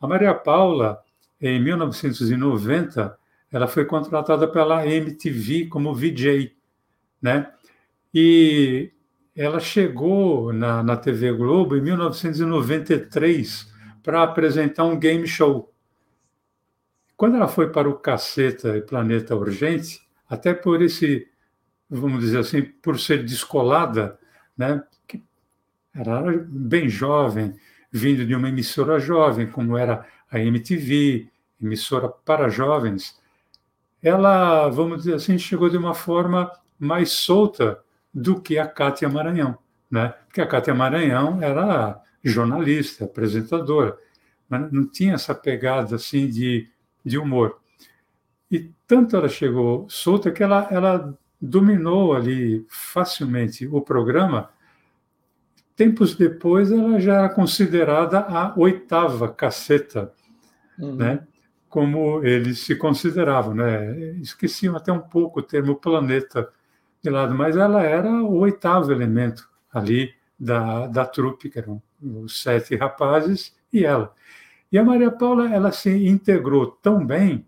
A 0.00 0.06
Maria 0.06 0.34
Paula, 0.34 1.01
em 1.42 1.60
1990, 1.60 3.18
ela 3.50 3.66
foi 3.66 3.84
contratada 3.84 4.46
pela 4.46 4.86
MTV 4.86 5.66
como 5.66 5.92
VJ, 5.92 6.56
né? 7.20 7.52
E 8.14 8.92
ela 9.34 9.58
chegou 9.58 10.52
na, 10.52 10.82
na 10.82 10.96
TV 10.96 11.32
Globo 11.32 11.76
em 11.76 11.80
1993 11.80 13.70
para 14.02 14.22
apresentar 14.22 14.84
um 14.84 14.98
game 14.98 15.26
show. 15.26 15.74
Quando 17.16 17.36
ela 17.36 17.48
foi 17.48 17.70
para 17.70 17.88
o 17.88 17.98
Caceta 17.98 18.76
e 18.76 18.82
Planeta 18.82 19.34
Urgente, 19.34 20.00
até 20.28 20.54
por 20.54 20.80
esse, 20.80 21.26
vamos 21.90 22.20
dizer 22.20 22.38
assim, 22.38 22.62
por 22.62 23.00
ser 23.00 23.24
descolada, 23.24 24.18
né? 24.56 24.82
Era 25.94 26.22
bem 26.48 26.88
jovem, 26.88 27.54
vindo 27.90 28.24
de 28.24 28.34
uma 28.34 28.48
emissora 28.48 28.98
jovem, 28.98 29.46
como 29.46 29.76
era 29.76 30.06
a 30.30 30.40
MTV, 30.40 31.30
emissora 31.62 32.08
para 32.08 32.48
jovens, 32.48 33.20
ela, 34.02 34.68
vamos 34.68 34.98
dizer 34.98 35.14
assim, 35.14 35.38
chegou 35.38 35.70
de 35.70 35.76
uma 35.76 35.94
forma 35.94 36.50
mais 36.78 37.12
solta 37.12 37.78
do 38.12 38.40
que 38.40 38.58
a 38.58 38.66
Cátia 38.66 39.08
Maranhão, 39.08 39.56
né? 39.90 40.14
Porque 40.26 40.40
a 40.40 40.46
Cátia 40.46 40.74
Maranhão 40.74 41.40
era 41.40 42.02
jornalista, 42.22 43.04
apresentadora, 43.04 43.96
mas 44.48 44.70
não 44.72 44.86
tinha 44.86 45.14
essa 45.14 45.34
pegada 45.34 45.96
assim 45.96 46.28
de, 46.28 46.68
de 47.04 47.18
humor. 47.18 47.58
E 48.50 48.70
tanto 48.86 49.16
ela 49.16 49.28
chegou 49.28 49.88
solta 49.88 50.30
que 50.30 50.42
ela, 50.42 50.68
ela 50.70 51.18
dominou 51.40 52.14
ali 52.14 52.66
facilmente 52.68 53.66
o 53.66 53.80
programa. 53.80 54.50
Tempos 55.74 56.14
depois, 56.14 56.70
ela 56.70 57.00
já 57.00 57.14
era 57.14 57.28
considerada 57.28 58.20
a 58.20 58.52
oitava 58.56 59.32
caceta, 59.32 60.12
uhum. 60.78 60.96
né? 60.96 61.26
Como 61.72 62.22
eles 62.22 62.58
se 62.58 62.76
consideravam. 62.76 63.54
Né? 63.54 64.10
Esqueciam 64.20 64.76
até 64.76 64.92
um 64.92 65.00
pouco 65.00 65.40
o 65.40 65.42
termo 65.42 65.74
planeta 65.74 66.46
de 67.02 67.08
lado, 67.08 67.34
mas 67.34 67.56
ela 67.56 67.82
era 67.82 68.10
o 68.10 68.36
oitavo 68.40 68.92
elemento 68.92 69.48
ali 69.72 70.12
da, 70.38 70.86
da 70.86 71.06
trupe, 71.06 71.48
que 71.48 71.58
eram 71.58 71.82
os 72.02 72.42
sete 72.42 72.76
rapazes 72.76 73.56
e 73.72 73.86
ela. 73.86 74.12
E 74.70 74.76
a 74.78 74.84
Maria 74.84 75.10
Paula 75.10 75.50
ela 75.50 75.72
se 75.72 76.06
integrou 76.06 76.66
tão 76.66 77.06
bem 77.06 77.46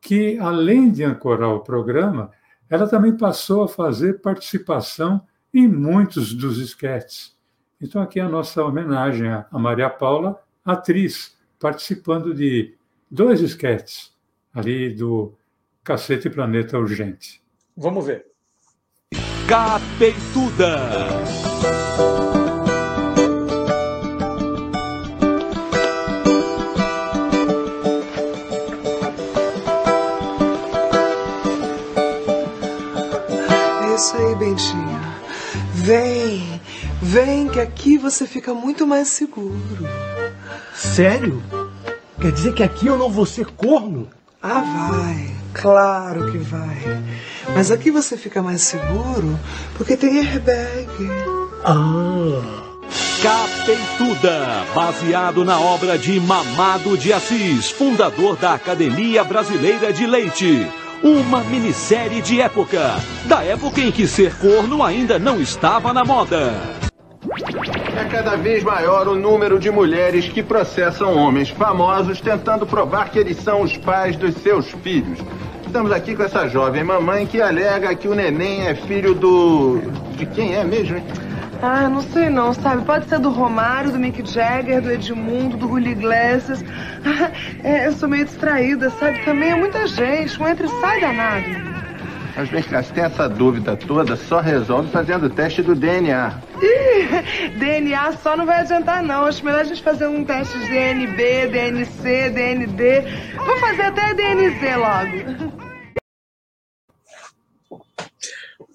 que, 0.00 0.38
além 0.38 0.92
de 0.92 1.02
ancorar 1.02 1.50
o 1.50 1.64
programa, 1.64 2.30
ela 2.70 2.86
também 2.86 3.16
passou 3.16 3.64
a 3.64 3.68
fazer 3.68 4.20
participação 4.20 5.20
em 5.52 5.66
muitos 5.66 6.32
dos 6.32 6.58
esquetes. 6.58 7.36
Então, 7.80 8.00
aqui 8.00 8.20
é 8.20 8.22
a 8.22 8.28
nossa 8.28 8.64
homenagem 8.64 9.28
a 9.28 9.48
Maria 9.58 9.90
Paula, 9.90 10.40
atriz, 10.64 11.36
participando 11.58 12.32
de 12.32 12.76
dois 13.14 13.40
esquetes 13.40 14.12
ali 14.52 14.92
do 14.92 15.32
Cacete 15.84 16.28
Planeta 16.28 16.76
Urgente. 16.76 17.40
Vamos 17.76 18.06
ver. 18.06 18.26
Capeituda! 19.48 20.78
Isso 33.94 34.16
aí, 34.16 34.34
Bentinha. 34.34 35.00
Vem, 35.72 36.60
vem 37.00 37.48
que 37.48 37.60
aqui 37.60 37.96
você 37.96 38.26
fica 38.26 38.52
muito 38.52 38.84
mais 38.84 39.06
seguro. 39.06 39.84
Sério? 40.74 41.63
Quer 42.24 42.32
dizer 42.32 42.54
que 42.54 42.62
aqui 42.62 42.86
eu 42.86 42.96
não 42.96 43.10
vou 43.10 43.26
ser 43.26 43.44
corno? 43.44 44.08
Ah, 44.42 44.62
vai. 44.88 45.30
Claro 45.52 46.32
que 46.32 46.38
vai. 46.38 47.04
Mas 47.54 47.70
aqui 47.70 47.90
você 47.90 48.16
fica 48.16 48.42
mais 48.42 48.62
seguro 48.62 49.38
porque 49.76 49.94
tem 49.94 50.20
airbag. 50.20 50.88
Ah. 51.62 52.40
Capeituda, 53.22 54.64
baseado 54.74 55.44
na 55.44 55.60
obra 55.60 55.98
de 55.98 56.18
Mamado 56.18 56.96
de 56.96 57.12
Assis, 57.12 57.70
fundador 57.70 58.36
da 58.36 58.54
Academia 58.54 59.22
Brasileira 59.22 59.92
de 59.92 60.06
Leite. 60.06 60.66
Uma 61.02 61.44
minissérie 61.44 62.22
de 62.22 62.40
época, 62.40 62.94
da 63.26 63.44
época 63.44 63.82
em 63.82 63.92
que 63.92 64.08
ser 64.08 64.34
corno 64.38 64.82
ainda 64.82 65.18
não 65.18 65.42
estava 65.42 65.92
na 65.92 66.06
moda. 66.06 66.54
É 67.96 68.04
cada 68.06 68.36
vez 68.36 68.64
maior 68.64 69.06
o 69.06 69.14
número 69.14 69.58
de 69.58 69.70
mulheres 69.70 70.28
que 70.28 70.42
processam 70.42 71.16
homens 71.16 71.48
famosos 71.50 72.20
tentando 72.20 72.66
provar 72.66 73.08
que 73.10 73.18
eles 73.18 73.36
são 73.36 73.62
os 73.62 73.76
pais 73.76 74.16
dos 74.16 74.34
seus 74.36 74.70
filhos. 74.82 75.20
Estamos 75.64 75.92
aqui 75.92 76.14
com 76.16 76.24
essa 76.24 76.48
jovem 76.48 76.82
mamãe 76.82 77.24
que 77.24 77.40
alega 77.40 77.94
que 77.94 78.08
o 78.08 78.14
neném 78.14 78.66
é 78.66 78.74
filho 78.74 79.14
do. 79.14 79.80
de 80.16 80.26
quem 80.26 80.56
é 80.56 80.64
mesmo? 80.64 80.96
hein? 80.96 81.04
Ah, 81.62 81.88
não 81.88 82.02
sei 82.02 82.28
não, 82.28 82.52
sabe? 82.52 82.84
Pode 82.84 83.08
ser 83.08 83.20
do 83.20 83.30
Romário, 83.30 83.92
do 83.92 83.98
Mick 83.98 84.28
Jagger, 84.28 84.82
do 84.82 84.90
Edmundo, 84.90 85.56
do 85.56 85.68
Julio 85.68 85.92
Iglesias. 85.92 86.64
Ah, 87.04 87.30
é, 87.62 87.86
eu 87.86 87.92
sou 87.92 88.08
meio 88.08 88.24
distraída, 88.24 88.90
sabe? 88.90 89.24
Também 89.24 89.50
é 89.50 89.54
muita 89.54 89.86
gente, 89.86 90.40
um 90.42 90.48
entra 90.48 90.66
e 90.66 90.80
sai 90.80 91.00
danado. 91.00 91.73
Mas 92.36 92.48
vem 92.48 92.62
cá, 92.64 92.82
se 92.82 92.92
tem 92.92 93.04
essa 93.04 93.28
dúvida 93.28 93.76
toda, 93.76 94.16
só 94.16 94.40
resolve 94.40 94.90
fazendo 94.90 95.26
o 95.26 95.30
teste 95.30 95.62
do 95.62 95.74
DNA. 95.74 96.42
Ih, 96.60 97.50
DNA 97.58 98.12
só 98.14 98.36
não 98.36 98.44
vai 98.44 98.60
adiantar 98.60 99.02
não. 99.02 99.26
Acho 99.26 99.44
melhor 99.44 99.60
a 99.60 99.64
gente 99.64 99.82
fazer 99.82 100.08
um 100.08 100.24
teste 100.24 100.58
de 100.58 100.66
DNB, 100.68 101.46
DNC, 101.48 102.30
DND. 102.30 103.02
Vou 103.36 103.56
fazer 103.58 103.82
até 103.82 104.14
DNZ 104.14 104.60
logo. 104.76 105.64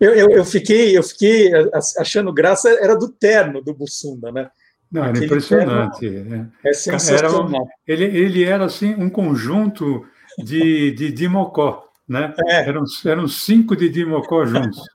Eu, 0.00 0.14
eu, 0.14 0.30
eu 0.30 0.44
fiquei, 0.44 0.96
eu 0.96 1.02
fiquei 1.02 1.50
achando 1.98 2.32
graça, 2.32 2.68
era 2.80 2.96
do 2.96 3.08
terno 3.08 3.60
do 3.60 3.74
Bussunda, 3.74 4.30
né? 4.30 4.48
Não, 4.90 5.02
era 5.02 5.10
Aquele 5.10 5.26
impressionante. 5.26 5.98
terno 5.98 6.52
é. 6.62 6.70
É 6.70 6.72
sensacional. 6.72 7.66
Era 7.86 8.02
ele, 8.02 8.04
ele 8.04 8.44
era 8.44 8.64
assim 8.64 8.94
um 8.94 9.10
conjunto 9.10 10.06
de, 10.38 10.92
de 10.92 11.12
Dimocó, 11.12 11.88
né? 12.08 12.34
É. 12.48 12.68
Eram, 12.68 12.84
eram 13.04 13.28
cinco 13.28 13.76
de 13.76 13.88
Dimocó 13.88 14.44
juntos. 14.44 14.80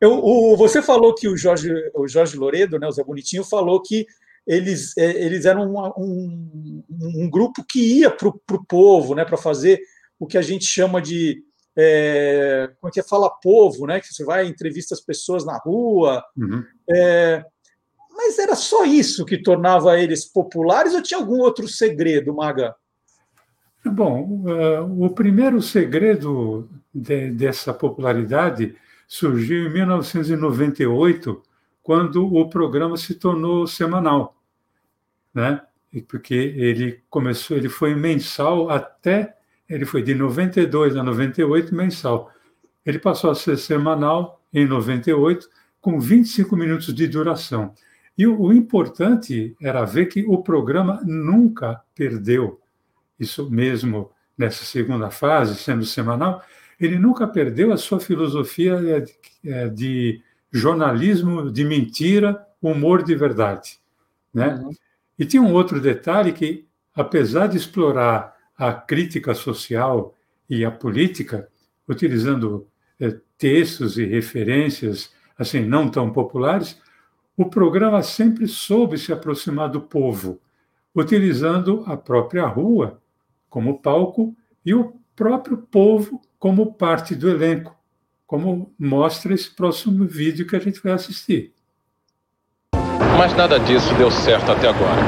Eu, 0.00 0.12
o, 0.12 0.56
você 0.56 0.82
falou 0.82 1.14
que 1.14 1.28
o 1.28 1.36
Jorge, 1.36 1.70
o 1.94 2.08
Jorge 2.08 2.36
Loredo, 2.36 2.78
né, 2.78 2.86
o 2.86 2.90
Zé 2.90 3.02
Bonitinho, 3.04 3.44
falou 3.44 3.80
que 3.82 4.06
eles, 4.46 4.96
é, 4.96 5.24
eles 5.24 5.44
eram 5.44 5.70
uma- 5.70 5.94
um, 5.98 6.82
um 6.90 7.30
grupo 7.30 7.64
que 7.68 7.98
ia 7.98 8.10
para 8.10 8.28
o 8.28 8.64
povo, 8.66 9.14
né, 9.14 9.24
para 9.24 9.36
fazer 9.36 9.80
o 10.18 10.26
que 10.26 10.36
a 10.36 10.42
gente 10.42 10.64
chama 10.64 11.00
de 11.00 11.42
é, 11.76 12.70
como 12.80 12.90
é 12.90 12.92
que 12.92 13.00
é 13.00 13.02
fala 13.02 13.30
povo, 13.30 13.86
né, 13.86 14.00
que 14.00 14.12
você 14.12 14.24
vai 14.24 14.46
entrevista 14.46 14.94
as 14.94 15.00
pessoas 15.00 15.44
na 15.44 15.56
rua. 15.58 16.22
Uhum. 16.36 16.64
é, 16.90 17.44
mas 18.16 18.38
era 18.38 18.54
só 18.54 18.84
isso 18.84 19.24
que 19.24 19.40
tornava 19.40 19.98
eles 19.98 20.26
populares 20.30 20.94
ou 20.94 21.02
tinha 21.02 21.18
algum 21.18 21.38
outro 21.38 21.66
segredo, 21.66 22.34
Maga? 22.34 22.74
Bom, 23.84 24.44
eh, 24.48 24.80
o 24.80 25.08
primeiro 25.10 25.62
segredo 25.62 26.68
de- 26.94 27.30
dessa 27.30 27.72
popularidade 27.72 28.76
surgiu 29.08 29.66
em 29.66 29.72
1998, 29.72 31.42
quando 31.82 32.26
o 32.34 32.48
programa 32.48 32.96
se 32.96 33.14
tornou 33.14 33.66
semanal, 33.66 34.36
né? 35.34 35.62
Porque 36.08 36.34
ele 36.34 37.02
começou, 37.10 37.56
ele 37.56 37.68
foi 37.68 37.94
mensal 37.94 38.70
até, 38.70 39.36
ele 39.68 39.84
foi 39.86 40.02
de 40.02 40.14
92 40.14 40.96
a 40.96 41.02
98 41.02 41.74
mensal. 41.74 42.30
Ele 42.86 42.98
passou 42.98 43.30
a 43.30 43.34
ser 43.34 43.56
semanal 43.58 44.40
em 44.52 44.66
98, 44.66 45.48
com 45.80 45.98
25 45.98 46.56
minutos 46.56 46.94
de 46.94 47.08
duração. 47.08 47.74
E 48.16 48.26
o, 48.26 48.40
o 48.40 48.52
importante 48.52 49.56
era 49.60 49.84
ver 49.84 50.06
que 50.06 50.24
o 50.28 50.42
programa 50.42 51.00
nunca 51.04 51.80
perdeu 51.94 52.59
isso 53.20 53.50
mesmo 53.50 54.10
nessa 54.36 54.64
segunda 54.64 55.10
fase, 55.10 55.54
sendo 55.54 55.84
semanal, 55.84 56.42
ele 56.80 56.98
nunca 56.98 57.28
perdeu 57.28 57.72
a 57.72 57.76
sua 57.76 58.00
filosofia 58.00 59.02
de, 59.02 59.14
eh, 59.44 59.68
de 59.68 60.22
jornalismo 60.50 61.50
de 61.52 61.62
mentira, 61.62 62.42
humor 62.60 63.02
de 63.04 63.14
verdade. 63.14 63.78
Né? 64.32 64.64
E 65.18 65.26
tinha 65.26 65.42
um 65.42 65.52
outro 65.52 65.78
detalhe 65.78 66.32
que, 66.32 66.66
apesar 66.94 67.48
de 67.48 67.58
explorar 67.58 68.34
a 68.56 68.72
crítica 68.72 69.34
social 69.34 70.14
e 70.48 70.64
a 70.64 70.70
política, 70.70 71.48
utilizando 71.86 72.66
eh, 72.98 73.16
textos 73.36 73.98
e 73.98 74.06
referências 74.06 75.12
assim 75.38 75.60
não 75.60 75.90
tão 75.90 76.10
populares, 76.10 76.80
o 77.36 77.46
programa 77.46 78.02
sempre 78.02 78.46
soube 78.46 78.98
se 78.98 79.12
aproximar 79.12 79.70
do 79.70 79.80
povo, 79.80 80.40
utilizando 80.94 81.82
a 81.86 81.96
própria 81.96 82.46
rua 82.46 83.00
como 83.50 83.80
palco 83.80 84.34
e 84.64 84.72
o 84.72 84.94
próprio 85.14 85.58
povo 85.58 86.22
como 86.38 86.72
parte 86.72 87.14
do 87.14 87.28
elenco, 87.28 87.76
como 88.26 88.72
mostra 88.78 89.34
esse 89.34 89.50
próximo 89.50 90.06
vídeo 90.06 90.46
que 90.46 90.56
a 90.56 90.60
gente 90.60 90.80
vai 90.82 90.92
assistir. 90.92 91.52
Mas 93.18 93.34
nada 93.36 93.60
disso 93.60 93.92
deu 93.96 94.10
certo 94.10 94.50
até 94.50 94.68
agora. 94.68 95.02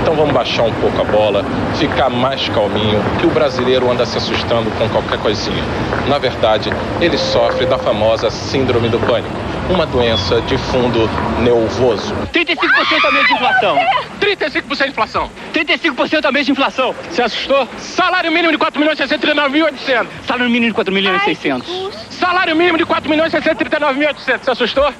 Então 0.00 0.14
vamos 0.14 0.32
baixar 0.32 0.62
um 0.62 0.74
pouco 0.74 1.00
a 1.00 1.04
bola, 1.04 1.42
ficar 1.74 2.08
mais 2.08 2.48
calminho, 2.50 3.00
que 3.18 3.26
o 3.26 3.30
brasileiro 3.30 3.90
anda 3.90 4.06
se 4.06 4.16
assustando 4.18 4.70
com 4.78 4.88
qualquer 4.90 5.18
coisinha. 5.20 5.64
Na 6.08 6.18
verdade, 6.18 6.70
ele 7.00 7.18
sofre 7.18 7.66
da 7.66 7.76
famosa 7.76 8.30
síndrome 8.30 8.88
do 8.88 9.00
pânico, 9.00 9.34
uma 9.70 9.86
doença 9.86 10.40
de 10.42 10.56
fundo 10.56 11.08
nervoso. 11.42 12.14
35% 12.32 13.04
a 13.04 13.12
mês 13.12 13.26
de 13.26 13.34
inflação. 13.34 13.78
35% 14.20 14.84
de 14.84 14.90
inflação. 14.90 15.30
35% 15.52 16.24
a 16.24 16.32
mês 16.32 16.46
de 16.46 16.52
inflação. 16.52 16.94
Você 17.10 17.22
assustou? 17.22 17.68
Salário 17.78 18.30
mínimo 18.30 18.52
de 18.52 18.58
4 18.58 18.78
milhões 18.78 18.98
e 18.98 19.02
639.800. 19.04 20.06
Salário 20.26 20.50
mínimo 20.50 20.68
de 20.68 20.74
4 20.74 20.94
milhões 20.94 21.22
e 21.22 21.24
600. 21.24 21.90
Salário 22.10 22.56
mínimo 22.56 22.78
de 22.78 22.84
4 22.84 23.10
milhões 23.10 23.32
e 23.32 23.36
639.800. 23.36 24.38
Você 24.42 24.50
assustou? 24.50 24.92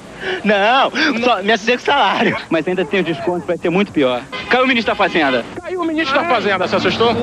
Não, 0.45 0.91
só 1.23 1.43
me 1.43 1.53
assustei 1.53 1.77
com 1.77 1.83
o 1.83 1.87
salário. 1.87 2.37
Mas 2.51 2.67
ainda 2.67 2.85
tem 2.85 3.01
o 3.01 3.05
desconto, 3.05 3.47
vai 3.47 3.57
ser 3.57 3.71
muito 3.71 3.93
pior. 3.93 4.23
Caiu 4.49 4.65
o 4.65 4.69
ministro 4.69 4.93
da 4.93 4.97
Fazenda. 4.97 5.45
Caiu 5.61 5.81
o 5.81 5.85
ministro 5.85 6.15
da 6.15 6.25
Fazenda, 6.25 6.67
você 6.67 6.77
assustou? 6.77 7.15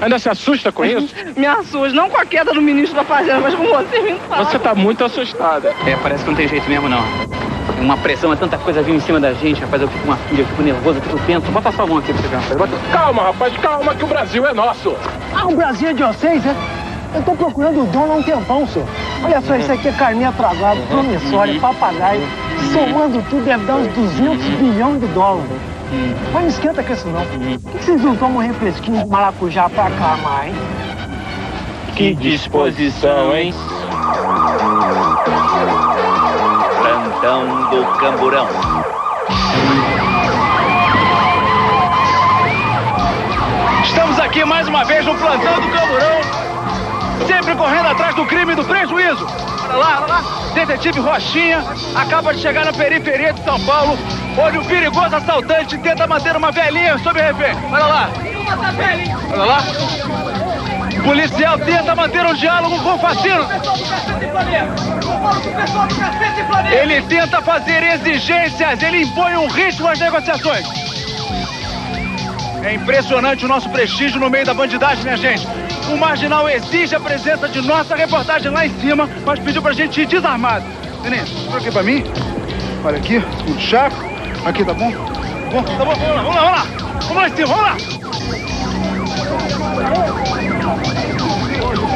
Ainda 0.00 0.18
se 0.18 0.28
assusta 0.28 0.72
com 0.72 0.84
isso? 0.84 1.14
Me 1.36 1.46
assusta, 1.46 1.92
não 1.94 2.10
com 2.10 2.18
a 2.18 2.26
queda 2.26 2.52
do 2.52 2.60
ministro 2.60 2.96
da 2.96 3.04
Fazenda, 3.04 3.40
mas 3.40 3.54
com 3.54 3.64
você 3.64 3.98
me 4.00 4.14
fala. 4.28 4.44
Você 4.44 4.58
tá 4.58 4.74
muito 4.74 5.04
assustada. 5.04 5.74
É, 5.86 5.96
parece 6.02 6.24
que 6.24 6.30
não 6.30 6.36
tem 6.36 6.48
jeito 6.48 6.68
mesmo, 6.68 6.88
não. 6.88 7.02
Uma 7.80 7.96
pressão, 7.98 8.32
é 8.32 8.36
tanta 8.36 8.56
coisa 8.58 8.82
vindo 8.82 8.96
em 8.96 9.00
cima 9.00 9.20
da 9.20 9.32
gente, 9.34 9.60
rapaz. 9.60 9.82
Eu 9.82 9.88
fico 9.88 10.00
com 10.00 10.08
uma 10.08 10.16
filha, 10.16 10.42
eu 10.42 10.46
fico 10.46 10.62
nervoso, 10.62 10.98
eu 10.98 11.02
fico 11.02 11.18
tenso. 11.26 11.50
Bota 11.50 11.72
sua 11.72 11.86
mão 11.86 11.98
aqui 11.98 12.12
pra 12.12 12.22
você 12.22 12.28
ver, 12.28 12.36
rapaz. 12.36 12.56
Bota... 12.56 12.72
Calma, 12.92 13.22
rapaz, 13.22 13.56
calma, 13.58 13.94
que 13.94 14.04
o 14.04 14.06
Brasil 14.06 14.46
é 14.46 14.52
nosso. 14.52 14.96
Ah, 15.34 15.46
o 15.46 15.54
Brasil 15.54 15.88
é 15.88 15.92
de 15.92 16.02
vocês, 16.02 16.44
é? 16.46 16.54
Eu 17.14 17.22
tô 17.22 17.32
procurando 17.32 17.82
o 17.82 17.86
dono 17.86 18.12
há 18.12 18.16
um 18.16 18.22
tempão, 18.22 18.66
senhor. 18.66 18.86
Olha 19.22 19.40
só, 19.40 19.56
isso 19.56 19.72
aqui 19.72 19.88
é 19.88 19.92
carninha 19.92 20.28
atrasada, 20.28 20.80
promissória, 20.88 21.58
papagaio. 21.60 22.22
Somando 22.72 23.22
tudo 23.30 23.44
deve 23.44 23.64
dar 23.64 23.76
uns 23.76 23.88
200 23.94 24.44
bilhões 24.44 25.00
de 25.00 25.06
dólares. 25.08 25.50
Mas 26.32 26.42
não 26.42 26.48
esquenta 26.48 26.82
com 26.82 26.92
isso, 26.92 27.08
não. 27.08 27.24
Por 27.60 27.78
que 27.78 27.84
vocês 27.84 28.02
não 28.02 28.16
tomam 28.16 28.38
um 28.38 28.46
refresquinho 28.46 29.04
de 29.04 29.08
maracujá 29.08 29.68
pra 29.68 29.86
acalmar, 29.86 30.48
hein? 30.48 30.54
Que 31.94 32.14
disposição, 32.14 33.34
hein? 33.34 33.54
Plantão 36.78 37.70
do 37.70 37.98
Camburão. 37.98 38.48
Estamos 43.84 44.18
aqui 44.18 44.44
mais 44.44 44.68
uma 44.68 44.84
vez 44.84 45.06
no 45.06 45.14
plantão 45.14 45.54
do 45.54 45.68
Camburão. 45.70 46.35
Sempre 47.26 47.54
correndo 47.54 47.88
atrás 47.88 48.14
do 48.14 48.26
crime 48.26 48.52
e 48.52 48.56
do 48.56 48.64
prejuízo. 48.64 49.26
Olha 49.68 49.76
lá, 49.76 50.02
olha 50.02 50.06
lá. 50.06 50.24
Detetive 50.54 51.00
Rochinha 51.00 51.64
acaba 51.94 52.32
de 52.32 52.40
chegar 52.40 52.64
na 52.64 52.72
periferia 52.72 53.32
de 53.32 53.42
São 53.44 53.58
Paulo, 53.60 53.98
onde 54.38 54.58
o 54.58 54.64
perigoso 54.64 55.14
assaltante 55.14 55.76
tenta 55.78 56.06
manter 56.06 56.36
uma 56.36 56.50
velhinha 56.50 56.98
sob 56.98 57.20
refém. 57.20 57.54
Olha 57.70 57.86
lá. 57.86 58.10
Olha 59.32 59.44
lá. 59.44 59.58
O 60.98 61.02
policial 61.02 61.58
tenta 61.58 61.94
manter 61.94 62.24
um 62.24 62.34
diálogo 62.34 62.78
com 62.80 62.94
o 62.94 62.98
fascino. 62.98 63.46
Ele 66.70 67.02
tenta 67.02 67.42
fazer 67.42 67.82
exigências, 67.82 68.82
ele 68.82 69.02
impõe 69.02 69.36
um 69.36 69.46
ritmo 69.46 69.88
às 69.88 69.98
negociações. 69.98 70.66
É 72.64 72.74
impressionante 72.74 73.44
o 73.44 73.48
nosso 73.48 73.68
prestígio 73.70 74.18
no 74.18 74.28
meio 74.28 74.44
da 74.44 74.54
bandidagem, 74.54 75.04
né, 75.04 75.16
gente? 75.16 75.46
O 75.88 75.96
Marginal 75.96 76.48
exige 76.48 76.94
a 76.96 77.00
presença 77.00 77.48
de 77.48 77.60
nossa 77.62 77.94
reportagem 77.94 78.50
lá 78.50 78.66
em 78.66 78.80
cima, 78.80 79.08
mas 79.24 79.38
pediu 79.38 79.62
pra 79.62 79.72
gente 79.72 80.00
ir 80.00 80.06
desarmado. 80.06 80.64
Tenente, 81.02 81.30
por 81.48 81.58
aqui 81.58 81.70
pra 81.70 81.82
mim. 81.82 82.04
Olha 82.84 82.96
aqui, 82.96 83.18
um 83.48 83.58
chaco. 83.58 83.96
Aqui, 84.44 84.64
tá 84.64 84.74
bom? 84.74 84.90
Bom, 84.90 85.62
tá 85.62 85.84
bom, 85.84 85.94
vamos 85.94 86.16
lá, 86.16 86.22
vamos 86.22 86.34
lá, 86.34 86.42
vamos 86.42 86.58
lá. 86.58 86.66
Vamos 87.00 87.16
lá 87.16 87.28
em 87.28 87.36
cima, 87.36 87.46
vamos 87.48 87.62
lá. 87.62 87.76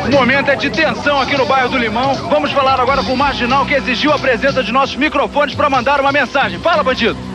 O 0.06 0.12
momento 0.12 0.50
é 0.50 0.56
de 0.56 0.70
tensão 0.70 1.20
aqui 1.20 1.36
no 1.36 1.46
bairro 1.46 1.68
do 1.68 1.78
Limão. 1.78 2.14
Vamos 2.28 2.50
falar 2.52 2.80
agora 2.80 3.02
com 3.02 3.12
o 3.12 3.16
Marginal 3.16 3.66
que 3.66 3.74
exigiu 3.74 4.12
a 4.12 4.18
presença 4.18 4.62
de 4.62 4.72
nossos 4.72 4.96
microfones 4.96 5.54
para 5.54 5.70
mandar 5.70 6.00
uma 6.00 6.10
mensagem. 6.10 6.58
Fala, 6.58 6.82
bandido. 6.82 7.29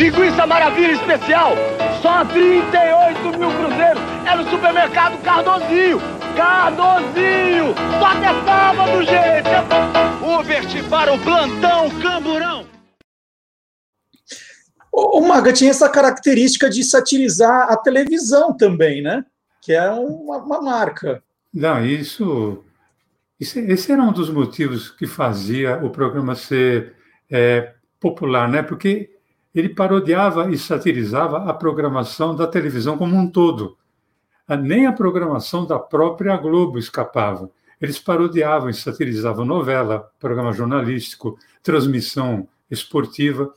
Linguiça 0.00 0.46
Maravilha 0.46 0.92
Especial, 0.92 1.52
só 2.00 2.24
38 2.24 3.38
mil 3.38 3.50
cruzeiros. 3.50 4.02
É 4.26 4.34
no 4.34 4.48
supermercado 4.48 5.22
Cardozinho. 5.22 5.98
Cardozinho! 6.34 7.74
Só 7.98 8.06
até 8.06 8.44
sábado, 8.46 9.02
gente! 9.02 9.50
Uber 10.24 10.88
para 10.88 11.12
o 11.12 11.18
plantão 11.18 11.90
Camburão. 12.00 12.66
O 14.90 15.20
Maga 15.20 15.52
tinha 15.52 15.70
essa 15.70 15.86
característica 15.86 16.70
de 16.70 16.82
satirizar 16.82 17.70
a 17.70 17.76
televisão 17.76 18.56
também, 18.56 19.02
né? 19.02 19.22
Que 19.60 19.74
é 19.74 19.90
uma, 19.90 20.38
uma 20.38 20.62
marca. 20.62 21.22
Não, 21.52 21.84
isso, 21.84 22.64
isso. 23.38 23.58
Esse 23.58 23.92
era 23.92 24.02
um 24.02 24.12
dos 24.14 24.30
motivos 24.30 24.88
que 24.88 25.06
fazia 25.06 25.76
o 25.84 25.90
programa 25.90 26.34
ser 26.34 26.94
é, 27.30 27.74
popular, 28.00 28.48
né? 28.48 28.62
Porque 28.62 29.19
ele 29.54 29.68
parodiava 29.68 30.50
e 30.50 30.58
satirizava 30.58 31.44
a 31.44 31.54
programação 31.54 32.34
da 32.34 32.46
televisão 32.46 32.96
como 32.96 33.16
um 33.16 33.28
todo. 33.28 33.76
Nem 34.62 34.86
a 34.86 34.92
programação 34.92 35.66
da 35.66 35.78
própria 35.78 36.36
Globo 36.36 36.78
escapava. 36.78 37.50
Eles 37.80 37.98
parodiavam 37.98 38.68
e 38.68 38.74
satirizavam 38.74 39.44
novela, 39.44 40.10
programa 40.18 40.52
jornalístico, 40.52 41.38
transmissão 41.62 42.48
esportiva. 42.70 43.52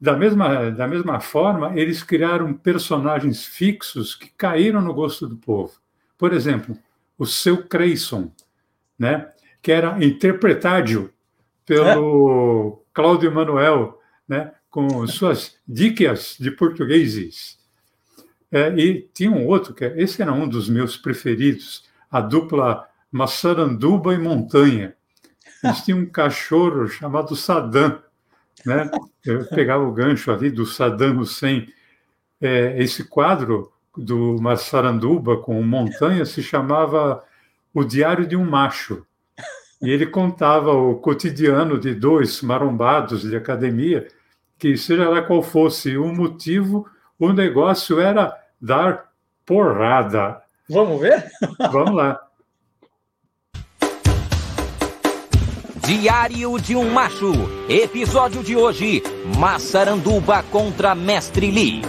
Da 0.00 0.16
mesma, 0.16 0.70
da 0.70 0.88
mesma 0.88 1.20
forma, 1.20 1.78
eles 1.78 2.02
criaram 2.02 2.52
personagens 2.54 3.44
fixos 3.44 4.14
que 4.14 4.30
caíram 4.36 4.80
no 4.80 4.94
gosto 4.94 5.26
do 5.26 5.36
povo. 5.36 5.74
Por 6.18 6.32
exemplo, 6.32 6.76
o 7.18 7.26
seu 7.26 7.62
Creyson, 7.64 8.32
né, 8.98 9.30
que 9.62 9.70
era 9.70 10.02
interpretado 10.02 11.12
pelo 11.64 12.82
é. 12.82 12.84
Cláudio 12.94 13.32
Manuel, 13.32 14.00
né, 14.26 14.52
com 14.70 15.06
suas 15.06 15.56
dicas 15.66 16.36
de 16.38 16.50
portugueses. 16.50 17.58
É, 18.52 18.68
e 18.70 19.08
tinha 19.12 19.30
um 19.30 19.46
outro, 19.46 19.74
que 19.74 19.84
é, 19.84 20.00
esse 20.00 20.22
era 20.22 20.32
um 20.32 20.48
dos 20.48 20.68
meus 20.68 20.96
preferidos, 20.96 21.84
a 22.10 22.20
dupla 22.20 22.88
Massaranduba 23.10 24.14
e 24.14 24.18
Montanha. 24.18 24.94
Eles 25.62 25.82
tinham 25.82 26.00
um 26.00 26.06
cachorro 26.06 26.88
chamado 26.88 27.36
Saddam, 27.36 28.00
né? 28.64 28.90
Eu 29.24 29.44
pegava 29.46 29.84
o 29.84 29.92
gancho 29.92 30.30
ali 30.30 30.50
do 30.50 30.64
Saddam 30.64 31.18
Hussein. 31.18 31.68
É, 32.40 32.82
esse 32.82 33.04
quadro 33.04 33.72
do 33.96 34.36
Massaranduba 34.40 35.36
com 35.36 35.62
Montanha 35.62 36.24
se 36.24 36.42
chamava 36.42 37.22
O 37.74 37.84
Diário 37.84 38.26
de 38.26 38.36
um 38.36 38.44
Macho. 38.44 39.04
E 39.82 39.90
ele 39.90 40.06
contava 40.06 40.72
o 40.72 40.96
cotidiano 40.96 41.78
de 41.78 41.94
dois 41.94 42.42
marombados 42.42 43.22
de 43.22 43.34
academia, 43.34 44.06
que 44.60 44.76
seja 44.76 45.08
lá 45.08 45.22
qual 45.22 45.42
fosse 45.42 45.96
o 45.96 46.12
motivo, 46.12 46.86
o 47.18 47.32
negócio 47.32 47.98
era 47.98 48.36
dar 48.60 49.06
porrada. 49.46 50.42
Vamos 50.68 51.00
ver? 51.00 51.24
Vamos 51.72 51.94
lá. 51.94 52.20
Diário 55.86 56.58
de 56.60 56.76
um 56.76 56.92
Macho. 56.92 57.32
Episódio 57.68 58.44
de 58.44 58.54
hoje: 58.54 59.02
Massaranduba 59.38 60.42
contra 60.44 60.94
Mestre 60.94 61.50
Lee. 61.50 61.80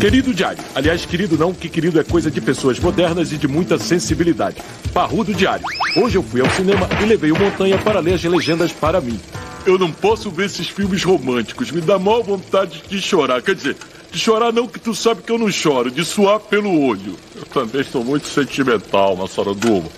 Querido 0.00 0.32
Diário. 0.32 0.62
Aliás, 0.74 1.04
querido 1.04 1.36
não, 1.36 1.52
que 1.52 1.68
querido 1.68 1.98
é 1.98 2.04
coisa 2.04 2.30
de 2.30 2.40
pessoas 2.40 2.78
modernas 2.78 3.32
e 3.32 3.36
de 3.36 3.48
muita 3.48 3.76
sensibilidade. 3.78 4.62
Parrudo 4.92 5.34
Diário. 5.34 5.66
Hoje 5.96 6.16
eu 6.16 6.22
fui 6.22 6.40
ao 6.40 6.50
cinema 6.50 6.88
e 7.02 7.06
levei 7.06 7.32
o 7.32 7.38
Montanha 7.38 7.78
para 7.78 8.00
ler 8.00 8.14
as 8.14 8.24
legendas 8.24 8.72
para 8.72 9.00
mim. 9.00 9.20
Eu 9.66 9.78
não 9.78 9.90
posso 9.90 10.30
ver 10.30 10.46
esses 10.46 10.68
filmes 10.68 11.02
românticos. 11.02 11.70
Me 11.70 11.80
dá 11.80 11.98
mal 11.98 12.22
vontade 12.22 12.82
de 12.86 13.00
chorar. 13.00 13.40
Quer 13.40 13.54
dizer, 13.54 13.76
de 14.10 14.18
chorar 14.18 14.52
não, 14.52 14.68
que 14.68 14.78
tu 14.78 14.94
sabe 14.94 15.22
que 15.22 15.32
eu 15.32 15.38
não 15.38 15.50
choro. 15.50 15.90
De 15.90 16.04
suar 16.04 16.38
pelo 16.38 16.86
olho. 16.86 17.16
Eu 17.34 17.46
também 17.46 17.82
sou 17.82 18.04
muito 18.04 18.28
sentimental, 18.28 19.16
Massaranduba. 19.16 19.88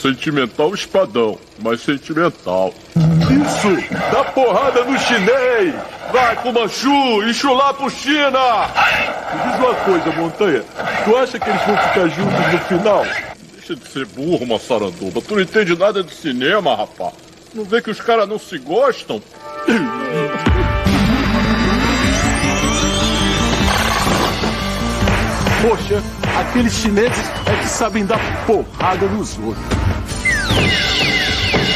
Sentimental 0.00 0.72
espadão, 0.72 1.36
mas 1.58 1.80
sentimental. 1.80 2.72
Isso! 2.96 3.96
Dá 4.12 4.24
porrada 4.24 4.84
no 4.84 4.96
chinês! 4.96 5.74
Vai 6.12 6.36
pro 6.36 6.52
Manchu, 6.52 7.22
enxular 7.28 7.74
pro 7.74 7.90
China! 7.90 8.68
Me 9.34 9.50
diz 9.50 9.58
uma 9.58 9.74
coisa, 9.74 10.12
Montanha. 10.12 10.64
Tu 11.04 11.16
acha 11.16 11.38
que 11.40 11.50
eles 11.50 11.62
vão 11.66 11.76
ficar 11.76 12.08
juntos 12.08 12.52
no 12.52 12.58
final? 12.60 13.04
Deixa 13.54 13.74
de 13.74 13.88
ser 13.88 14.06
burro, 14.06 14.46
Massaranduba. 14.46 15.20
Tu 15.20 15.34
não 15.34 15.42
entende 15.42 15.76
nada 15.76 16.04
de 16.04 16.14
cinema, 16.14 16.76
rapaz. 16.76 17.27
Não 17.58 17.64
vê 17.64 17.82
que 17.82 17.90
os 17.90 18.00
caras 18.00 18.28
não 18.28 18.38
se 18.38 18.56
gostam? 18.56 19.20
Poxa, 25.60 26.00
aqueles 26.38 26.72
chineses 26.72 27.24
é 27.46 27.56
que 27.56 27.68
sabem 27.68 28.06
dar 28.06 28.20
porrada 28.46 29.06
nos 29.06 29.36
outros. 29.38 29.66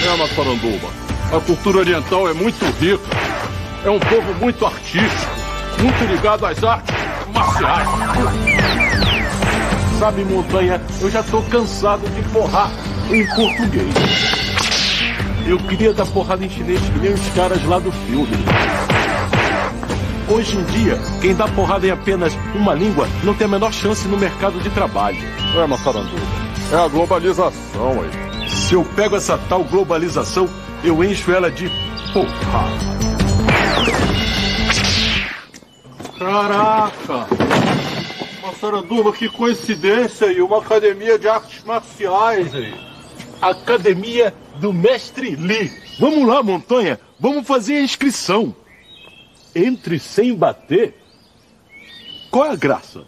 É, 0.06 0.16
Massaranduba. 0.16 0.88
A 1.36 1.40
cultura 1.40 1.78
oriental 1.78 2.28
é 2.28 2.32
muito 2.32 2.64
rica. 2.78 3.02
É 3.84 3.90
um 3.90 3.98
povo 3.98 4.34
muito 4.34 4.64
artístico, 4.64 5.32
muito 5.80 6.04
ligado 6.04 6.46
às 6.46 6.62
artes 6.62 6.94
marciais. 7.34 7.88
Sabe, 9.98 10.24
Montanha, 10.26 10.80
eu 11.00 11.10
já 11.10 11.24
tô 11.24 11.42
cansado 11.42 12.08
de 12.08 12.22
porrar 12.28 12.70
em 13.10 13.26
português. 13.34 14.41
Eu 15.46 15.58
queria 15.58 15.92
dar 15.92 16.06
porrada 16.06 16.44
em 16.44 16.48
chinês 16.48 16.80
que 16.80 16.98
nem 17.00 17.12
os 17.12 17.28
caras 17.30 17.64
lá 17.64 17.78
do 17.78 17.90
filme. 17.90 18.30
Hoje 20.28 20.56
em 20.56 20.64
dia, 20.64 20.98
quem 21.20 21.34
dá 21.34 21.48
porrada 21.48 21.86
em 21.86 21.90
apenas 21.90 22.32
uma 22.54 22.72
língua 22.74 23.08
não 23.24 23.34
tem 23.34 23.46
a 23.46 23.50
menor 23.50 23.72
chance 23.72 24.06
no 24.06 24.16
mercado 24.16 24.60
de 24.60 24.70
trabalho. 24.70 25.18
É, 25.56 25.66
Massaranduba. 25.66 26.22
É 26.72 26.76
a 26.76 26.88
globalização 26.88 28.00
aí. 28.02 28.48
Se 28.48 28.74
eu 28.74 28.84
pego 28.96 29.16
essa 29.16 29.36
tal 29.48 29.64
globalização, 29.64 30.48
eu 30.84 31.02
encho 31.04 31.32
ela 31.32 31.50
de 31.50 31.70
porrada. 32.12 32.92
Caraca! 36.18 37.26
Massaranduba, 38.42 39.12
que 39.12 39.28
coincidência 39.28 40.28
aí! 40.28 40.40
Uma 40.40 40.58
academia 40.58 41.18
de 41.18 41.28
artes 41.28 41.64
marciais 41.64 42.54
aí. 42.54 42.91
Academia 43.42 44.32
do 44.60 44.72
Mestre 44.72 45.34
Lee. 45.34 45.72
Vamos 45.98 46.28
lá, 46.28 46.44
Montanha, 46.44 47.00
vamos 47.18 47.44
fazer 47.44 47.74
a 47.74 47.82
inscrição 47.82 48.54
entre 49.52 49.98
sem 49.98 50.32
bater? 50.32 50.94
Qual 52.30 52.46
é 52.46 52.50
a 52.50 52.56
graça? 52.56 53.04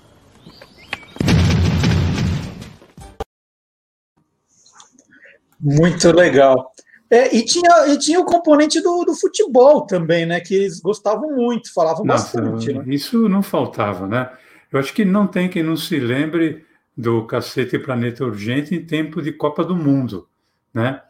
Muito 5.60 6.10
legal. 6.10 6.72
É, 7.08 7.34
e, 7.34 7.44
tinha, 7.44 7.86
e 7.86 7.96
tinha 7.96 8.18
o 8.18 8.24
componente 8.24 8.80
do, 8.80 9.04
do 9.04 9.14
futebol 9.14 9.86
também, 9.86 10.26
né? 10.26 10.40
Que 10.40 10.56
eles 10.56 10.80
gostavam 10.80 11.36
muito, 11.36 11.72
falavam 11.72 12.04
Nossa, 12.04 12.40
bastante. 12.40 12.72
Né? 12.72 12.84
Isso 12.88 13.28
não 13.28 13.40
faltava, 13.40 14.08
né? 14.08 14.30
Eu 14.72 14.80
acho 14.80 14.92
que 14.92 15.04
não 15.04 15.28
tem 15.28 15.48
quem 15.48 15.62
não 15.62 15.76
se 15.76 16.00
lembre 16.00 16.66
do 16.96 17.26
Cacete 17.26 17.78
Planeta 17.78 18.24
Urgente 18.24 18.74
em 18.74 18.84
tempo 18.84 19.20
de 19.20 19.32
Copa 19.32 19.64
do 19.64 19.74
Mundo, 19.74 20.28
né? 20.72 21.02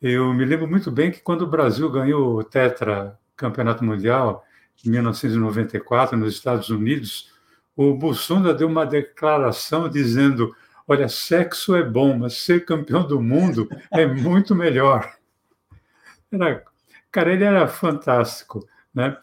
Eu 0.00 0.34
me 0.34 0.44
lembro 0.44 0.66
muito 0.66 0.90
bem 0.90 1.10
que 1.10 1.20
quando 1.20 1.42
o 1.42 1.46
Brasil 1.46 1.88
ganhou 1.90 2.36
o 2.36 2.42
Tetra 2.42 3.18
Campeonato 3.36 3.84
Mundial, 3.84 4.44
em 4.84 4.90
1994, 4.90 6.16
nos 6.16 6.34
Estados 6.34 6.68
Unidos, 6.70 7.32
o 7.76 7.94
Bussunda 7.94 8.52
deu 8.52 8.68
uma 8.68 8.84
declaração 8.84 9.88
dizendo: 9.88 10.54
Olha, 10.86 11.08
sexo 11.08 11.74
é 11.74 11.82
bom, 11.82 12.18
mas 12.18 12.34
ser 12.34 12.64
campeão 12.64 13.06
do 13.06 13.20
mundo 13.20 13.68
é 13.90 14.06
muito 14.06 14.54
melhor. 14.54 15.14
Era, 16.30 16.64
cara, 17.10 17.32
ele 17.32 17.44
era 17.44 17.68
fantástico. 17.68 18.66
Né? 18.92 19.16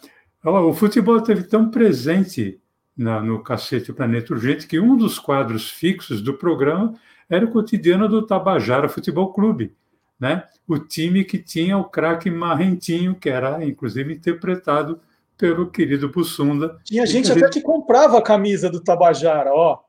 O 0.44 0.74
futebol 0.74 1.18
esteve 1.18 1.44
tão 1.44 1.70
presente 1.70 2.60
na, 3.00 3.22
no 3.22 3.42
Cacete 3.42 3.94
Planeta 3.94 4.34
Urgente 4.34 4.68
que 4.68 4.78
um 4.78 4.98
dos 4.98 5.18
quadros 5.18 5.70
fixos 5.70 6.22
do 6.22 6.34
programa 6.34 6.94
era 7.30 7.46
o 7.46 7.50
cotidiano 7.52 8.10
do 8.10 8.26
Tabajara 8.28 8.90
Futebol 8.90 9.32
Clube. 9.32 9.74
Né? 10.20 10.44
O 10.68 10.78
time 10.78 11.24
que 11.24 11.38
tinha 11.38 11.78
o 11.78 11.86
craque 11.86 12.30
Marrentinho, 12.30 13.16
que 13.16 13.30
era 13.30 13.64
inclusive 13.64 14.14
interpretado 14.14 15.00
pelo 15.38 15.72
querido 15.72 16.10
Bussunda. 16.10 16.78
Tinha 16.84 17.06
gente 17.06 17.32
até 17.32 17.48
que 17.50 17.62
comprava 17.62 18.18
a 18.18 18.22
camisa 18.22 18.70
do 18.70 18.82
Tabajara, 18.84 19.52
ó. 19.54 19.80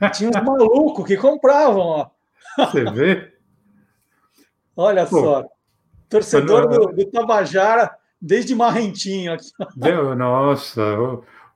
Tinha 0.12 0.28
uns 0.28 0.44
malucos 0.44 1.06
que 1.06 1.16
compravam, 1.16 1.80
ó. 1.80 2.10
Você 2.58 2.84
vê? 2.90 3.32
Olha 4.76 5.06
Pô, 5.06 5.20
só. 5.20 5.44
Torcedor 6.10 6.68
quando- 6.68 6.88
do, 6.88 6.96
do 6.96 7.10
Tabajara, 7.10 7.90
desde 8.20 8.54
Marrentinho 8.54 9.32
aqui. 9.32 9.46
Deu- 9.76 10.14
Nossa, 10.14 10.82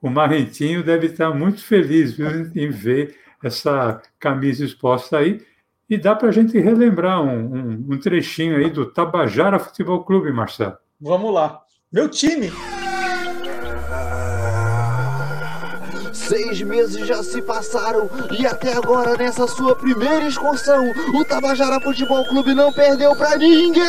o, 0.01 0.09
Marrentinho 0.09 0.83
deve 0.83 1.07
estar 1.07 1.31
muito 1.33 1.63
feliz 1.63 2.13
viu, 2.13 2.27
em 2.55 2.69
ver 2.69 3.15
essa 3.43 4.01
camisa 4.19 4.63
exposta 4.65 5.17
aí. 5.17 5.41
E 5.89 5.97
dá 5.97 6.15
para 6.15 6.29
a 6.29 6.31
gente 6.31 6.57
relembrar 6.59 7.21
um, 7.21 7.55
um- 7.55 7.85
um 7.91 7.99
trechinho 7.99 8.57
aí 8.57 8.69
do 8.71 8.85
Tabajara 8.87 9.59
Futebol 9.59 10.03
Clube, 10.03 10.31
Marcelo. 10.31 10.75
Vamos 10.99 11.31
lá. 11.33 11.61
Meu 11.91 12.09
time. 12.09 12.51
Seis 16.13 16.61
meses 16.61 17.05
já 17.05 17.21
se 17.21 17.41
passaram 17.41 18.09
e 18.39 18.47
até 18.47 18.73
agora, 18.75 19.15
nessa 19.15 19.45
sua 19.47 19.75
primeira 19.75 20.25
excursão, 20.25 20.91
o 21.13 21.23
Tabajara 21.25 21.79
Futebol 21.79 22.25
Clube 22.25 22.55
não 22.55 22.71
perdeu 22.73 23.15
pra 23.15 23.37
ninguém! 23.37 23.83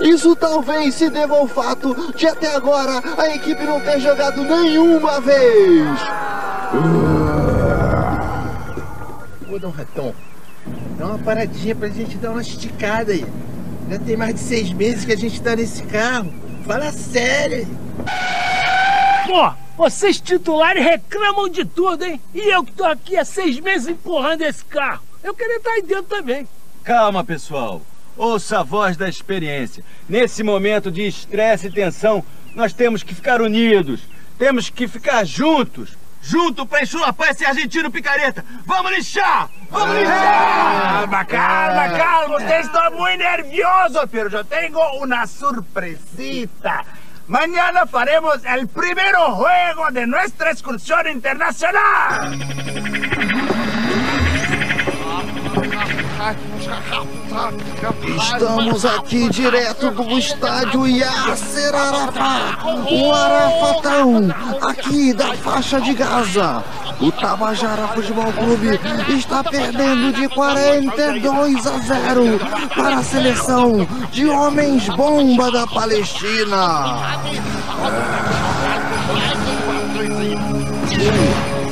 Isso 0.00 0.34
talvez 0.34 0.94
se 0.94 1.10
deva 1.10 1.36
ao 1.36 1.46
fato 1.46 2.12
de 2.14 2.26
até 2.26 2.54
agora 2.54 3.02
a 3.18 3.34
equipe 3.34 3.62
não 3.64 3.80
ter 3.80 4.00
jogado 4.00 4.42
nenhuma 4.42 5.20
vez! 5.20 5.86
Ô, 9.50 9.58
Dom 9.58 9.70
Ratão, 9.70 10.14
dá 10.98 11.06
uma 11.06 11.18
paradinha 11.18 11.74
pra 11.74 11.88
gente 11.88 12.16
dar 12.16 12.30
uma 12.30 12.40
esticada 12.40 13.12
aí. 13.12 13.26
Já 13.90 13.98
tem 13.98 14.16
mais 14.16 14.34
de 14.34 14.40
seis 14.40 14.72
meses 14.72 15.04
que 15.04 15.12
a 15.12 15.16
gente 15.16 15.42
tá 15.42 15.54
nesse 15.54 15.82
carro. 15.82 16.32
Fala 16.64 16.92
sério 16.92 17.58
aí. 17.58 17.68
Pô, 19.26 19.52
vocês 19.84 20.20
titulares 20.20 20.82
reclamam 20.82 21.48
de 21.48 21.64
tudo, 21.64 22.04
hein? 22.04 22.20
E 22.34 22.40
eu 22.54 22.64
que 22.64 22.72
tô 22.72 22.84
aqui 22.84 23.16
há 23.16 23.24
seis 23.24 23.60
meses 23.60 23.88
empurrando 23.88 24.42
esse 24.42 24.64
carro. 24.64 25.02
Eu 25.22 25.34
queria 25.34 25.56
estar 25.56 25.70
aí 25.70 25.82
dentro 25.82 26.04
também. 26.04 26.48
Calma, 26.84 27.22
pessoal. 27.22 27.82
Ouça 28.16 28.60
a 28.60 28.62
voz 28.62 28.96
da 28.96 29.08
experiência. 29.08 29.84
Nesse 30.08 30.42
momento 30.42 30.90
de 30.90 31.06
estresse 31.06 31.68
e 31.68 31.72
tensão, 31.72 32.24
nós 32.54 32.72
temos 32.72 33.02
que 33.02 33.14
ficar 33.14 33.40
unidos. 33.40 34.00
Temos 34.38 34.68
que 34.70 34.88
ficar 34.88 35.24
juntos. 35.24 35.98
Junto 36.22 36.66
pra 36.66 36.82
enxulapar 36.82 37.30
esse 37.30 37.46
argentino 37.46 37.90
picareta. 37.90 38.44
Vamos 38.66 38.92
lixar! 38.92 39.48
Vamos 39.70 39.96
lixar! 39.96 41.08
Calma, 41.08 41.24
calma, 41.24 41.88
calma. 41.96 42.36
Usted 42.36 42.60
está 42.60 42.90
muy 42.90 43.16
nervioso, 43.16 44.06
pero 44.10 44.28
yo 44.28 44.44
tengo 44.44 44.80
una 44.98 45.26
sorpresita. 45.26 46.84
Mañana 47.26 47.86
faremos 47.86 48.44
el 48.44 48.66
primer 48.68 49.14
juego 49.14 49.90
de 49.92 50.06
nuestra 50.06 50.50
excursión 50.50 51.08
internacional. 51.08 52.36
Estamos 58.18 58.84
aqui 58.84 59.30
direto 59.30 59.90
do 59.90 60.18
estádio 60.18 60.86
Yasser 60.86 61.74
Arafat, 61.74 62.62
o 62.90 63.12
Arafatão, 63.12 64.28
aqui 64.60 65.14
da 65.14 65.32
faixa 65.34 65.80
de 65.80 65.94
Gaza. 65.94 66.62
O 67.00 67.10
Tabajara 67.10 67.88
Futebol 67.88 68.30
Clube 68.34 68.78
está 69.16 69.42
perdendo 69.42 70.12
de 70.12 70.28
42 70.28 71.66
a 71.66 71.78
0 71.78 72.38
para 72.76 72.98
a 72.98 73.02
seleção 73.02 73.88
de 74.12 74.26
homens 74.26 74.86
bomba 74.90 75.50
da 75.50 75.66
Palestina. 75.66 76.98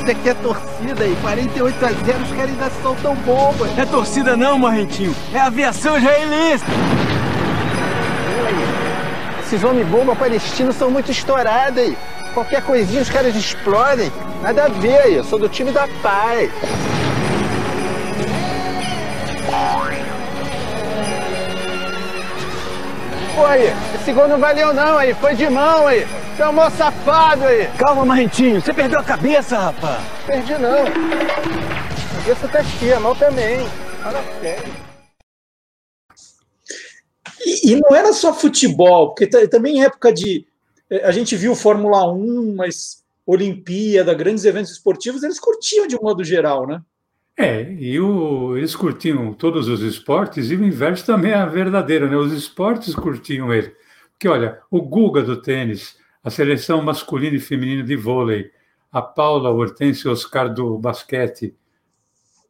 Isso 0.09 0.17
aqui 0.17 0.29
é 0.29 0.33
torcida 0.33 1.03
aí. 1.03 1.15
48 1.21 1.85
a 1.85 1.89
0, 1.89 2.23
os 2.23 2.29
caras 2.31 2.49
ainda 2.49 2.71
tão 2.99 3.15
bobos. 3.17 3.77
É 3.77 3.85
torcida 3.85 4.35
não, 4.35 4.57
Marrentinho. 4.57 5.15
É 5.31 5.39
aviação 5.39 5.99
israelense. 5.99 6.65
Esses 9.45 9.63
homens 9.63 9.87
bomba 9.87 10.15
palestinos 10.15 10.75
são 10.77 10.89
muito 10.89 11.11
estourados 11.11 11.77
aí. 11.77 11.95
Qualquer 12.33 12.63
coisinha 12.63 13.03
os 13.03 13.09
caras 13.11 13.35
explodem. 13.35 14.11
Nada 14.41 14.65
a 14.65 14.69
ver 14.69 14.97
aí. 14.97 15.13
Eu 15.13 15.23
sou 15.23 15.37
do 15.37 15.47
time 15.47 15.71
da 15.71 15.87
paz. 16.01 16.49
Pô 23.39 23.45
aí, 23.45 23.67
esse 23.95 24.11
gol 24.11 24.27
não 24.27 24.37
valeu 24.37 24.73
não 24.73 24.97
aí. 24.97 25.13
Foi 25.13 25.33
de 25.33 25.49
mão 25.49 25.87
aí. 25.87 26.05
Tomou 26.35 26.69
safado 26.71 27.45
aí. 27.45 27.67
Calma, 27.77 28.03
Marrentinho. 28.05 28.59
Você 28.59 28.73
perdeu 28.73 28.99
a 28.99 29.03
cabeça, 29.03 29.57
rapaz. 29.57 30.01
Perdi 30.27 30.57
não. 30.57 30.83
A 30.83 32.17
cabeça 32.17 32.47
tá 32.49 32.59
aqui, 32.59 32.91
a 32.91 32.99
mão 32.99 33.15
também. 33.15 33.59
Fala 34.03 34.21
sério. 34.41 34.73
E, 37.45 37.71
e 37.71 37.75
não 37.79 37.95
era 37.95 38.11
só 38.11 38.33
futebol, 38.33 39.09
porque 39.09 39.25
ta- 39.25 39.47
também 39.47 39.77
em 39.77 39.83
época 39.85 40.11
de. 40.11 40.45
eh, 40.91 41.05
A 41.05 41.11
gente 41.11 41.37
viu 41.37 41.55
Fórmula 41.55 42.11
1, 42.11 42.55
mas 42.57 43.03
Olimpíada, 43.25 44.13
grandes 44.13 44.43
eventos 44.43 44.71
esportivos, 44.73 45.23
eles 45.23 45.39
curtiam 45.39 45.87
de 45.87 45.95
um 45.95 46.01
modo 46.01 46.25
geral, 46.25 46.67
né? 46.67 46.81
É, 47.41 47.71
e 47.71 47.97
o- 48.01 48.57
eles 48.57 48.75
curtiam 48.75 49.33
todos 49.33 49.69
os 49.69 49.81
esportes, 49.81 50.51
e 50.51 50.55
o 50.55 50.63
inverso 50.65 51.05
também 51.05 51.31
é 51.31 51.45
verdadeiro, 51.45 52.09
né? 52.09 52.17
Os 52.17 52.33
esportes 52.33 52.93
curtiam 52.93 53.53
ele. 53.53 53.73
Porque, 54.11 54.27
olha, 54.27 54.59
o 54.69 54.81
Guga 54.81 55.23
do 55.23 55.41
tênis, 55.41 55.97
a 56.21 56.29
seleção 56.29 56.81
masculina 56.81 57.37
e 57.37 57.39
feminina 57.39 57.81
de 57.83 57.95
vôlei, 57.95 58.51
a 58.91 59.01
Paula 59.01 59.49
Hortência 59.51 60.11
Oscar 60.11 60.53
do 60.53 60.77
basquete, 60.77 61.55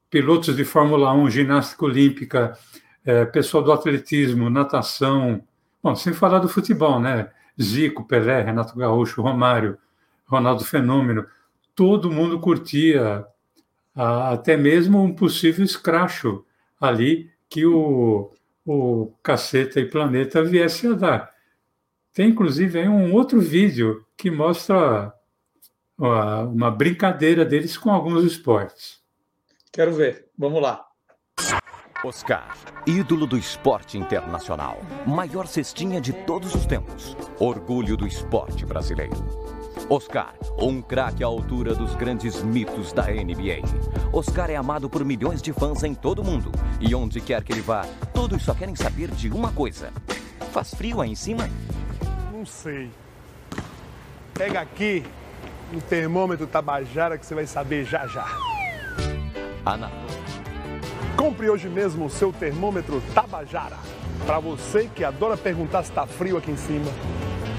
pilotos 0.09 0.55
de 0.55 0.63
Fórmula 0.65 1.13
1, 1.13 1.29
ginástica 1.29 1.85
olímpica, 1.85 2.57
eh, 3.05 3.25
pessoal 3.25 3.63
do 3.63 3.71
atletismo, 3.71 4.49
natação, 4.49 5.43
bom, 5.83 5.95
sem 5.95 6.13
falar 6.13 6.39
do 6.39 6.49
futebol, 6.49 6.99
né? 6.99 7.29
Zico, 7.61 8.07
Pelé, 8.07 8.41
Renato 8.41 8.75
Gaúcho, 8.75 9.21
Romário, 9.21 9.77
Ronaldo 10.25 10.63
Fenômeno, 10.63 11.25
todo 11.75 12.11
mundo 12.11 12.39
curtia 12.39 13.25
até 14.01 14.55
mesmo 14.55 15.01
um 15.01 15.13
possível 15.13 15.65
escracho 15.65 16.45
ali 16.79 17.29
que 17.49 17.65
o, 17.65 18.31
o 18.65 19.13
Caceta 19.21 19.79
e 19.79 19.85
Planeta 19.85 20.43
viesse 20.43 20.87
a 20.87 20.93
dar. 20.93 21.29
Tem 22.13 22.29
inclusive 22.29 22.79
aí 22.79 22.87
um 22.87 23.13
outro 23.13 23.41
vídeo 23.41 24.05
que 24.15 24.31
mostra 24.31 25.13
ah, 25.99 26.43
uma 26.43 26.71
brincadeira 26.71 27.43
deles 27.43 27.77
com 27.77 27.91
alguns 27.91 28.23
esportes. 28.23 28.99
Quero 29.71 29.93
ver. 29.93 30.29
Vamos 30.37 30.61
lá. 30.61 30.85
Oscar, 32.03 32.55
ídolo 32.87 33.27
do 33.27 33.37
esporte 33.37 33.97
internacional. 33.97 34.79
Maior 35.05 35.45
cestinha 35.45 35.99
de 35.99 36.13
todos 36.13 36.55
os 36.55 36.65
tempos. 36.65 37.17
Orgulho 37.37 37.97
do 37.97 38.07
esporte 38.07 38.65
brasileiro. 38.65 39.48
Oscar, 39.89 40.35
um 40.61 40.83
craque 40.83 41.23
à 41.23 41.27
altura 41.27 41.73
dos 41.73 41.95
grandes 41.95 42.43
mitos 42.43 42.93
da 42.93 43.03
NBA. 43.07 43.63
Oscar 44.13 44.51
é 44.51 44.55
amado 44.55 44.87
por 44.87 45.03
milhões 45.03 45.41
de 45.41 45.51
fãs 45.51 45.83
em 45.83 45.95
todo 45.95 46.21
o 46.21 46.23
mundo. 46.23 46.51
E 46.79 46.93
onde 46.93 47.19
quer 47.19 47.43
que 47.43 47.51
ele 47.51 47.61
vá, 47.61 47.87
todos 48.13 48.43
só 48.43 48.53
querem 48.53 48.75
saber 48.75 49.09
de 49.09 49.29
uma 49.29 49.51
coisa: 49.51 49.91
faz 50.51 50.75
frio 50.75 51.01
aí 51.01 51.09
em 51.09 51.15
cima? 51.15 51.49
Não 52.31 52.45
sei. 52.45 52.91
Pega 54.35 54.61
aqui 54.61 55.03
no 55.73 55.81
termômetro 55.81 56.45
Tabajara 56.45 57.17
que 57.17 57.25
você 57.25 57.33
vai 57.33 57.47
saber 57.47 57.83
já 57.83 58.05
já. 58.05 58.27
Ana, 59.65 59.91
Compre 61.17 61.49
hoje 61.49 61.67
mesmo 61.67 62.05
o 62.05 62.09
seu 62.09 62.31
termômetro 62.31 63.01
Tabajara. 63.13 63.77
Para 64.25 64.39
você 64.39 64.87
que 64.95 65.03
adora 65.03 65.35
perguntar 65.35 65.83
se 65.83 65.91
tá 65.91 66.05
frio 66.05 66.37
aqui 66.37 66.51
em 66.51 66.55
cima. 66.57 66.91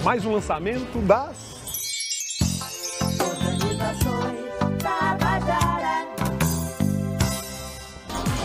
Mais 0.02 0.24
um 0.24 0.32
lançamento 0.32 0.98
das 1.00 1.59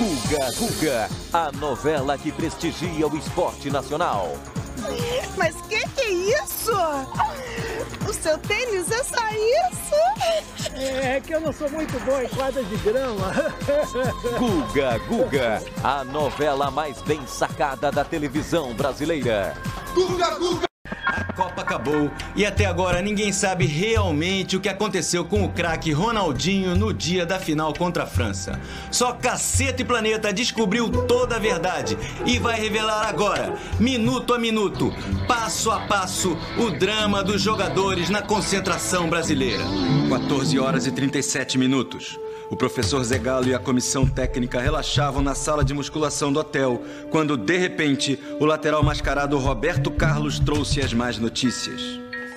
Guga 0.05 0.51
Guga, 0.51 1.09
a 1.33 1.51
novela 1.53 2.15
que 2.15 2.31
prestigia 2.31 3.07
o 3.07 3.17
esporte 3.17 3.71
nacional. 3.71 4.37
Mas 5.35 5.55
que 5.61 5.79
que 5.79 6.01
é 6.01 6.11
isso? 6.11 6.71
O 8.07 8.13
seu 8.13 8.37
tênis 8.37 8.91
é 8.91 9.03
só 9.03 9.27
isso? 9.31 10.75
É 10.75 11.19
que 11.19 11.33
eu 11.33 11.41
não 11.41 11.51
sou 11.51 11.67
muito 11.71 11.99
bom 12.05 12.21
em 12.21 12.27
quadra 12.27 12.63
de 12.63 12.77
grama. 12.77 13.33
Guga 14.37 14.99
Guga, 15.07 15.63
a 15.83 16.03
novela 16.03 16.69
mais 16.69 17.01
bem 17.01 17.25
sacada 17.25 17.91
da 17.91 18.05
televisão 18.05 18.75
brasileira. 18.75 19.57
Guga, 19.95 20.35
Guga! 20.35 20.74
Acabou 21.75 22.09
e 22.37 22.45
até 22.45 22.65
agora 22.65 23.01
ninguém 23.01 23.33
sabe 23.33 23.65
realmente 23.65 24.55
o 24.55 24.61
que 24.61 24.69
aconteceu 24.69 25.25
com 25.25 25.43
o 25.43 25.49
craque 25.49 25.91
Ronaldinho 25.91 26.73
no 26.73 26.93
dia 26.93 27.25
da 27.25 27.37
final 27.37 27.73
contra 27.73 28.03
a 28.03 28.05
França. 28.05 28.57
Só 28.89 29.11
Cacete 29.11 29.83
Planeta 29.83 30.31
descobriu 30.31 30.89
toda 30.89 31.35
a 31.35 31.39
verdade 31.39 31.97
e 32.25 32.39
vai 32.39 32.57
revelar 32.57 33.09
agora, 33.09 33.55
minuto 33.77 34.33
a 34.33 34.39
minuto, 34.39 34.89
passo 35.27 35.69
a 35.69 35.81
passo, 35.81 36.37
o 36.57 36.71
drama 36.71 37.21
dos 37.21 37.41
jogadores 37.41 38.09
na 38.09 38.21
concentração 38.21 39.09
brasileira. 39.09 39.65
14 40.09 40.57
horas 40.57 40.87
e 40.87 40.93
37 40.93 41.57
minutos. 41.57 42.17
O 42.49 42.55
professor 42.55 43.03
Zegalo 43.03 43.47
e 43.47 43.55
a 43.55 43.59
comissão 43.59 44.05
técnica 44.05 44.59
relaxavam 44.59 45.21
na 45.21 45.33
sala 45.33 45.65
de 45.65 45.73
musculação 45.73 46.31
do 46.31 46.39
hotel, 46.39 46.81
quando, 47.09 47.35
de 47.35 47.57
repente, 47.57 48.19
o 48.39 48.45
lateral 48.45 48.83
mascarado 48.83 49.37
Roberto 49.37 49.89
Carlos 49.89 50.39
trouxe 50.39 50.79
as 50.79 50.93
más 50.93 51.17
notícias. 51.17 51.81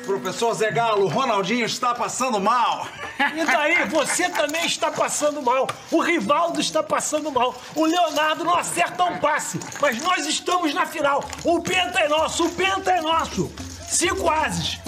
Professor 0.07 0.55
Zegalo, 0.55 1.07
Ronaldinho 1.07 1.67
está 1.67 1.95
passando 1.95 2.41
mal. 2.41 2.89
E 3.19 3.45
daí, 3.45 3.87
você 3.89 4.31
também 4.31 4.65
está 4.65 4.91
passando 4.91 5.43
mal. 5.43 5.69
O 5.91 6.01
Rivaldo 6.01 6.59
está 6.59 6.83
passando 6.83 7.31
mal. 7.31 7.55
O 7.75 7.85
Leonardo 7.85 8.43
não 8.43 8.55
acerta 8.57 9.05
um 9.05 9.19
passe. 9.19 9.61
Mas 9.79 10.03
nós 10.03 10.27
estamos 10.27 10.73
na 10.73 10.87
final. 10.87 11.23
O 11.45 11.61
Penta 11.61 12.01
é 12.01 12.09
nosso, 12.09 12.47
o 12.47 12.51
Penta 12.51 12.91
é 12.91 13.03
nosso. 13.03 13.53
Cinco 13.87 14.31
ases. 14.31 14.79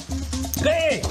Ganhei. 0.62 1.02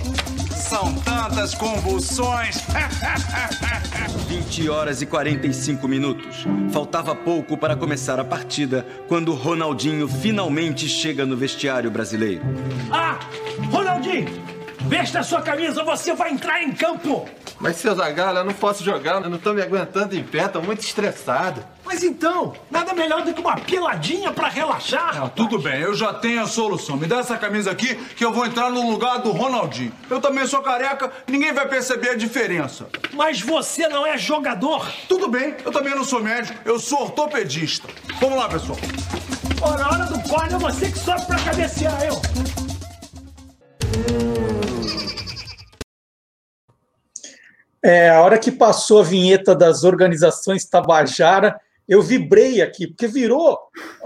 São 0.70 0.94
tantas 1.02 1.56
convulsões. 1.56 2.64
20 4.30 4.70
horas 4.70 5.02
e 5.02 5.08
45 5.08 5.88
minutos. 5.88 6.46
Faltava 6.72 7.16
pouco 7.16 7.58
para 7.58 7.76
começar 7.76 8.20
a 8.20 8.24
partida 8.24 8.86
quando 9.08 9.34
Ronaldinho 9.34 10.08
finalmente 10.08 10.88
chega 10.88 11.26
no 11.26 11.36
vestiário 11.36 11.90
brasileiro. 11.90 12.44
Ah, 12.92 13.18
Ronaldinho, 13.72 14.28
vesta 14.82 15.22
a 15.22 15.24
sua 15.24 15.42
camisa, 15.42 15.84
você 15.84 16.14
vai 16.14 16.32
entrar 16.32 16.62
em 16.62 16.72
campo. 16.72 17.28
Mas, 17.60 17.76
seu 17.76 17.93
Zagallo, 17.93 18.39
eu 18.39 18.45
não 18.45 18.53
posso 18.53 18.84
jogar, 18.84 19.22
eu 19.22 19.30
não 19.30 19.38
tô 19.38 19.53
me 19.53 19.62
aguentando 19.62 20.16
em 20.16 20.24
pé, 20.24 20.47
tô 20.47 20.62
muito 20.62 20.82
estressado. 20.82 21.62
Mas 21.84 22.03
então, 22.03 22.53
nada 22.72 22.93
melhor 22.93 23.24
do 23.24 23.34
que 23.34 23.41
uma 23.41 23.57
peladinha 23.57 24.32
pra 24.32 24.47
relaxar. 24.47 25.24
Ah, 25.24 25.28
tudo 25.28 25.60
bem, 25.60 25.82
eu 25.82 25.93
já 25.93 26.14
tenho 26.14 26.41
a 26.41 26.47
solução. 26.47 26.95
Me 26.95 27.05
dá 27.05 27.18
essa 27.18 27.38
camisa 27.38 27.72
aqui 27.72 27.95
que 27.95 28.24
eu 28.24 28.32
vou 28.32 28.45
entrar 28.45 28.70
no 28.70 28.89
lugar 28.89 29.18
do 29.20 29.32
Ronaldinho. 29.32 29.91
Eu 30.10 30.22
também 30.22 30.47
sou 30.47 30.62
careca, 30.62 31.12
ninguém 31.28 31.51
vai 31.51 31.68
perceber 31.68 32.12
a 32.12 32.16
diferença. 32.16 32.88
Mas 33.14 33.41
você 33.41 33.89
não 33.89 34.05
é 34.05 34.18
jogador. 34.18 34.89
Tudo 35.10 35.28
bem, 35.28 35.55
eu 35.66 35.72
também 35.72 35.93
não 35.93 36.05
sou 36.05 36.24
médico, 36.24 36.57
eu 36.64 36.80
sou 36.80 37.01
ortopedista. 37.01 37.89
Vamos 38.22 38.38
lá, 38.38 38.47
pessoal. 38.47 38.78
Na 39.78 39.89
hora 39.89 40.05
do 40.05 40.20
corner, 40.30 40.53
é 40.53 40.60
você 40.60 40.89
que 40.91 40.97
sobe 40.97 41.26
pra 41.26 41.39
cabecear, 41.39 42.03
eu. 42.05 42.22
É, 47.84 48.10
a 48.10 48.22
hora 48.22 48.38
que 48.38 48.52
passou 48.52 49.00
a 49.00 49.04
vinheta 49.04 49.56
das 49.56 49.84
organizações 49.84 50.66
Tabajara, 50.66 51.60
eu 51.88 52.02
vibrei 52.02 52.62
aqui, 52.62 52.88
porque 52.88 53.08
virou, 53.08 53.58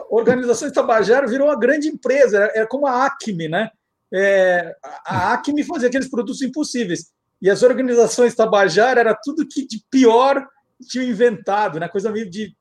organizações 0.09 0.71
Tabajara 0.71 1.27
virou 1.27 1.47
uma 1.47 1.59
grande 1.59 1.87
empresa, 1.87 2.37
era, 2.37 2.51
era 2.55 2.67
como 2.67 2.85
a 2.85 3.05
Acme, 3.05 3.47
né? 3.47 3.69
É, 4.13 4.75
a 5.05 5.33
Acme 5.33 5.63
fazia 5.63 5.89
aqueles 5.89 6.07
produtos 6.07 6.41
impossíveis. 6.41 7.11
E 7.41 7.49
as 7.49 7.63
organizações 7.63 8.35
Tabajara 8.35 8.99
era 8.99 9.15
tudo 9.15 9.47
que 9.47 9.67
de 9.67 9.83
pior 9.89 10.47
tinha 10.87 11.03
inventado, 11.03 11.79
né? 11.79 11.87
Coisa 11.87 12.11
meio 12.11 12.29
de. 12.29 12.55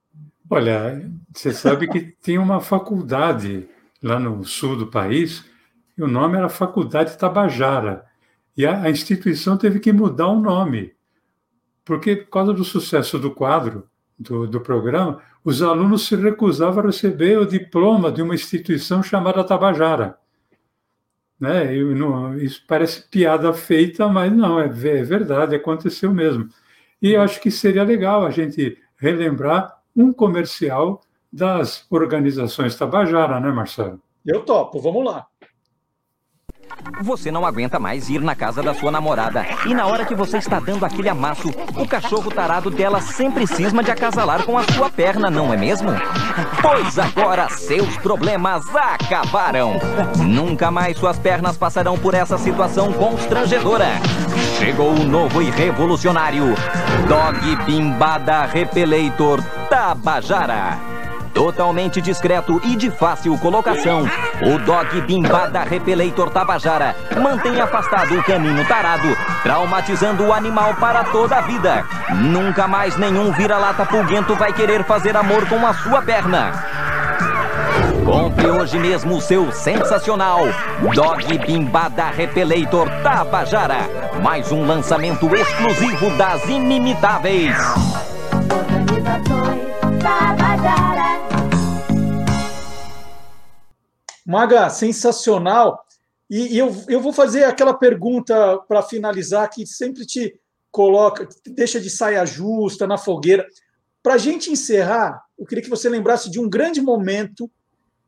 Olha, 0.50 1.08
você 1.32 1.52
sabe 1.52 1.88
que 1.88 2.00
tem 2.22 2.38
uma 2.38 2.60
faculdade 2.60 3.68
lá 4.02 4.18
no 4.18 4.44
sul 4.44 4.76
do 4.76 4.88
país, 4.88 5.44
e 5.96 6.02
o 6.02 6.08
nome 6.08 6.36
era 6.36 6.48
Faculdade 6.48 7.16
Tabajara. 7.16 8.04
E 8.56 8.66
a 8.66 8.90
instituição 8.90 9.56
teve 9.56 9.78
que 9.78 9.92
mudar 9.92 10.28
o 10.28 10.40
nome 10.40 10.92
porque 11.84 12.16
por 12.16 12.30
causa 12.30 12.52
do 12.52 12.64
sucesso 12.64 13.18
do 13.18 13.30
quadro, 13.30 13.88
do, 14.18 14.46
do 14.46 14.60
programa, 14.60 15.20
os 15.44 15.62
alunos 15.62 16.06
se 16.06 16.14
recusavam 16.14 16.82
a 16.82 16.86
receber 16.86 17.38
o 17.38 17.46
diploma 17.46 18.12
de 18.12 18.22
uma 18.22 18.34
instituição 18.34 19.02
chamada 19.02 19.42
Tabajara. 19.42 20.16
Né? 21.38 21.74
Não, 21.74 22.36
isso 22.38 22.62
parece 22.68 23.08
piada 23.08 23.52
feita, 23.52 24.06
mas 24.08 24.32
não, 24.32 24.60
é, 24.60 24.66
é 24.66 25.02
verdade, 25.02 25.56
aconteceu 25.56 26.12
mesmo. 26.14 26.48
E 27.00 27.12
eu 27.12 27.22
acho 27.22 27.40
que 27.40 27.50
seria 27.50 27.82
legal 27.82 28.24
a 28.24 28.30
gente 28.30 28.78
relembrar 28.96 29.80
um 29.96 30.12
comercial 30.12 31.00
das 31.32 31.84
organizações 31.90 32.76
Tabajara, 32.76 33.40
né, 33.40 33.50
Marcelo? 33.50 34.00
Eu 34.24 34.42
topo, 34.42 34.80
vamos 34.80 35.04
lá. 35.04 35.26
Você 37.02 37.30
não 37.30 37.44
aguenta 37.44 37.78
mais 37.78 38.08
ir 38.08 38.20
na 38.20 38.34
casa 38.34 38.62
da 38.62 38.74
sua 38.74 38.90
namorada. 38.90 39.44
E 39.66 39.74
na 39.74 39.86
hora 39.86 40.04
que 40.04 40.14
você 40.14 40.38
está 40.38 40.60
dando 40.60 40.84
aquele 40.84 41.08
amasso, 41.08 41.48
o 41.76 41.86
cachorro 41.86 42.30
tarado 42.30 42.70
dela 42.70 43.00
sempre 43.00 43.46
cisma 43.46 43.82
de 43.82 43.90
acasalar 43.90 44.44
com 44.44 44.56
a 44.56 44.62
sua 44.64 44.88
perna, 44.88 45.30
não 45.30 45.52
é 45.52 45.56
mesmo? 45.56 45.90
Pois 46.60 46.98
agora 46.98 47.48
seus 47.48 47.96
problemas 47.98 48.64
acabaram. 48.74 49.74
Nunca 50.18 50.70
mais 50.70 50.96
suas 50.96 51.18
pernas 51.18 51.56
passarão 51.56 51.98
por 51.98 52.14
essa 52.14 52.38
situação 52.38 52.92
constrangedora. 52.92 53.88
Chegou 54.58 54.90
o 54.90 55.04
novo 55.04 55.42
e 55.42 55.50
revolucionário 55.50 56.54
Dog 57.08 57.64
Bimbada 57.64 58.44
Repelator 58.46 59.42
Tabajara. 59.68 60.91
Totalmente 61.42 62.00
discreto 62.00 62.60
e 62.62 62.76
de 62.76 62.88
fácil 62.88 63.36
colocação, 63.36 64.08
o 64.46 64.58
Dog 64.60 65.00
Bimbada 65.00 65.64
Repelator 65.64 66.30
Tabajara 66.30 66.94
mantém 67.20 67.60
afastado 67.60 68.16
o 68.16 68.22
caminho 68.22 68.64
tarado, 68.68 69.08
traumatizando 69.42 70.24
o 70.24 70.32
animal 70.32 70.72
para 70.76 71.02
toda 71.02 71.38
a 71.38 71.40
vida. 71.40 71.84
Nunca 72.14 72.68
mais 72.68 72.96
nenhum 72.96 73.32
vira-lata 73.32 73.84
pulguento 73.84 74.36
vai 74.36 74.52
querer 74.52 74.84
fazer 74.84 75.16
amor 75.16 75.44
com 75.48 75.66
a 75.66 75.74
sua 75.74 76.00
perna. 76.00 76.52
Compre 78.04 78.46
hoje 78.46 78.78
mesmo 78.78 79.16
o 79.16 79.20
seu 79.20 79.50
sensacional 79.50 80.42
Dog 80.94 81.38
Bimbada 81.38 82.04
Repelator 82.04 82.88
Tabajara. 83.02 83.90
Mais 84.22 84.52
um 84.52 84.64
lançamento 84.64 85.28
exclusivo 85.34 86.08
das 86.16 86.44
Inimitáveis. 86.44 87.56
Organizações 88.48 89.72
Tabajara. 90.00 90.91
Maga, 94.26 94.68
sensacional. 94.70 95.84
E, 96.30 96.54
e 96.54 96.58
eu, 96.58 96.74
eu 96.88 97.00
vou 97.00 97.12
fazer 97.12 97.44
aquela 97.44 97.74
pergunta 97.74 98.58
para 98.68 98.82
finalizar 98.82 99.48
que 99.50 99.66
sempre 99.66 100.06
te 100.06 100.34
coloca, 100.70 101.28
deixa 101.46 101.80
de 101.80 101.90
saia 101.90 102.24
justa 102.24 102.86
na 102.86 102.96
fogueira. 102.96 103.46
Para 104.02 104.14
a 104.14 104.18
gente 104.18 104.50
encerrar, 104.50 105.22
eu 105.38 105.46
queria 105.46 105.62
que 105.62 105.70
você 105.70 105.88
lembrasse 105.88 106.30
de 106.30 106.40
um 106.40 106.48
grande 106.48 106.80
momento 106.80 107.50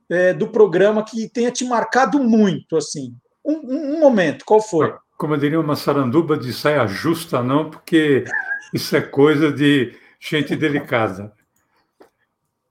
é, 0.08 0.32
do 0.32 0.48
programa 0.48 1.04
que 1.04 1.28
tenha 1.28 1.50
te 1.50 1.64
marcado 1.64 2.18
muito, 2.18 2.76
assim. 2.76 3.14
Um, 3.44 3.52
um, 3.52 3.96
um 3.96 4.00
momento, 4.00 4.44
qual 4.44 4.60
foi? 4.60 4.94
Como 5.16 5.34
eu 5.34 5.38
diria, 5.38 5.60
uma 5.60 5.76
saranduba 5.76 6.36
de 6.36 6.52
saia 6.52 6.86
justa, 6.86 7.42
não, 7.42 7.70
porque 7.70 8.24
isso 8.72 8.96
é 8.96 9.00
coisa 9.00 9.52
de 9.52 9.94
gente 10.18 10.56
delicada. 10.56 11.32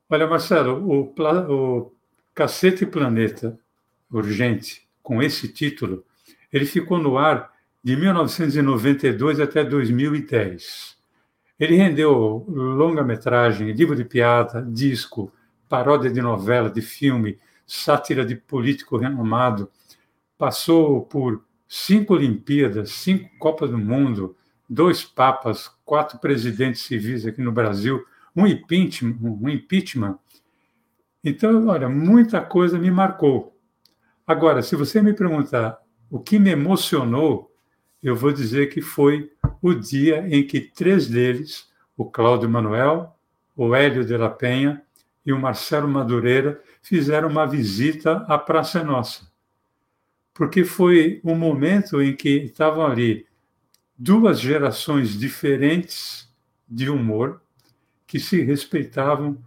Olha, 0.09 0.27
Marcelo, 0.27 0.83
o, 0.85 1.13
o 1.49 1.91
Cacete 2.35 2.83
Planeta 2.85 3.59
Urgente, 4.09 4.87
com 5.03 5.21
esse 5.21 5.47
título, 5.47 6.03
ele 6.51 6.65
ficou 6.65 6.97
no 6.97 7.17
ar 7.17 7.51
de 7.83 7.95
1992 7.95 9.39
até 9.39 9.63
2010. 9.63 10.97
Ele 11.59 11.75
rendeu 11.75 12.43
longa-metragem, 12.47 13.71
livro 13.71 13.95
de 13.95 14.03
piada, 14.03 14.63
disco, 14.63 15.31
paródia 15.69 16.09
de 16.09 16.21
novela, 16.21 16.71
de 16.71 16.81
filme, 16.81 17.37
sátira 17.67 18.25
de 18.25 18.35
político 18.35 18.97
renomado. 18.97 19.69
Passou 20.35 21.03
por 21.03 21.45
cinco 21.67 22.15
Olimpíadas, 22.15 22.91
cinco 22.91 23.29
Copas 23.37 23.69
do 23.69 23.77
Mundo, 23.77 24.35
dois 24.67 25.03
papas, 25.03 25.69
quatro 25.85 26.17
presidentes 26.17 26.81
civis 26.81 27.27
aqui 27.27 27.41
no 27.41 27.51
Brasil, 27.51 28.03
um 28.35 28.47
impeachment, 28.47 29.17
um 29.21 29.47
impeachment 29.47 30.17
então, 31.23 31.67
olha, 31.67 31.87
muita 31.87 32.41
coisa 32.41 32.77
me 32.77 32.91
marcou. 32.91 33.57
Agora, 34.27 34.61
se 34.61 34.75
você 34.75 35.01
me 35.01 35.13
perguntar 35.13 35.79
o 36.09 36.19
que 36.19 36.37
me 36.37 36.49
emocionou, 36.49 37.51
eu 38.01 38.15
vou 38.15 38.33
dizer 38.33 38.67
que 38.67 38.81
foi 38.81 39.31
o 39.61 39.73
dia 39.73 40.27
em 40.27 40.45
que 40.45 40.59
três 40.59 41.07
deles, 41.07 41.71
o 41.95 42.05
Cláudio 42.05 42.49
Manuel, 42.49 43.17
o 43.55 43.73
Hélio 43.73 44.03
de 44.03 44.17
la 44.17 44.29
Penha 44.29 44.81
e 45.25 45.31
o 45.31 45.39
Marcelo 45.39 45.87
Madureira, 45.87 46.61
fizeram 46.81 47.29
uma 47.29 47.45
visita 47.45 48.25
à 48.27 48.37
Praça 48.37 48.83
Nossa. 48.83 49.31
Porque 50.33 50.65
foi 50.65 51.21
um 51.23 51.35
momento 51.35 52.01
em 52.01 52.13
que 52.15 52.29
estavam 52.29 52.85
ali 52.85 53.25
duas 53.97 54.39
gerações 54.39 55.17
diferentes 55.17 56.29
de 56.67 56.89
humor 56.89 57.41
que 58.05 58.19
se 58.19 58.41
respeitavam 58.41 59.37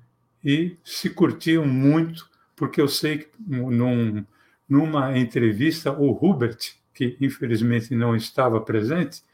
e 0.47 0.79
se 0.85 1.11
curtiam 1.11 1.67
muito, 1.67 2.31
porque 2.55 2.81
eu 2.81 2.87
sei 2.87 3.19
que 3.19 3.29
num, 3.45 4.25
numa 4.69 5.19
entrevista, 5.19 5.91
o 5.91 6.13
Hubert, 6.13 6.77
que 6.95 7.17
infelizmente 7.21 7.93
não 7.97 8.15
estava 8.15 8.61
presente, 8.61 9.25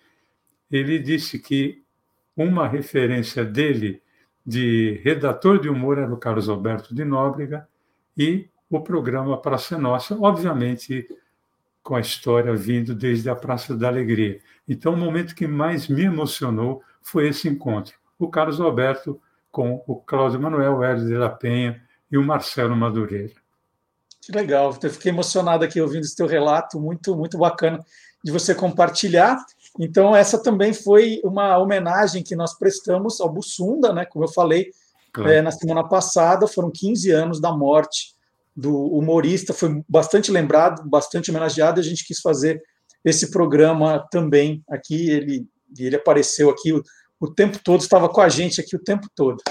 ele 0.71 0.99
disse 0.99 1.39
que 1.39 1.83
uma 2.35 2.67
referência 2.67 3.45
dele 3.45 4.01
de 4.45 5.03
redator 5.05 5.61
de 5.61 5.69
humor 5.69 5.99
era 5.99 6.11
o 6.11 6.17
Carlos 6.17 6.49
Alberto 6.49 6.95
de 6.95 7.05
Nóbrega 7.05 7.69
e 8.17 8.49
o 8.71 8.81
programa 8.81 9.37
Praça 9.37 9.77
Nossa, 9.77 10.19
obviamente 10.19 11.07
com 11.83 11.95
a 11.95 12.01
história 12.01 12.57
vindo 12.57 12.95
desde 12.95 13.29
a 13.29 13.37
Praça 13.37 13.77
da 13.77 13.89
Alegria. 13.89 14.41
Então, 14.67 14.95
o 14.95 14.97
momento 14.97 15.35
que 15.35 15.47
mais 15.47 15.89
me 15.89 16.05
emocionou 16.05 16.83
foi 17.03 17.29
esse 17.29 17.51
encontro. 17.51 17.95
O 18.19 18.29
Carlos 18.29 18.63
Alberto 18.63 19.21
com 19.53 19.85
o 19.87 19.97
Cláudio 19.97 20.41
Manuel, 20.41 20.79
o 20.79 20.83
Hélio 20.83 21.07
de 21.07 21.15
la 21.15 21.29
Penha 21.29 21.81
e 22.11 22.17
o 22.17 22.25
Marcelo 22.25 22.75
Madureira. 22.75 23.35
Que 24.21 24.33
legal, 24.33 24.77
eu 24.83 24.91
fiquei 24.91 25.13
emocionado 25.13 25.65
aqui 25.65 25.81
ouvindo 25.81 26.05
esse 26.05 26.17
teu 26.17 26.27
relato, 26.27 26.81
muito, 26.81 27.15
muito 27.15 27.37
bacana 27.37 27.79
de 28.25 28.33
você 28.33 28.55
compartilhar. 28.55 29.37
Então, 29.79 30.15
essa 30.15 30.43
também 30.43 30.73
foi 30.73 31.21
uma 31.25 31.59
homenagem 31.59 32.23
que 32.23 32.37
nós 32.37 32.57
prestamos 32.57 33.21
ao 33.21 33.29
Bussunda, 33.29 33.93
né? 33.93 34.05
Como 34.05 34.25
eu 34.25 34.29
falei 34.29 34.71
claro. 35.13 35.31
é, 35.31 35.43
na 35.43 35.51
semana 35.51 35.87
passada, 35.87 36.47
foram 36.47 36.71
15 36.71 37.11
anos 37.11 37.41
da 37.41 37.53
morte 37.53 38.15
do 38.55 38.87
humorista, 38.87 39.53
foi 39.53 39.83
bastante 39.89 40.31
lembrado, 40.31 40.89
bastante 40.89 41.31
homenageado, 41.31 41.81
e 41.81 41.83
a 41.83 41.85
gente 41.85 42.05
quis 42.07 42.21
fazer 42.21 42.63
esse 43.05 43.31
programa 43.31 44.07
também 44.11 44.63
aqui. 44.71 45.11
Ele, 45.11 45.47
ele 45.79 45.97
apareceu 45.97 46.49
aqui 46.49 46.73
o, 47.27 47.33
tempo 47.33 47.59
todo, 47.63 47.81
estava 47.81 48.09
com 48.09 48.21
a 48.21 48.29
gente 48.29 48.61
aqui 48.61 48.77
o 48.77 48.83
tempo 48.83 49.09
todo. 49.15 49.43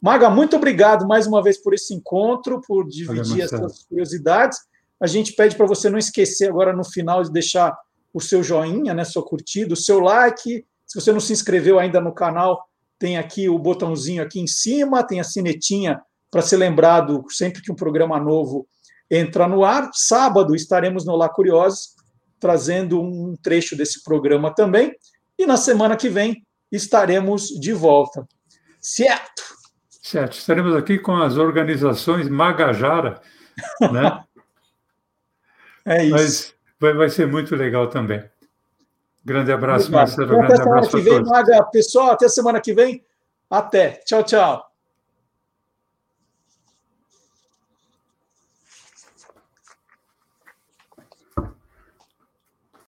Maga, 0.00 0.28
muito 0.28 0.56
obrigado 0.56 1.06
mais 1.06 1.26
uma 1.26 1.42
vez 1.42 1.62
por 1.62 1.72
esse 1.72 1.94
encontro, 1.94 2.60
por 2.60 2.86
dividir 2.86 3.40
essas 3.40 3.84
curiosidades. 3.84 4.58
A 5.00 5.06
gente 5.06 5.32
pede 5.32 5.56
para 5.56 5.66
você 5.66 5.88
não 5.88 5.98
esquecer 5.98 6.48
agora 6.48 6.74
no 6.74 6.84
final 6.84 7.22
de 7.22 7.32
deixar 7.32 7.74
o 8.12 8.20
seu 8.20 8.42
joinha, 8.42 8.92
né, 8.92 9.04
sua 9.04 9.24
curtida, 9.24 9.74
o 9.74 9.76
seu 9.76 10.00
like. 10.00 10.64
Se 10.86 11.00
você 11.00 11.12
não 11.12 11.20
se 11.20 11.32
inscreveu 11.32 11.78
ainda 11.78 12.00
no 12.00 12.12
canal, 12.12 12.62
tem 12.98 13.16
aqui 13.16 13.48
o 13.48 13.58
botãozinho 13.58 14.22
aqui 14.22 14.38
em 14.38 14.46
cima, 14.46 15.02
tem 15.02 15.18
a 15.18 15.24
sinetinha 15.24 16.00
para 16.30 16.42
ser 16.42 16.58
lembrado 16.58 17.24
sempre 17.30 17.62
que 17.62 17.72
um 17.72 17.76
programa 17.76 18.20
novo 18.20 18.66
entra 19.10 19.48
no 19.48 19.64
ar. 19.64 19.90
Sábado 19.94 20.54
estaremos 20.54 21.04
no 21.04 21.16
Lá 21.16 21.28
Curiosos, 21.28 21.94
trazendo 22.38 23.00
um 23.00 23.34
trecho 23.42 23.76
desse 23.76 24.02
programa 24.02 24.54
também. 24.54 24.92
E 25.38 25.46
na 25.46 25.56
semana 25.56 25.96
que 25.96 26.08
vem 26.08 26.43
estaremos 26.70 27.48
de 27.48 27.72
volta. 27.72 28.26
Certo? 28.80 29.42
Certo. 29.88 30.32
Estaremos 30.34 30.74
aqui 30.76 30.98
com 30.98 31.16
as 31.16 31.36
organizações 31.36 32.28
Magajara, 32.28 33.20
né? 33.92 34.22
é 35.86 36.04
isso. 36.04 36.14
Mas 36.14 36.54
vai, 36.78 36.92
vai 36.92 37.10
ser 37.10 37.26
muito 37.26 37.56
legal 37.56 37.88
também. 37.88 38.22
Grande 39.24 39.50
abraço, 39.50 39.90
Marcelo. 39.90 40.28
Grande 40.28 40.52
até 40.52 40.62
abraço 40.62 40.90
semana 40.90 41.04
que 41.04 41.10
vem, 41.10 41.24
Maga. 41.24 41.62
Pessoal, 41.64 42.10
até 42.10 42.28
semana 42.28 42.60
que 42.60 42.74
vem. 42.74 43.04
Até. 43.48 44.02
Tchau, 44.04 44.22
tchau. 44.22 44.73